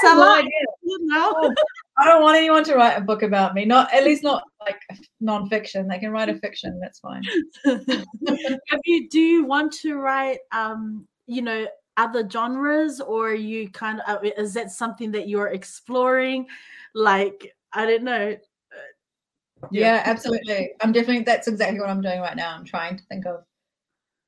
I, 0.03 0.15
no 0.15 0.37
you 0.83 0.97
know? 1.01 1.33
Oh, 1.35 1.53
I 1.97 2.05
don't 2.05 2.21
want 2.23 2.37
anyone 2.37 2.63
to 2.63 2.75
write 2.75 2.97
a 2.97 3.01
book 3.01 3.23
about 3.23 3.53
me. 3.53 3.65
Not 3.65 3.93
at 3.93 4.05
least 4.05 4.23
not 4.23 4.43
like 4.61 4.79
non-fiction. 5.19 5.89
They 5.89 5.99
can 5.99 6.11
write 6.11 6.29
a 6.29 6.37
fiction. 6.37 6.79
That's 6.79 6.99
fine. 6.99 7.21
Have 7.65 8.79
you? 8.85 9.09
Do 9.09 9.19
you 9.19 9.43
want 9.43 9.73
to 9.81 9.95
write? 9.95 10.39
Um, 10.53 11.05
you 11.25 11.41
know, 11.41 11.67
other 11.97 12.27
genres, 12.29 13.01
or 13.01 13.33
you 13.33 13.69
kind 13.69 14.01
of 14.07 14.17
uh, 14.17 14.29
is 14.37 14.53
that 14.53 14.71
something 14.71 15.11
that 15.11 15.27
you're 15.27 15.49
exploring? 15.49 16.47
Like, 16.93 17.55
I 17.73 17.85
don't 17.85 18.03
know. 18.03 18.31
Uh, 18.31 19.67
yeah. 19.71 19.95
yeah, 19.95 20.03
absolutely. 20.05 20.71
I'm 20.81 20.91
definitely. 20.91 21.23
That's 21.23 21.47
exactly 21.47 21.79
what 21.79 21.89
I'm 21.89 22.01
doing 22.01 22.21
right 22.21 22.35
now. 22.35 22.55
I'm 22.55 22.65
trying 22.65 22.97
to 22.97 23.03
think 23.05 23.25
of. 23.25 23.43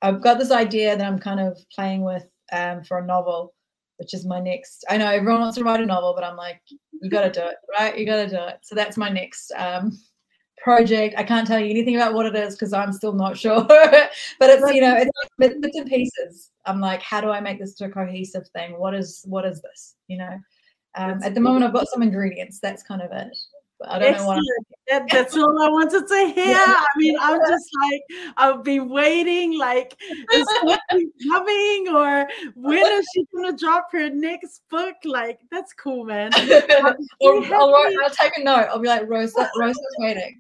I've 0.02 0.22
got 0.22 0.40
this 0.40 0.52
idea 0.52 0.98
that 0.98 1.06
I'm 1.06 1.20
kind 1.20 1.40
of 1.40 1.58
playing 1.74 2.04
with 2.04 2.28
um, 2.52 2.84
for 2.84 3.00
a 3.00 3.06
novel 3.06 3.54
which 4.00 4.14
is 4.14 4.26
my 4.26 4.40
next. 4.40 4.86
I 4.90 4.98
know 4.98 5.12
everyone 5.12 5.42
wants 5.42 5.58
to 5.58 5.64
write 5.64 5.82
a 5.82 5.86
novel, 5.86 6.14
but 6.16 6.24
I'm 6.24 6.38
like, 6.38 6.62
you 7.02 7.10
got 7.10 7.22
to 7.22 7.40
do 7.40 7.46
it, 7.46 7.58
right? 7.78 7.98
You 7.98 8.06
got 8.06 8.16
to 8.24 8.30
do 8.30 8.42
it. 8.42 8.60
So 8.64 8.74
that's 8.74 8.96
my 8.96 9.10
next 9.10 9.52
um, 9.58 9.92
project. 10.64 11.16
I 11.18 11.24
can't 11.24 11.48
tell 11.48 11.60
you 11.60 11.70
anything 11.70 11.96
about 11.96 12.14
what 12.14 12.26
it 12.26 12.36
is 12.36 12.56
because 12.56 12.74
I'm 12.74 12.94
still 12.94 13.14
not 13.14 13.38
sure. 13.38 13.64
but 13.68 14.12
it's 14.42 14.74
you 14.74 14.82
know, 14.82 14.96
it's 14.96 15.12
bits 15.38 15.78
and 15.78 15.90
pieces. 15.90 16.52
I'm 16.66 16.80
like, 16.80 17.02
how 17.02 17.22
do 17.22 17.30
I 17.30 17.40
make 17.40 17.60
this 17.60 17.74
to 17.76 17.86
a 17.86 17.90
cohesive 17.90 18.48
thing? 18.50 18.78
What 18.80 18.94
is 18.94 19.24
what 19.28 19.46
is 19.46 19.62
this? 19.62 19.96
You 20.08 20.18
know, 20.20 20.40
um, 20.96 21.22
at 21.24 21.34
the 21.34 21.42
moment 21.42 21.66
I've 21.66 21.74
got 21.74 21.88
some 21.88 22.02
ingredients. 22.02 22.60
That's 22.60 22.84
kind 22.84 23.02
of 23.02 23.12
it. 23.12 23.36
I 23.88 24.00
don't 24.00 24.14
Excellent. 24.14 24.42
know 24.42 24.44
what. 24.46 24.66
That, 24.90 25.08
that's 25.12 25.38
all 25.38 25.62
I 25.62 25.70
wanted 25.70 26.08
to 26.08 26.28
hear. 26.36 26.58
I 26.58 26.86
mean, 26.98 27.16
I'm 27.20 27.40
just 27.48 27.70
like 27.82 28.02
I've 28.38 28.64
been 28.64 28.90
waiting. 28.90 29.58
Like, 29.58 29.96
is 30.34 30.48
coming, 31.32 31.88
or 31.90 32.28
when 32.56 32.86
is 33.00 33.08
she 33.14 33.26
gonna 33.34 33.56
drop 33.56 33.92
her 33.92 34.10
next 34.10 34.62
book? 34.70 34.96
Like, 35.06 35.40
that's 35.52 35.74
cool, 35.74 36.06
man. 36.06 36.32
Or, 37.22 37.44
I'll, 37.54 37.76
I'll, 37.76 38.10
take 38.10 38.38
a 38.38 38.44
note. 38.44 38.68
I'll 38.70 38.80
be 38.80 38.88
like, 38.88 39.08
Rosa, 39.10 39.50
Rosa's 39.58 39.96
waiting. 40.00 40.38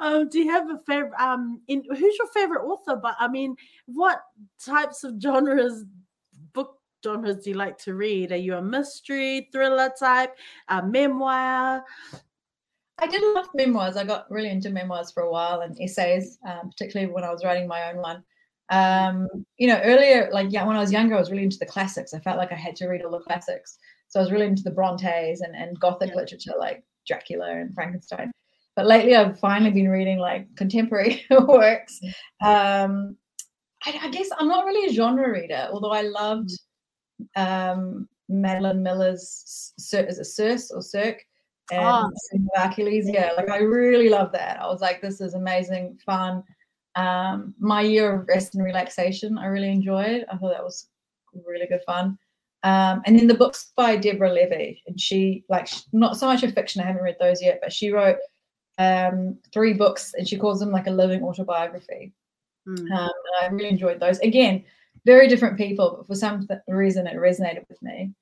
um, 0.00 0.28
do 0.28 0.38
you 0.38 0.50
have 0.50 0.70
a 0.70 0.78
favorite? 0.86 1.18
Um, 1.20 1.60
in 1.68 1.82
who's 1.88 2.16
your 2.16 2.28
favorite 2.28 2.64
author? 2.64 2.96
But 2.96 3.16
I 3.18 3.28
mean, 3.28 3.56
what 3.86 4.22
types 4.64 5.04
of 5.04 5.20
genres 5.20 5.84
genres 7.04 7.44
do 7.44 7.50
you 7.50 7.56
like 7.56 7.78
to 7.78 7.94
read? 7.94 8.32
Are 8.32 8.36
you 8.36 8.56
a 8.56 8.62
mystery, 8.62 9.48
thriller 9.52 9.90
type, 9.98 10.36
a 10.68 10.82
memoir? 10.82 11.84
I 13.00 13.06
did 13.06 13.22
love 13.34 13.48
memoirs. 13.54 13.96
I 13.96 14.04
got 14.04 14.30
really 14.30 14.50
into 14.50 14.70
memoirs 14.70 15.12
for 15.12 15.22
a 15.22 15.30
while 15.30 15.60
and 15.60 15.80
essays, 15.80 16.38
um, 16.46 16.70
particularly 16.70 17.12
when 17.12 17.24
I 17.24 17.30
was 17.30 17.44
writing 17.44 17.68
my 17.68 17.90
own 17.90 17.98
one. 17.98 18.24
Um, 18.70 19.28
you 19.56 19.68
know, 19.68 19.80
earlier, 19.84 20.28
like 20.32 20.48
yeah, 20.50 20.64
when 20.66 20.76
I 20.76 20.80
was 20.80 20.92
younger, 20.92 21.14
I 21.14 21.20
was 21.20 21.30
really 21.30 21.44
into 21.44 21.58
the 21.58 21.66
classics. 21.66 22.12
I 22.12 22.18
felt 22.18 22.38
like 22.38 22.52
I 22.52 22.56
had 22.56 22.76
to 22.76 22.88
read 22.88 23.02
all 23.02 23.12
the 23.12 23.20
classics. 23.20 23.78
So 24.08 24.18
I 24.18 24.22
was 24.22 24.32
really 24.32 24.46
into 24.46 24.62
the 24.62 24.72
Brontes 24.72 25.40
and, 25.40 25.54
and 25.54 25.78
Gothic 25.78 26.14
literature 26.14 26.54
like 26.58 26.82
Dracula 27.06 27.50
and 27.50 27.72
Frankenstein. 27.74 28.32
But 28.74 28.86
lately, 28.86 29.14
I've 29.14 29.38
finally 29.38 29.70
been 29.70 29.88
reading 29.88 30.18
like 30.18 30.46
contemporary 30.56 31.24
works. 31.30 31.98
Um, 32.44 33.16
I, 33.84 33.98
I, 34.02 34.10
guess 34.10 34.28
I'm 34.38 34.48
not 34.48 34.66
really 34.66 34.88
a 34.88 34.92
genre 34.92 35.30
reader, 35.30 35.68
although 35.72 35.92
I 35.92 36.02
loved 36.02 36.50
um, 37.36 38.08
Madeline 38.28 38.82
Miller's 38.82 39.72
is 39.78 40.18
it 40.18 40.24
Circe 40.24 40.70
or 40.70 40.82
Cirque 40.82 41.24
and 41.70 41.80
oh. 41.84 42.10
Hercules. 42.54 43.08
Yeah, 43.08 43.32
like 43.36 43.48
I 43.48 43.58
really 43.58 44.08
love 44.08 44.32
that. 44.32 44.60
I 44.60 44.66
was 44.66 44.80
like, 44.80 45.00
this 45.00 45.20
is 45.20 45.34
amazing, 45.34 45.98
fun. 46.04 46.42
Um, 46.94 47.54
my 47.58 47.82
year 47.82 48.14
of 48.14 48.28
rest 48.28 48.54
and 48.54 48.64
relaxation, 48.64 49.38
I 49.38 49.46
really 49.46 49.70
enjoyed. 49.70 50.24
I 50.30 50.36
thought 50.36 50.52
that 50.52 50.64
was 50.64 50.88
really 51.46 51.66
good 51.66 51.82
fun. 51.86 52.18
Um, 52.64 53.02
and 53.06 53.18
then 53.18 53.28
the 53.28 53.34
books 53.34 53.72
by 53.76 53.96
Deborah 53.96 54.32
Levy, 54.32 54.82
and 54.86 55.00
she 55.00 55.44
like 55.48 55.68
not 55.92 56.16
so 56.16 56.26
much 56.26 56.42
a 56.42 56.50
fiction. 56.50 56.82
I 56.82 56.86
haven't 56.86 57.02
read 57.02 57.16
those 57.20 57.40
yet, 57.40 57.60
but 57.62 57.72
she 57.72 57.90
wrote 57.90 58.16
um, 58.78 59.38
three 59.52 59.74
books, 59.74 60.14
and 60.14 60.28
she 60.28 60.36
calls 60.36 60.58
them 60.58 60.72
like 60.72 60.88
a 60.88 60.90
living 60.90 61.22
autobiography. 61.22 62.12
Mm. 62.66 62.90
Um, 62.90 63.12
I 63.40 63.46
really 63.46 63.68
enjoyed 63.68 64.00
those. 64.00 64.18
Again, 64.20 64.64
very 65.04 65.28
different 65.28 65.56
people, 65.56 65.96
but 65.98 66.06
for 66.06 66.14
some 66.14 66.46
reason 66.68 67.06
it 67.06 67.16
resonated 67.16 67.68
with 67.68 67.80
me. 67.82 68.12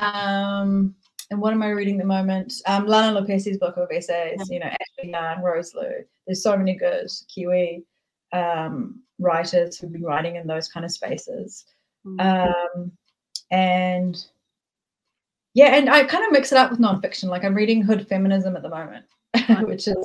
Um, 0.00 0.94
and 1.30 1.40
what 1.40 1.52
am 1.52 1.62
I 1.62 1.70
reading 1.70 1.96
at 1.96 2.02
the 2.02 2.06
moment? 2.06 2.54
Um, 2.66 2.86
Lana 2.86 3.20
Lopesi's 3.20 3.58
book 3.58 3.76
of 3.76 3.90
essays, 3.90 4.48
you 4.48 4.60
know, 4.60 4.66
Ashleigh 4.66 5.10
Young, 5.10 5.42
Rose 5.42 5.74
Lu. 5.74 5.88
There's 6.26 6.42
so 6.42 6.56
many 6.56 6.74
good 6.74 7.08
Kiwi 7.28 7.84
um, 8.32 9.02
writers 9.18 9.78
who've 9.78 9.92
been 9.92 10.02
writing 10.02 10.36
in 10.36 10.46
those 10.46 10.68
kind 10.68 10.86
of 10.86 10.92
spaces. 10.92 11.66
Mm-hmm. 12.06 12.78
Um, 12.78 12.92
and 13.50 14.24
yeah, 15.54 15.74
and 15.74 15.90
I 15.90 16.04
kind 16.04 16.24
of 16.24 16.32
mix 16.32 16.52
it 16.52 16.58
up 16.58 16.70
with 16.70 16.80
nonfiction. 16.80 17.24
Like 17.24 17.44
I'm 17.44 17.54
reading 17.54 17.82
Hood 17.82 18.08
Feminism 18.08 18.56
at 18.56 18.62
the 18.62 18.68
moment, 18.68 19.04
which 19.66 19.88
is, 19.88 19.96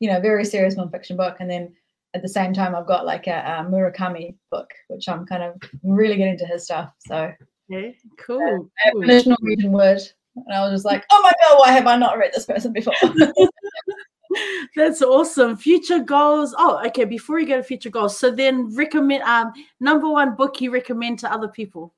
you 0.00 0.10
know, 0.10 0.18
a 0.18 0.20
very 0.20 0.44
serious 0.44 0.74
nonfiction 0.74 1.16
book. 1.16 1.36
And 1.40 1.50
then 1.50 1.74
at 2.14 2.22
the 2.22 2.28
same 2.28 2.52
time, 2.52 2.74
I've 2.74 2.86
got 2.86 3.04
like 3.04 3.26
a, 3.26 3.38
a 3.38 3.70
Murakami 3.70 4.36
book, 4.50 4.70
which 4.88 5.08
I'm 5.08 5.26
kind 5.26 5.42
of 5.42 5.54
really 5.82 6.16
getting 6.16 6.32
into 6.32 6.46
his 6.46 6.64
stuff. 6.64 6.92
So 7.06 7.32
Okay, 7.72 7.96
cool. 8.24 8.70
Uh, 8.86 8.90
cool. 8.92 9.02
National 9.02 9.36
Reading 9.40 9.72
Word. 9.72 10.00
And 10.36 10.54
I 10.54 10.60
was 10.60 10.72
just 10.72 10.84
like, 10.84 11.04
oh 11.10 11.20
my 11.22 11.32
God, 11.42 11.58
why 11.58 11.72
have 11.72 11.86
I 11.86 11.96
not 11.96 12.18
read 12.18 12.32
this 12.32 12.46
person 12.46 12.72
before? 12.72 12.94
That's 14.76 15.02
awesome. 15.02 15.56
Future 15.56 16.00
goals. 16.00 16.54
Oh, 16.58 16.84
okay. 16.86 17.04
Before 17.04 17.40
you 17.40 17.46
go 17.46 17.56
to 17.56 17.62
future 17.62 17.90
goals, 17.90 18.18
so 18.18 18.30
then 18.30 18.74
recommend 18.74 19.22
um 19.22 19.52
number 19.80 20.08
one 20.08 20.36
book 20.36 20.60
you 20.60 20.70
recommend 20.70 21.18
to 21.20 21.32
other 21.32 21.48
people. 21.48 21.94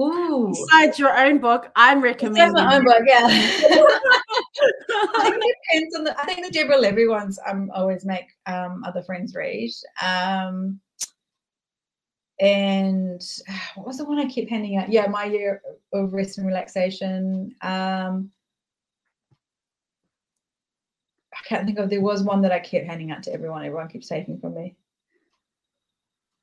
Ooh. 0.00 0.48
Besides 0.48 0.98
your 0.98 1.16
own 1.16 1.38
book, 1.38 1.70
I'm 1.76 2.02
recommending. 2.02 2.54
my 2.54 2.76
own 2.76 2.84
book, 2.84 3.02
yeah. 3.06 3.26
I 3.26 5.30
think 5.30 5.44
it 5.44 5.56
depends 5.70 5.96
on 5.96 6.04
the. 6.04 6.18
I 6.18 6.24
think 6.24 6.46
the 6.46 6.50
Deborah 6.50 6.78
Levy 6.78 7.06
ones. 7.06 7.38
I'm 7.46 7.70
always 7.74 8.04
make 8.04 8.26
um, 8.46 8.82
other 8.86 9.02
friends 9.02 9.34
read. 9.34 9.70
Um, 10.02 10.80
and 12.40 13.20
what 13.74 13.86
was 13.86 13.98
the 13.98 14.04
one 14.04 14.18
I 14.18 14.26
keep 14.26 14.48
handing 14.48 14.76
out? 14.76 14.90
Yeah, 14.90 15.06
my 15.08 15.24
year 15.24 15.60
of 15.92 16.14
rest 16.14 16.38
and 16.38 16.46
relaxation. 16.46 17.54
Um, 17.60 18.30
I 21.34 21.46
can't 21.46 21.66
think 21.66 21.78
of. 21.78 21.90
There 21.90 22.00
was 22.00 22.22
one 22.22 22.40
that 22.42 22.52
I 22.52 22.60
kept 22.60 22.86
handing 22.86 23.10
out 23.10 23.22
to 23.24 23.32
everyone. 23.32 23.64
Everyone 23.64 23.88
keeps 23.88 24.08
taking 24.08 24.38
from 24.38 24.54
me. 24.54 24.74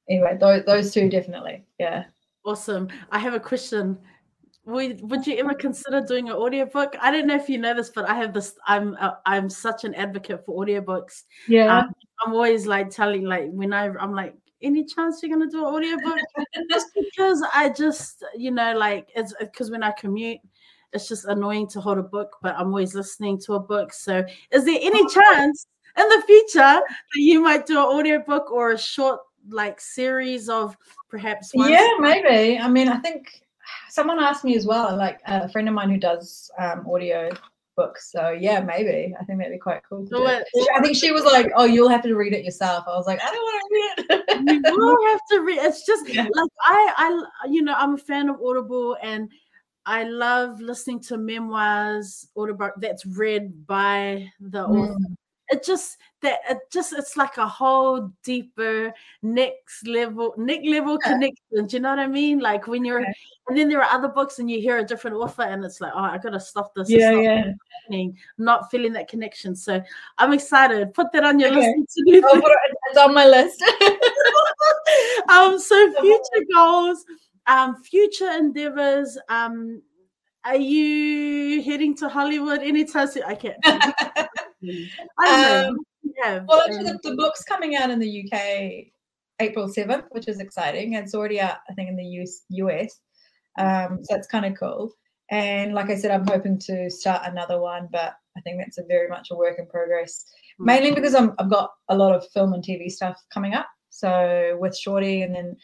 Anyway, 0.08 0.38
those 0.40 0.64
those 0.66 0.94
two 0.94 1.10
definitely. 1.10 1.64
Yeah. 1.80 2.06
Awesome. 2.46 2.88
I 3.12 3.20
have 3.20 3.34
a 3.34 3.40
question. 3.40 3.98
Would, 4.66 5.10
would 5.10 5.26
you 5.26 5.38
ever 5.38 5.54
consider 5.54 6.02
doing 6.02 6.30
an 6.30 6.36
audiobook? 6.36 6.96
I 7.02 7.12
don't 7.12 7.28
know 7.28 7.36
if 7.36 7.50
you 7.50 7.58
know 7.58 7.74
this, 7.74 7.90
but 7.90 8.08
I 8.08 8.14
have 8.16 8.34
this. 8.34 8.56
I'm 8.68 8.96
uh, 9.00 9.14
I'm 9.26 9.50
such 9.50 9.84
an 9.84 9.96
advocate 9.96 10.46
for 10.46 10.64
audiobooks. 10.64 11.24
Yeah. 11.48 11.80
Um, 11.80 11.94
I'm 12.26 12.34
always 12.34 12.68
like 12.68 12.90
telling 12.90 13.24
like 13.24 13.50
when 13.52 13.74
I 13.74 13.86
I'm 13.86 14.14
like 14.14 14.36
any 14.62 14.86
chance 14.86 15.22
you're 15.22 15.32
gonna 15.32 15.50
do 15.50 15.66
an 15.66 15.74
audiobook? 15.74 16.18
just 16.70 16.88
because 16.94 17.44
I 17.54 17.70
just, 17.70 18.24
you 18.36 18.52
know, 18.52 18.78
like 18.78 19.10
it's 19.16 19.34
because 19.40 19.72
when 19.72 19.84
I 19.84 19.92
commute, 19.92 20.40
it's 20.94 21.08
just 21.08 21.26
annoying 21.26 21.68
to 21.70 21.82
hold 21.82 21.98
a 21.98 22.04
book, 22.04 22.38
but 22.42 22.56
I'm 22.56 22.68
always 22.68 22.96
listening 22.96 23.40
to 23.42 23.54
a 23.54 23.60
book. 23.60 23.94
So 23.94 24.24
is 24.52 24.66
there 24.66 24.80
any 24.82 25.08
chance 25.14 25.68
in 25.98 26.08
the 26.08 26.24
future 26.26 26.58
that 26.58 26.82
you 27.16 27.42
might 27.42 27.66
do 27.66 27.80
an 27.80 27.86
audiobook 27.86 28.52
or 28.52 28.72
a 28.72 28.78
short 28.78 29.20
like 29.50 29.80
series 29.80 30.50
of 30.50 30.76
perhaps 31.10 31.52
yeah 31.54 31.88
maybe 32.00 32.60
i 32.60 32.68
mean 32.68 32.88
i 32.90 32.98
think 32.98 33.42
someone 33.90 34.20
asked 34.20 34.44
me 34.44 34.56
as 34.56 34.66
well 34.66 34.96
like 34.96 35.20
a 35.26 35.50
friend 35.50 35.68
of 35.68 35.74
mine 35.74 35.90
who 35.90 35.98
does 35.98 36.52
um, 36.58 36.86
audio 36.92 37.30
books. 37.80 38.12
So 38.12 38.32
yeah, 38.32 38.60
maybe 38.60 39.16
I 39.20 39.24
think 39.24 39.40
that'd 39.40 39.54
be 39.54 39.58
quite 39.58 39.82
cool. 39.88 40.06
I 40.28 40.82
think 40.82 40.98
she 40.98 41.12
was 41.12 41.24
like, 41.24 41.50
"Oh, 41.56 41.64
you'll 41.64 41.90
have 41.90 42.04
to 42.04 42.14
read 42.14 42.34
it 42.34 42.44
yourself." 42.44 42.84
I 42.88 42.96
was 42.98 43.08
like, 43.08 43.22
"I 43.24 43.32
don't 43.32 43.48
want 43.50 43.62
to 43.62 43.70
read 43.76 44.56
it." 44.58 44.66
you 44.66 44.78
will 44.78 45.08
have 45.08 45.22
to 45.32 45.40
read. 45.40 45.60
It's 45.60 45.86
just 45.86 46.08
yeah. 46.14 46.24
like 46.24 46.52
I, 46.66 46.94
I, 46.98 47.48
you 47.48 47.62
know, 47.62 47.74
I'm 47.78 47.94
a 47.96 47.98
fan 47.98 48.30
of 48.30 48.42
Audible, 48.42 48.98
and 49.02 49.32
I 49.86 50.04
love 50.04 50.60
listening 50.60 51.00
to 51.04 51.18
memoirs, 51.18 52.28
Audible 52.36 52.72
that's 52.78 53.06
read 53.06 53.66
by 53.66 54.30
the 54.42 54.68
mm. 54.68 54.78
author 54.78 55.16
it 55.52 55.64
just 55.64 55.98
that 56.22 56.40
it 56.50 56.60
just 56.72 56.94
it's 56.94 57.16
like 57.16 57.38
a 57.38 57.48
whole 57.48 58.12
deeper 58.24 58.94
next 59.22 59.88
level 59.88 60.34
next 60.38 60.68
level 60.68 60.98
yeah. 61.04 61.12
connection 61.12 61.66
do 61.68 61.78
you 61.78 61.80
know 61.80 61.90
what 61.90 62.00
i 62.00 62.08
mean 62.08 62.40
like 62.40 62.68
when 62.68 62.84
you're 62.84 63.02
okay. 63.02 63.14
and 63.48 63.58
then 63.58 63.70
there 63.70 63.82
are 63.82 63.92
other 63.92 64.10
books 64.10 64.40
and 64.40 64.50
you 64.50 64.60
hear 64.60 64.78
a 64.78 64.84
different 64.84 65.16
author 65.16 65.44
and 65.44 65.64
it's 65.64 65.82
like 65.82 65.94
oh 65.96 66.00
i 66.00 66.18
gotta 66.18 66.40
stop 66.40 66.74
this 66.76 66.90
yeah 66.90 67.12
yeah 67.12 67.54
happening, 67.82 68.18
not 68.38 68.70
feeling 68.70 68.94
that 68.94 69.08
connection 69.08 69.56
so 69.56 69.82
i'm 70.18 70.34
excited 70.34 70.94
put 70.94 71.12
that 71.12 71.24
on 71.24 71.40
your 71.40 71.50
okay. 71.50 71.74
list 71.78 71.96
to 71.96 72.04
do 72.06 72.22
it's 72.86 72.98
on 72.98 73.14
my 73.14 73.26
list 73.26 73.62
um 75.30 75.58
so 75.58 75.94
future 76.02 76.46
goals 76.54 77.06
um 77.48 77.82
future 77.82 78.32
endeavors 78.32 79.18
um 79.30 79.82
are 80.46 80.56
you 80.56 81.62
heading 81.62 81.96
to 81.98 82.08
Hollywood 82.08 82.62
anytime 82.62 83.08
soon? 83.08 83.24
I 83.24 83.36
can't. 83.36 83.58
I 85.20 85.66
um. 85.66 85.78
Yeah. 86.04 86.42
Well, 86.48 86.62
actually, 86.62 86.84
the, 86.84 87.00
the, 87.04 87.16
book's 87.16 87.44
coming 87.44 87.76
out 87.76 87.90
in 87.90 88.00
the 88.00 88.24
UK 88.24 88.92
April 89.40 89.68
7th, 89.68 90.06
which 90.10 90.28
is 90.28 90.40
exciting. 90.40 90.94
It's 90.94 91.14
already 91.14 91.40
out, 91.40 91.58
I 91.70 91.74
think, 91.74 91.90
in 91.90 91.96
the 91.96 92.04
US. 92.04 92.42
US. 92.50 93.00
Um, 93.58 94.00
so 94.04 94.16
that's 94.16 94.28
kind 94.28 94.46
of 94.46 94.58
cool. 94.60 94.92
And 95.32 95.74
like 95.74 95.90
I 95.90 95.96
said, 95.96 96.12
I'm 96.12 96.28
hoping 96.28 96.58
to 96.60 96.90
start 96.90 97.22
another 97.26 97.60
one, 97.60 97.88
but 97.92 98.16
I 98.36 98.42
think 98.42 98.60
that's 98.60 98.80
a 98.80 98.84
very 98.84 99.08
much 99.08 99.30
a 99.32 99.36
work 99.36 99.60
in 99.60 99.68
progress. 99.68 100.26
Hmm. 100.58 100.66
Mainly 100.66 100.92
because 100.94 101.14
I'm, 101.14 101.34
I've 101.38 101.50
got 101.50 101.72
a 101.90 101.98
lot 101.98 102.16
of 102.16 102.28
film 102.32 102.54
and 102.54 102.64
TV 102.64 102.90
stuff 102.90 103.22
coming 103.34 103.54
up. 103.54 103.68
So 103.90 104.58
with 104.60 104.78
Shorty 104.78 105.22
and 105.24 105.36
then 105.36 105.58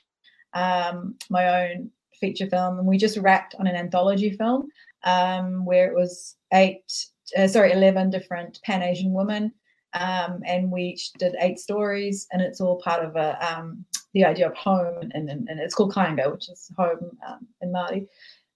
um, 0.53 1.15
my 1.29 1.69
own 1.69 1.89
feature 2.19 2.47
film, 2.47 2.79
and 2.79 2.87
we 2.87 2.97
just 2.97 3.17
wrapped 3.17 3.55
on 3.59 3.67
an 3.67 3.75
anthology 3.75 4.31
film 4.31 4.69
um, 5.03 5.65
where 5.65 5.87
it 5.87 5.95
was 5.95 6.35
eight, 6.53 6.91
uh, 7.37 7.47
sorry, 7.47 7.71
eleven 7.71 8.09
different 8.09 8.59
Pan 8.63 8.83
Asian 8.83 9.13
women, 9.13 9.51
um, 9.93 10.41
and 10.45 10.71
we 10.71 10.83
each 10.83 11.13
did 11.13 11.35
eight 11.39 11.59
stories, 11.59 12.27
and 12.31 12.41
it's 12.41 12.61
all 12.61 12.77
part 12.77 13.03
of 13.03 13.15
a 13.15 13.37
um, 13.45 13.85
the 14.13 14.25
idea 14.25 14.47
of 14.47 14.55
home, 14.55 15.09
and, 15.13 15.29
and, 15.29 15.49
and 15.49 15.59
it's 15.59 15.75
called 15.75 15.93
Kainga, 15.93 16.31
which 16.31 16.49
is 16.49 16.71
home 16.77 17.17
um, 17.27 17.47
in 17.61 17.71
Māori, 17.71 18.07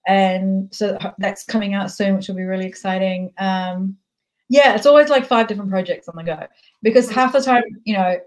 and 0.06 0.72
so 0.74 0.98
that's 1.18 1.44
coming 1.44 1.74
out 1.74 1.90
soon, 1.90 2.16
which 2.16 2.28
will 2.28 2.36
be 2.36 2.44
really 2.44 2.66
exciting. 2.66 3.32
Um, 3.38 3.96
yeah, 4.48 4.74
it's 4.74 4.86
always 4.86 5.08
like 5.08 5.26
five 5.26 5.46
different 5.46 5.70
projects 5.70 6.08
on 6.08 6.16
the 6.16 6.24
go 6.24 6.46
because 6.82 7.08
half 7.08 7.32
the 7.32 7.40
time, 7.40 7.62
you 7.84 7.94
know, 7.94 8.18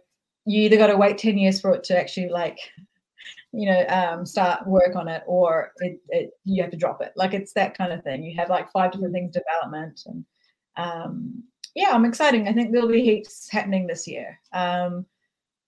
you 0.45 0.61
either 0.63 0.77
got 0.77 0.87
to 0.87 0.97
wait 0.97 1.17
10 1.17 1.37
years 1.37 1.59
for 1.59 1.73
it 1.73 1.83
to 1.85 1.97
actually 1.99 2.29
like 2.29 2.57
you 3.53 3.69
know 3.69 3.85
um, 3.87 4.25
start 4.25 4.65
work 4.67 4.95
on 4.95 5.07
it 5.07 5.23
or 5.27 5.71
it, 5.77 5.99
it, 6.09 6.31
you 6.43 6.61
have 6.61 6.71
to 6.71 6.77
drop 6.77 7.01
it. 7.01 7.13
Like 7.15 7.33
it's 7.33 7.53
that 7.53 7.77
kind 7.77 7.93
of 7.93 8.03
thing. 8.03 8.23
You 8.23 8.35
have 8.37 8.49
like 8.49 8.71
five 8.71 8.91
different 8.91 9.13
things 9.13 9.33
development 9.33 10.01
and 10.05 10.25
um, 10.77 11.43
yeah 11.75 11.89
i'm 11.91 12.05
excited 12.05 12.47
i 12.47 12.53
think 12.53 12.71
there'll 12.71 12.87
be 12.87 13.01
heaps 13.01 13.49
happening 13.49 13.87
this 13.87 14.07
year 14.07 14.39
um, 14.53 15.05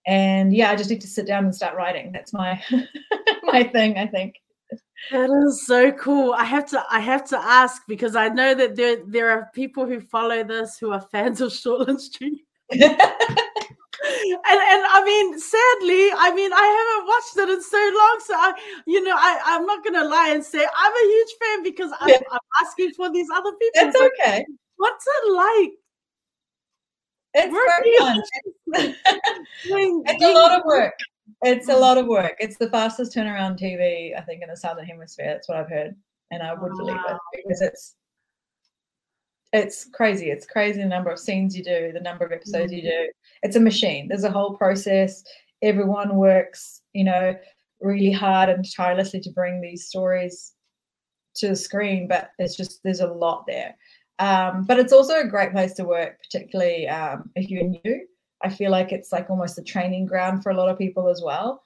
and 0.08 0.54
yeah 0.54 0.72
i 0.72 0.76
just 0.76 0.90
need 0.90 1.02
to 1.02 1.08
sit 1.08 1.28
down 1.28 1.46
and 1.46 1.56
start 1.56 1.76
writing 1.76 2.12
that's 2.12 2.34
my 2.34 2.62
my 3.44 3.64
thing 3.64 3.98
i 3.98 4.06
think 4.06 4.36
that 5.12 5.30
is 5.48 5.66
so 5.66 5.92
cool. 5.92 6.34
I 6.34 6.46
have 6.46 6.66
to 6.70 6.84
I 6.90 7.00
have 7.00 7.26
to 7.26 7.38
ask 7.38 7.84
because 7.88 8.16
I 8.16 8.30
know 8.30 8.56
that 8.56 8.76
there 8.76 8.98
there 9.06 9.30
are 9.30 9.52
people 9.54 9.86
who 9.86 10.00
follow 10.00 10.44
this 10.44 10.80
who 10.80 10.92
are 10.92 11.02
fans 11.02 11.42
of 11.42 11.52
Shortland 11.52 12.00
Street. 12.00 12.42
and 12.72 12.82
and 12.82 12.92
I 14.04 15.04
mean, 15.06 15.40
sadly, 15.40 16.10
I 16.12 16.34
mean, 16.34 16.52
I 16.54 16.66
haven't 16.78 17.08
watched 17.08 17.38
it 17.38 17.50
in 17.54 17.62
so 17.62 17.78
long, 17.78 18.20
so 18.26 18.34
I, 18.34 18.54
you 18.88 19.04
know, 19.04 19.16
I 19.16 19.40
I'm 19.46 19.66
not 19.66 19.84
gonna 19.84 20.06
lie 20.06 20.30
and 20.34 20.44
say 20.44 20.60
I'm 20.60 20.94
a 20.94 21.08
huge 21.08 21.36
fan 21.42 21.64
because 21.64 21.92
I'm, 22.00 22.10
yeah. 22.10 22.20
I'm 22.32 22.66
asking 22.66 22.92
for 22.92 23.12
these 23.12 23.28
other 23.34 23.52
people. 23.52 23.90
It's 23.90 24.02
okay. 24.02 24.46
What's 24.78 25.06
it 25.08 25.34
like? 25.34 25.72
It's 27.34 27.54
very 27.54 27.98
fun. 28.00 28.24
it's 30.06 30.24
a 30.24 30.34
lot 30.34 30.58
of 30.58 30.66
work. 30.66 30.98
It's 31.42 31.70
a 31.70 31.76
lot 31.76 31.98
of 31.98 32.08
work. 32.08 32.36
It's 32.40 32.58
the 32.58 32.70
fastest 32.70 33.14
turnaround 33.14 33.60
TV, 33.60 34.18
I 34.18 34.22
think, 34.22 34.42
in 34.42 34.50
the 34.50 34.58
southern 34.58 34.86
hemisphere. 34.86 35.28
That's 35.28 35.50
what 35.50 35.58
I've 35.58 35.70
heard, 35.70 35.96
and 36.32 36.42
I 36.42 36.54
would 36.54 36.72
wow. 36.72 36.78
believe 36.78 37.00
it 37.08 37.18
because 37.36 37.62
it's 37.62 37.96
it's 39.54 39.86
crazy. 39.86 40.32
It's 40.32 40.46
crazy 40.46 40.82
the 40.82 40.88
number 40.88 41.10
of 41.10 41.20
scenes 41.20 41.56
you 41.56 41.64
do, 41.64 41.92
the 41.94 42.00
number 42.00 42.26
of 42.26 42.32
episodes 42.32 42.72
mm-hmm. 42.72 42.86
you 42.86 42.92
do. 42.92 43.12
It's 43.44 43.56
a 43.56 43.62
machine. 43.62 44.08
There's 44.08 44.24
a 44.24 44.32
whole 44.32 44.56
process. 44.56 45.24
Everyone 45.62 46.16
works, 46.16 46.82
you 46.94 47.04
know, 47.04 47.36
really 47.82 48.12
hard 48.12 48.50
and 48.50 48.66
tirelessly 48.76 49.20
to 49.22 49.32
bring 49.32 49.62
these 49.62 49.88
stories 49.88 50.54
to 51.36 51.50
the 51.50 51.56
screen, 51.56 52.08
but 52.08 52.32
it's 52.40 52.56
just 52.56 52.82
there's 52.84 53.02
a 53.02 53.08
lot 53.08 53.46
there. 53.48 53.76
Um, 54.20 54.64
but 54.66 54.80
it's 54.80 54.94
also 54.94 55.20
a 55.20 55.28
great 55.28 55.52
place 55.52 55.74
to 55.74 55.84
work, 55.84 56.20
particularly 56.22 56.88
um, 56.88 57.30
if 57.36 57.50
you're 57.50 57.64
new. 57.64 58.08
I 58.44 58.50
feel 58.50 58.72
like 58.72 58.92
it's 58.92 59.12
like 59.12 59.30
almost 59.30 59.58
a 59.58 59.64
training 59.64 60.06
ground 60.06 60.44
for 60.44 60.52
a 60.52 60.56
lot 60.56 60.70
of 60.70 60.78
people 60.78 61.10
as 61.10 61.22
well. 61.24 61.64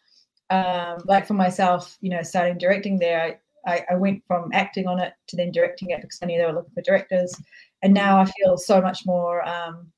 Um, 0.50 1.04
like 1.06 1.28
for 1.28 1.36
myself, 1.36 1.97
you 2.02 2.10
know, 2.10 2.24
starting 2.24 2.58
directing 2.58 2.97
there, 2.97 3.39
I, 3.68 3.86
I, 3.91 3.95
went 3.95 4.24
from 4.26 4.50
acting 4.52 4.88
on 4.88 4.97
it 5.00 5.14
to 5.28 5.36
then 5.36 5.52
directing 5.52 5.91
it 5.91 6.02
because 6.02 6.18
I 6.24 6.26
knew 6.26 6.39
they 6.39 6.45
were 6.45 6.54
looking 6.54 6.74
for 6.74 6.82
directors 6.82 7.36
and 7.82 7.93
now 7.93 8.20
I 8.20 8.26
feel 8.26 8.58
so 8.58 8.82
much 8.82 9.06
more. 9.06 9.47
Um, 9.47 9.91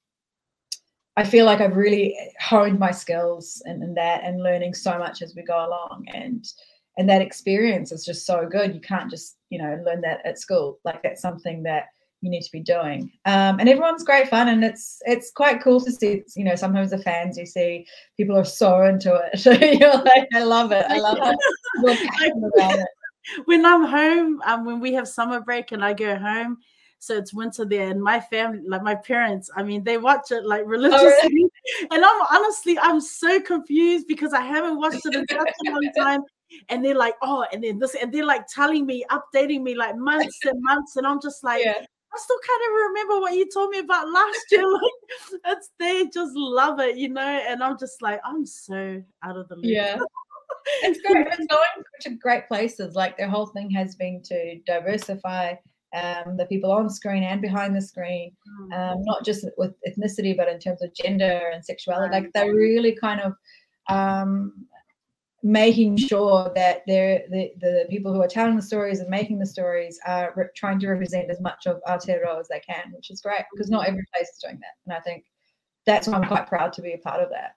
I 1.18 1.24
feel 1.24 1.45
like 1.45 1.62
I've 1.62 1.76
really 1.76 2.16
honed 2.39 2.80
my 2.80 2.91
skills 2.91 3.62
and, 3.66 3.95
that, 3.97 4.24
and 4.24 4.41
learning 4.41 4.74
so 4.74 4.97
much 4.97 5.22
as 5.22 5.36
we 5.36 5.43
go 5.43 5.66
along, 5.66 6.06
and 6.14 6.45
and 6.97 7.10
that 7.10 7.22
experience 7.22 7.91
is 7.91 8.06
just 8.06 8.26
so 8.26 8.47
good. 8.49 8.74
You 8.74 8.82
can't 8.82 9.10
just 9.10 9.38
you 9.49 9.58
know 9.58 9.82
learn 9.86 10.02
that 10.02 10.26
at 10.26 10.39
school. 10.39 10.80
Like 10.86 11.04
that's 11.04 11.22
something 11.22 11.64
that 11.64 11.88
you 12.22 12.30
need 12.30 12.43
to 12.43 12.51
be 12.51 12.59
doing. 12.59 13.11
Um, 13.26 13.59
and 13.59 13.67
everyone's 13.67 14.03
great 14.03 14.30
fun, 14.30 14.49
and 14.49 14.63
it's 14.63 15.01
it's 15.05 15.32
quite 15.32 15.61
cool 15.61 15.82
to 15.82 15.91
see. 15.91 16.24
You 16.36 16.43
know, 16.43 16.55
sometimes 16.55 16.91
the 16.91 16.99
fans 16.99 17.38
you 17.38 17.45
see 17.45 17.88
people 18.15 18.38
are 18.38 18.45
so 18.45 18.84
into 18.84 19.15
it. 19.15 19.39
So 19.39 19.51
you're 19.51 19.97
like, 20.03 20.28
I 20.34 20.43
love 20.43 20.72
it. 20.72 20.86
I 20.88 20.99
love 20.99 21.17
it. 21.84 22.88
When 23.45 23.65
I'm 23.65 23.86
home, 23.86 24.41
um, 24.45 24.65
when 24.65 24.80
we 24.80 24.93
have 24.93 25.07
summer 25.07 25.41
break 25.41 25.72
and 25.72 25.84
I 25.84 25.93
go 25.93 26.15
home, 26.15 26.57
so 26.99 27.17
it's 27.17 27.34
winter 27.34 27.65
there, 27.65 27.89
and 27.89 28.01
my 28.01 28.19
family, 28.19 28.61
like 28.67 28.84
my 28.84 28.95
parents, 28.95 29.49
I 29.55 29.63
mean, 29.63 29.84
they 29.84 29.97
watch 29.97 30.32
it 30.32 30.45
like 30.45 30.63
religiously, 30.65 31.01
oh, 31.24 31.28
really? 31.28 31.49
and 31.89 32.05
I'm 32.05 32.22
honestly, 32.32 32.78
I'm 32.78 33.01
so 33.01 33.39
confused 33.39 34.07
because 34.07 34.34
I 34.34 34.41
haven't 34.41 34.78
watched 34.78 35.05
it 35.05 35.15
in 35.15 35.26
such 35.28 35.49
a 35.67 35.72
long 35.72 35.91
time 35.97 36.22
and 36.69 36.84
they're 36.84 36.95
like, 36.95 37.15
oh, 37.22 37.45
and 37.51 37.63
then 37.63 37.80
this, 37.80 37.95
and 37.95 38.13
they're 38.13 38.26
like 38.26 38.45
telling 38.47 38.86
me, 38.86 39.03
updating 39.09 39.61
me 39.63 39.76
like 39.76 39.95
months 39.95 40.38
and 40.43 40.61
months, 40.61 40.95
and 40.95 41.07
I'm 41.07 41.19
just 41.22 41.43
like, 41.43 41.63
yeah. 41.63 41.86
I 42.14 42.18
still 42.18 42.39
kind 42.47 42.62
of 42.68 42.89
remember 42.89 43.22
what 43.22 43.34
you 43.34 43.47
told 43.53 43.70
me 43.70 43.80
about 43.80 44.09
last 44.09 44.45
year. 44.51 44.64
Like, 44.72 45.41
it's 45.45 45.70
they 45.80 46.05
just 46.14 46.34
love 46.36 46.80
it, 46.80 46.97
you 46.97 47.09
know. 47.09 47.22
And 47.22 47.64
I'm 47.64 47.78
just 47.78 48.01
like, 48.01 48.20
I'm 48.26 48.45
so 48.45 49.01
out 49.24 49.38
of 49.38 49.47
the 49.49 49.55
loop. 49.55 49.66
Yeah. 49.66 49.97
it's 50.84 50.99
great. 51.01 51.28
It's 51.28 51.47
going 51.47 51.84
to 52.01 52.09
great 52.12 52.47
places. 52.47 52.95
Like 52.95 53.18
their 53.18 53.30
whole 53.30 53.47
thing 53.47 53.70
has 53.72 53.95
been 53.95 54.22
to 54.24 54.59
diversify 54.66 55.55
um, 55.93 56.38
the 56.38 56.45
people 56.45 56.72
on 56.72 56.89
screen 56.89 57.24
and 57.24 57.41
behind 57.41 57.76
the 57.76 57.82
screen, 57.82 58.32
mm. 58.47 58.74
um, 58.74 59.03
not 59.03 59.26
just 59.26 59.45
with 59.57 59.74
ethnicity, 59.88 60.36
but 60.36 60.47
in 60.47 60.59
terms 60.59 60.82
of 60.82 60.93
gender 60.93 61.51
and 61.53 61.64
sexuality. 61.64 62.14
Like 62.14 62.32
they're 62.34 62.53
really 62.53 62.95
kind 62.95 63.22
of 63.22 63.34
um, 63.89 64.66
making 65.43 65.97
sure 65.97 66.51
that 66.55 66.83
the, 66.85 67.23
the 67.59 67.85
people 67.89 68.13
who 68.13 68.21
are 68.21 68.27
telling 68.27 68.55
the 68.55 68.61
stories 68.61 68.99
and 68.99 69.09
making 69.09 69.39
the 69.39 69.45
stories 69.45 69.99
are 70.05 70.33
re- 70.35 70.45
trying 70.55 70.79
to 70.79 70.89
represent 70.89 71.29
as 71.29 71.41
much 71.41 71.65
of 71.65 71.81
Aotearoa 71.87 72.39
as 72.39 72.47
they 72.47 72.59
can, 72.59 72.91
which 72.93 73.09
is 73.09 73.21
great 73.21 73.43
because 73.51 73.69
not 73.69 73.87
every 73.87 74.05
place 74.13 74.29
is 74.29 74.37
doing 74.37 74.59
that. 74.59 74.75
And 74.85 74.93
I 74.93 74.99
think 74.99 75.25
that's 75.85 76.07
why 76.07 76.15
I'm 76.15 76.27
quite 76.27 76.47
proud 76.47 76.73
to 76.73 76.81
be 76.81 76.93
a 76.93 76.97
part 76.97 77.21
of 77.21 77.29
that. 77.29 77.55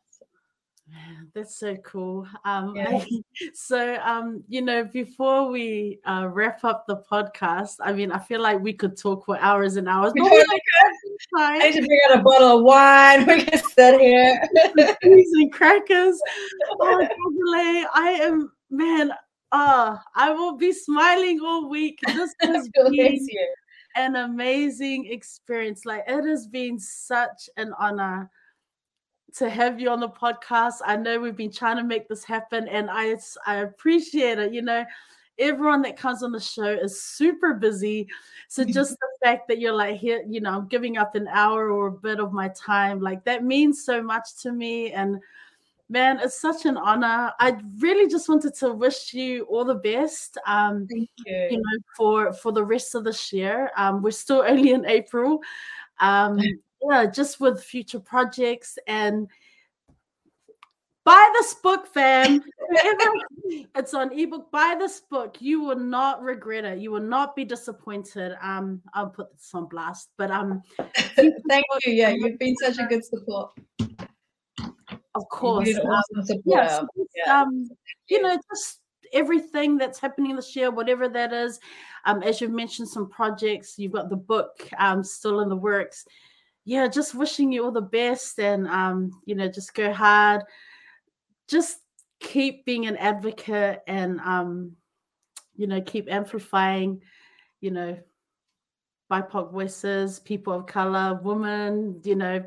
That's 1.34 1.58
so 1.58 1.76
cool. 1.76 2.26
Um, 2.44 2.76
yeah. 2.76 3.04
so, 3.54 3.98
um, 4.02 4.44
you 4.48 4.62
know, 4.62 4.84
before 4.84 5.50
we 5.50 5.98
uh, 6.04 6.28
wrap 6.30 6.62
up 6.64 6.86
the 6.86 6.98
podcast, 7.10 7.76
I 7.80 7.92
mean, 7.92 8.12
I 8.12 8.18
feel 8.18 8.40
like 8.40 8.60
we 8.60 8.72
could 8.72 8.96
talk 8.96 9.24
for 9.24 9.38
hours 9.38 9.76
and 9.76 9.88
hours. 9.88 10.12
But 10.16 10.30
we 10.30 10.44
I 11.36 11.58
need 11.58 11.80
to 11.80 11.86
bring 11.86 12.00
out 12.10 12.18
a 12.18 12.22
bottle 12.22 12.58
of 12.58 12.64
wine. 12.64 13.26
We 13.26 13.44
can 13.44 13.62
sit 13.62 14.00
here. 14.00 14.42
and 15.02 15.52
crackers. 15.52 16.20
Oh, 16.80 17.08
I 17.94 18.18
am, 18.22 18.52
man, 18.70 19.12
uh, 19.52 19.96
I 20.14 20.30
will 20.30 20.56
be 20.56 20.72
smiling 20.72 21.40
all 21.40 21.68
week. 21.68 21.98
This 22.06 22.34
has 22.40 22.68
been 22.74 23.18
an 23.96 24.16
amazing 24.16 25.06
experience. 25.10 25.84
Like, 25.84 26.04
it 26.08 26.24
has 26.24 26.46
been 26.46 26.78
such 26.78 27.48
an 27.56 27.72
honor 27.78 28.30
to 29.36 29.50
have 29.50 29.80
you 29.80 29.90
on 29.90 30.00
the 30.00 30.08
podcast. 30.08 30.74
I 30.84 30.96
know 30.96 31.18
we've 31.18 31.36
been 31.36 31.52
trying 31.52 31.76
to 31.76 31.84
make 31.84 32.08
this 32.08 32.24
happen, 32.24 32.68
and 32.68 32.88
I 32.90 33.16
I 33.46 33.56
appreciate 33.56 34.38
it. 34.38 34.52
You 34.52 34.62
know, 34.62 34.84
everyone 35.38 35.82
that 35.82 35.96
comes 35.96 36.22
on 36.22 36.32
the 36.32 36.40
show 36.40 36.64
is 36.66 37.02
super 37.02 37.54
busy, 37.54 38.08
so 38.48 38.64
just 38.78 38.98
the 38.98 39.08
fact 39.22 39.48
that 39.48 39.58
you're 39.60 39.74
like 39.74 39.96
here, 39.96 40.24
you 40.28 40.40
know, 40.40 40.50
I'm 40.50 40.68
giving 40.68 40.96
up 40.96 41.14
an 41.14 41.28
hour 41.28 41.70
or 41.70 41.88
a 41.88 41.92
bit 41.92 42.20
of 42.20 42.32
my 42.32 42.48
time, 42.48 43.00
like 43.00 43.24
that 43.24 43.44
means 43.44 43.84
so 43.84 44.02
much 44.02 44.36
to 44.42 44.52
me, 44.52 44.92
and 44.92 45.20
man 45.88 46.18
it's 46.20 46.40
such 46.40 46.64
an 46.64 46.76
honor. 46.76 47.32
I 47.38 47.56
really 47.78 48.10
just 48.10 48.28
wanted 48.28 48.54
to 48.56 48.72
wish 48.72 49.12
you 49.12 49.44
all 49.44 49.64
the 49.64 49.74
best 49.74 50.38
um 50.46 50.86
Thank 50.90 51.10
you. 51.26 51.48
you 51.50 51.56
know 51.58 51.78
for 51.96 52.32
for 52.32 52.52
the 52.52 52.64
rest 52.64 52.94
of 52.94 53.04
this 53.04 53.32
year. 53.32 53.70
Um 53.76 54.02
we're 54.02 54.10
still 54.10 54.42
only 54.46 54.72
in 54.72 54.86
april. 54.86 55.40
Um 56.00 56.38
yeah, 56.90 57.06
just 57.06 57.40
with 57.40 57.62
future 57.62 58.00
projects 58.00 58.78
and 58.86 59.28
buy 61.04 61.30
this 61.34 61.54
book, 61.54 61.86
fam. 61.86 62.42
it's 63.76 63.94
on 63.94 64.12
ebook. 64.18 64.50
Buy 64.50 64.76
this 64.78 65.00
book. 65.00 65.36
You 65.40 65.62
will 65.62 65.78
not 65.78 66.22
regret 66.22 66.64
it. 66.64 66.78
You 66.78 66.90
will 66.90 67.00
not 67.00 67.36
be 67.36 67.44
disappointed. 67.44 68.36
Um, 68.42 68.80
I'll 68.94 69.10
put 69.10 69.32
this 69.32 69.50
on 69.54 69.66
blast. 69.66 70.10
But 70.16 70.30
um, 70.30 70.62
thank 70.78 71.64
you. 71.84 71.92
Yeah, 71.92 72.10
you've 72.10 72.38
been 72.38 72.56
such 72.56 72.78
a 72.78 72.86
good 72.86 73.04
support. 73.04 73.52
Of 75.14 75.28
course. 75.30 75.68
Um, 75.76 76.02
yeah, 76.44 76.80
yeah. 77.14 77.40
um, 77.42 77.68
you 78.08 78.20
know, 78.20 78.36
just 78.52 78.80
everything 79.12 79.78
that's 79.78 80.00
happening 80.00 80.34
this 80.34 80.56
year, 80.56 80.70
whatever 80.70 81.08
that 81.08 81.32
is. 81.32 81.60
Um, 82.04 82.22
as 82.22 82.40
you've 82.40 82.50
mentioned, 82.50 82.88
some 82.88 83.08
projects. 83.08 83.78
You've 83.78 83.92
got 83.92 84.10
the 84.10 84.16
book 84.16 84.68
um 84.78 85.04
still 85.04 85.40
in 85.40 85.48
the 85.48 85.56
works 85.56 86.04
yeah, 86.64 86.88
just 86.88 87.14
wishing 87.14 87.52
you 87.52 87.64
all 87.64 87.70
the 87.70 87.82
best 87.82 88.38
and 88.38 88.66
um, 88.68 89.20
you 89.26 89.34
know, 89.34 89.48
just 89.48 89.74
go 89.74 89.92
hard. 89.92 90.42
Just 91.48 91.78
keep 92.20 92.64
being 92.64 92.86
an 92.86 92.96
advocate 92.96 93.82
and 93.86 94.20
um, 94.20 94.72
you 95.56 95.66
know, 95.66 95.80
keep 95.80 96.10
amplifying, 96.10 97.00
you 97.60 97.70
know, 97.70 97.96
BIPOC 99.10 99.52
voices, 99.52 100.18
people 100.20 100.52
of 100.52 100.66
color, 100.66 101.20
women, 101.22 102.00
you 102.04 102.16
know. 102.16 102.42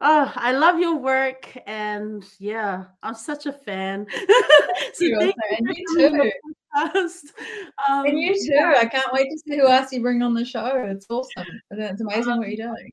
Oh, 0.00 0.32
I 0.34 0.52
love 0.52 0.80
your 0.80 0.96
work 0.96 1.56
and 1.66 2.24
yeah, 2.40 2.84
I'm 3.02 3.14
such 3.14 3.46
a 3.46 3.52
fan. 3.52 4.06
so 4.94 5.04
you 5.04 5.32
and 5.58 5.68
you 5.76 5.96
too. 5.96 6.30
Um, 6.74 8.06
and 8.06 8.18
you 8.18 8.34
too. 8.34 8.74
I 8.76 8.86
can't 8.86 9.12
wait 9.12 9.28
to 9.30 9.38
see 9.38 9.58
who 9.58 9.68
else 9.68 9.92
you 9.92 10.00
bring 10.00 10.22
on 10.22 10.34
the 10.34 10.44
show. 10.44 10.84
It's 10.88 11.06
awesome. 11.08 11.44
It's 11.70 12.00
amazing 12.00 12.38
what 12.38 12.48
you're 12.48 12.68
doing. 12.68 12.90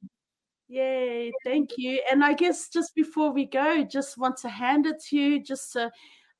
Yay, 0.69 1.31
thank 1.43 1.71
you. 1.77 1.99
And 2.11 2.23
I 2.23 2.33
guess 2.33 2.69
just 2.69 2.93
before 2.93 3.31
we 3.31 3.45
go, 3.45 3.83
just 3.83 4.19
want 4.19 4.37
to 4.37 4.49
hand 4.49 4.85
it 4.85 5.03
to 5.09 5.17
you 5.17 5.43
just 5.43 5.73
to 5.73 5.91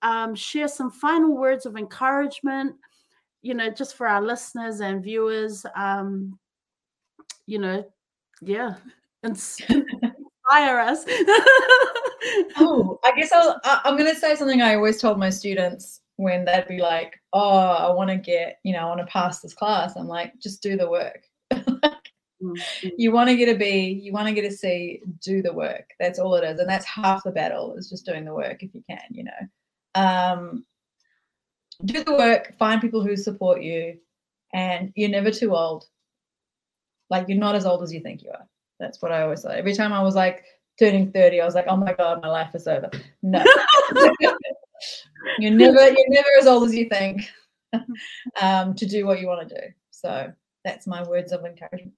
um, 0.04 0.36
share 0.36 0.68
some 0.68 0.92
final 0.92 1.36
words 1.36 1.66
of 1.66 1.76
encouragement, 1.76 2.76
you 3.42 3.56
know, 3.56 3.72
just 3.72 3.96
for 3.96 4.08
our 4.08 4.22
listeners 4.22 4.82
and 4.82 5.04
viewers. 5.04 5.66
Um, 5.76 6.38
you 7.48 7.58
know, 7.58 7.84
yeah, 8.42 8.76
inspire 9.24 9.88
us. 10.80 11.06
oh, 12.58 13.00
I 13.04 13.12
guess 13.18 13.32
I'll, 13.32 13.60
I'm 13.64 13.98
going 13.98 14.14
to 14.14 14.20
say 14.20 14.36
something 14.36 14.62
I 14.62 14.76
always 14.76 15.02
told 15.02 15.18
my 15.18 15.32
students 15.32 16.02
when 16.18 16.46
they'd 16.46 16.68
be 16.68 16.80
like, 16.80 17.20
oh, 17.34 17.58
I 17.58 17.92
want 17.92 18.12
to 18.12 18.18
get, 18.18 18.60
you 18.64 18.74
know, 18.74 18.80
I 18.80 18.86
want 18.86 19.00
to 19.00 19.08
pass 19.08 19.40
this 19.40 19.56
class. 19.56 19.96
I'm 19.96 20.08
like, 20.08 20.38
just 20.40 20.62
do 20.62 20.78
the 20.78 20.88
work. 20.88 21.24
Mm-hmm. 22.42 22.90
You 22.98 23.12
want 23.12 23.30
to 23.30 23.36
get 23.36 23.54
a 23.54 23.58
B, 23.58 24.00
you 24.02 24.14
want 24.14 24.28
to 24.28 24.34
get 24.34 24.46
a 24.46 24.52
C, 24.52 25.02
do 25.22 25.42
the 25.42 25.54
work. 25.54 25.90
That's 26.00 26.20
all 26.20 26.36
it 26.36 26.44
is. 26.44 26.60
And 26.60 26.70
that's 26.70 26.86
half 26.86 27.24
the 27.24 27.32
battle 27.32 27.76
is 27.76 27.90
just 27.90 28.06
doing 28.06 28.26
the 28.26 28.34
work 28.34 28.64
if 28.64 28.74
you 28.74 28.84
can, 28.90 29.02
you 29.10 29.26
know. 29.26 29.32
Um, 29.96 30.66
do 31.86 32.04
the 32.04 32.14
work, 32.14 32.58
find 32.58 32.82
people 32.82 33.04
who 33.04 33.16
support 33.16 33.62
you, 33.62 33.98
and 34.54 34.92
you're 34.96 35.10
never 35.10 35.32
too 35.32 35.56
old. 35.56 35.86
Like 37.10 37.28
you're 37.28 37.38
not 37.38 37.56
as 37.56 37.66
old 37.66 37.84
as 37.84 37.94
you 37.94 38.00
think 38.00 38.24
you 38.24 38.32
are. 38.32 38.48
That's 38.80 39.02
what 39.02 39.12
I 39.12 39.24
always 39.24 39.42
say. 39.42 39.58
Every 39.58 39.74
time 39.74 39.94
I 39.94 40.02
was 40.02 40.16
like 40.16 40.44
turning 40.78 41.12
30, 41.12 41.42
I 41.42 41.46
was 41.46 41.56
like, 41.56 41.66
oh 41.68 41.78
my 41.78 41.94
God, 41.94 42.22
my 42.22 42.30
life 42.30 42.56
is 42.56 42.68
over. 42.68 42.90
No. 43.22 43.44
you're 45.40 45.52
never 45.52 45.90
you're 45.90 46.10
never 46.10 46.28
as 46.40 46.48
old 46.48 46.68
as 46.68 46.76
you 46.76 46.88
think 46.88 47.30
um, 48.42 48.74
to 48.76 48.86
do 48.86 49.06
what 49.06 49.20
you 49.20 49.28
want 49.28 49.48
to 49.48 49.56
do. 49.56 49.62
So 49.92 50.32
that's 50.64 50.88
my 50.88 51.04
words 51.04 51.32
of 51.32 51.46
encouragement. 51.46 51.94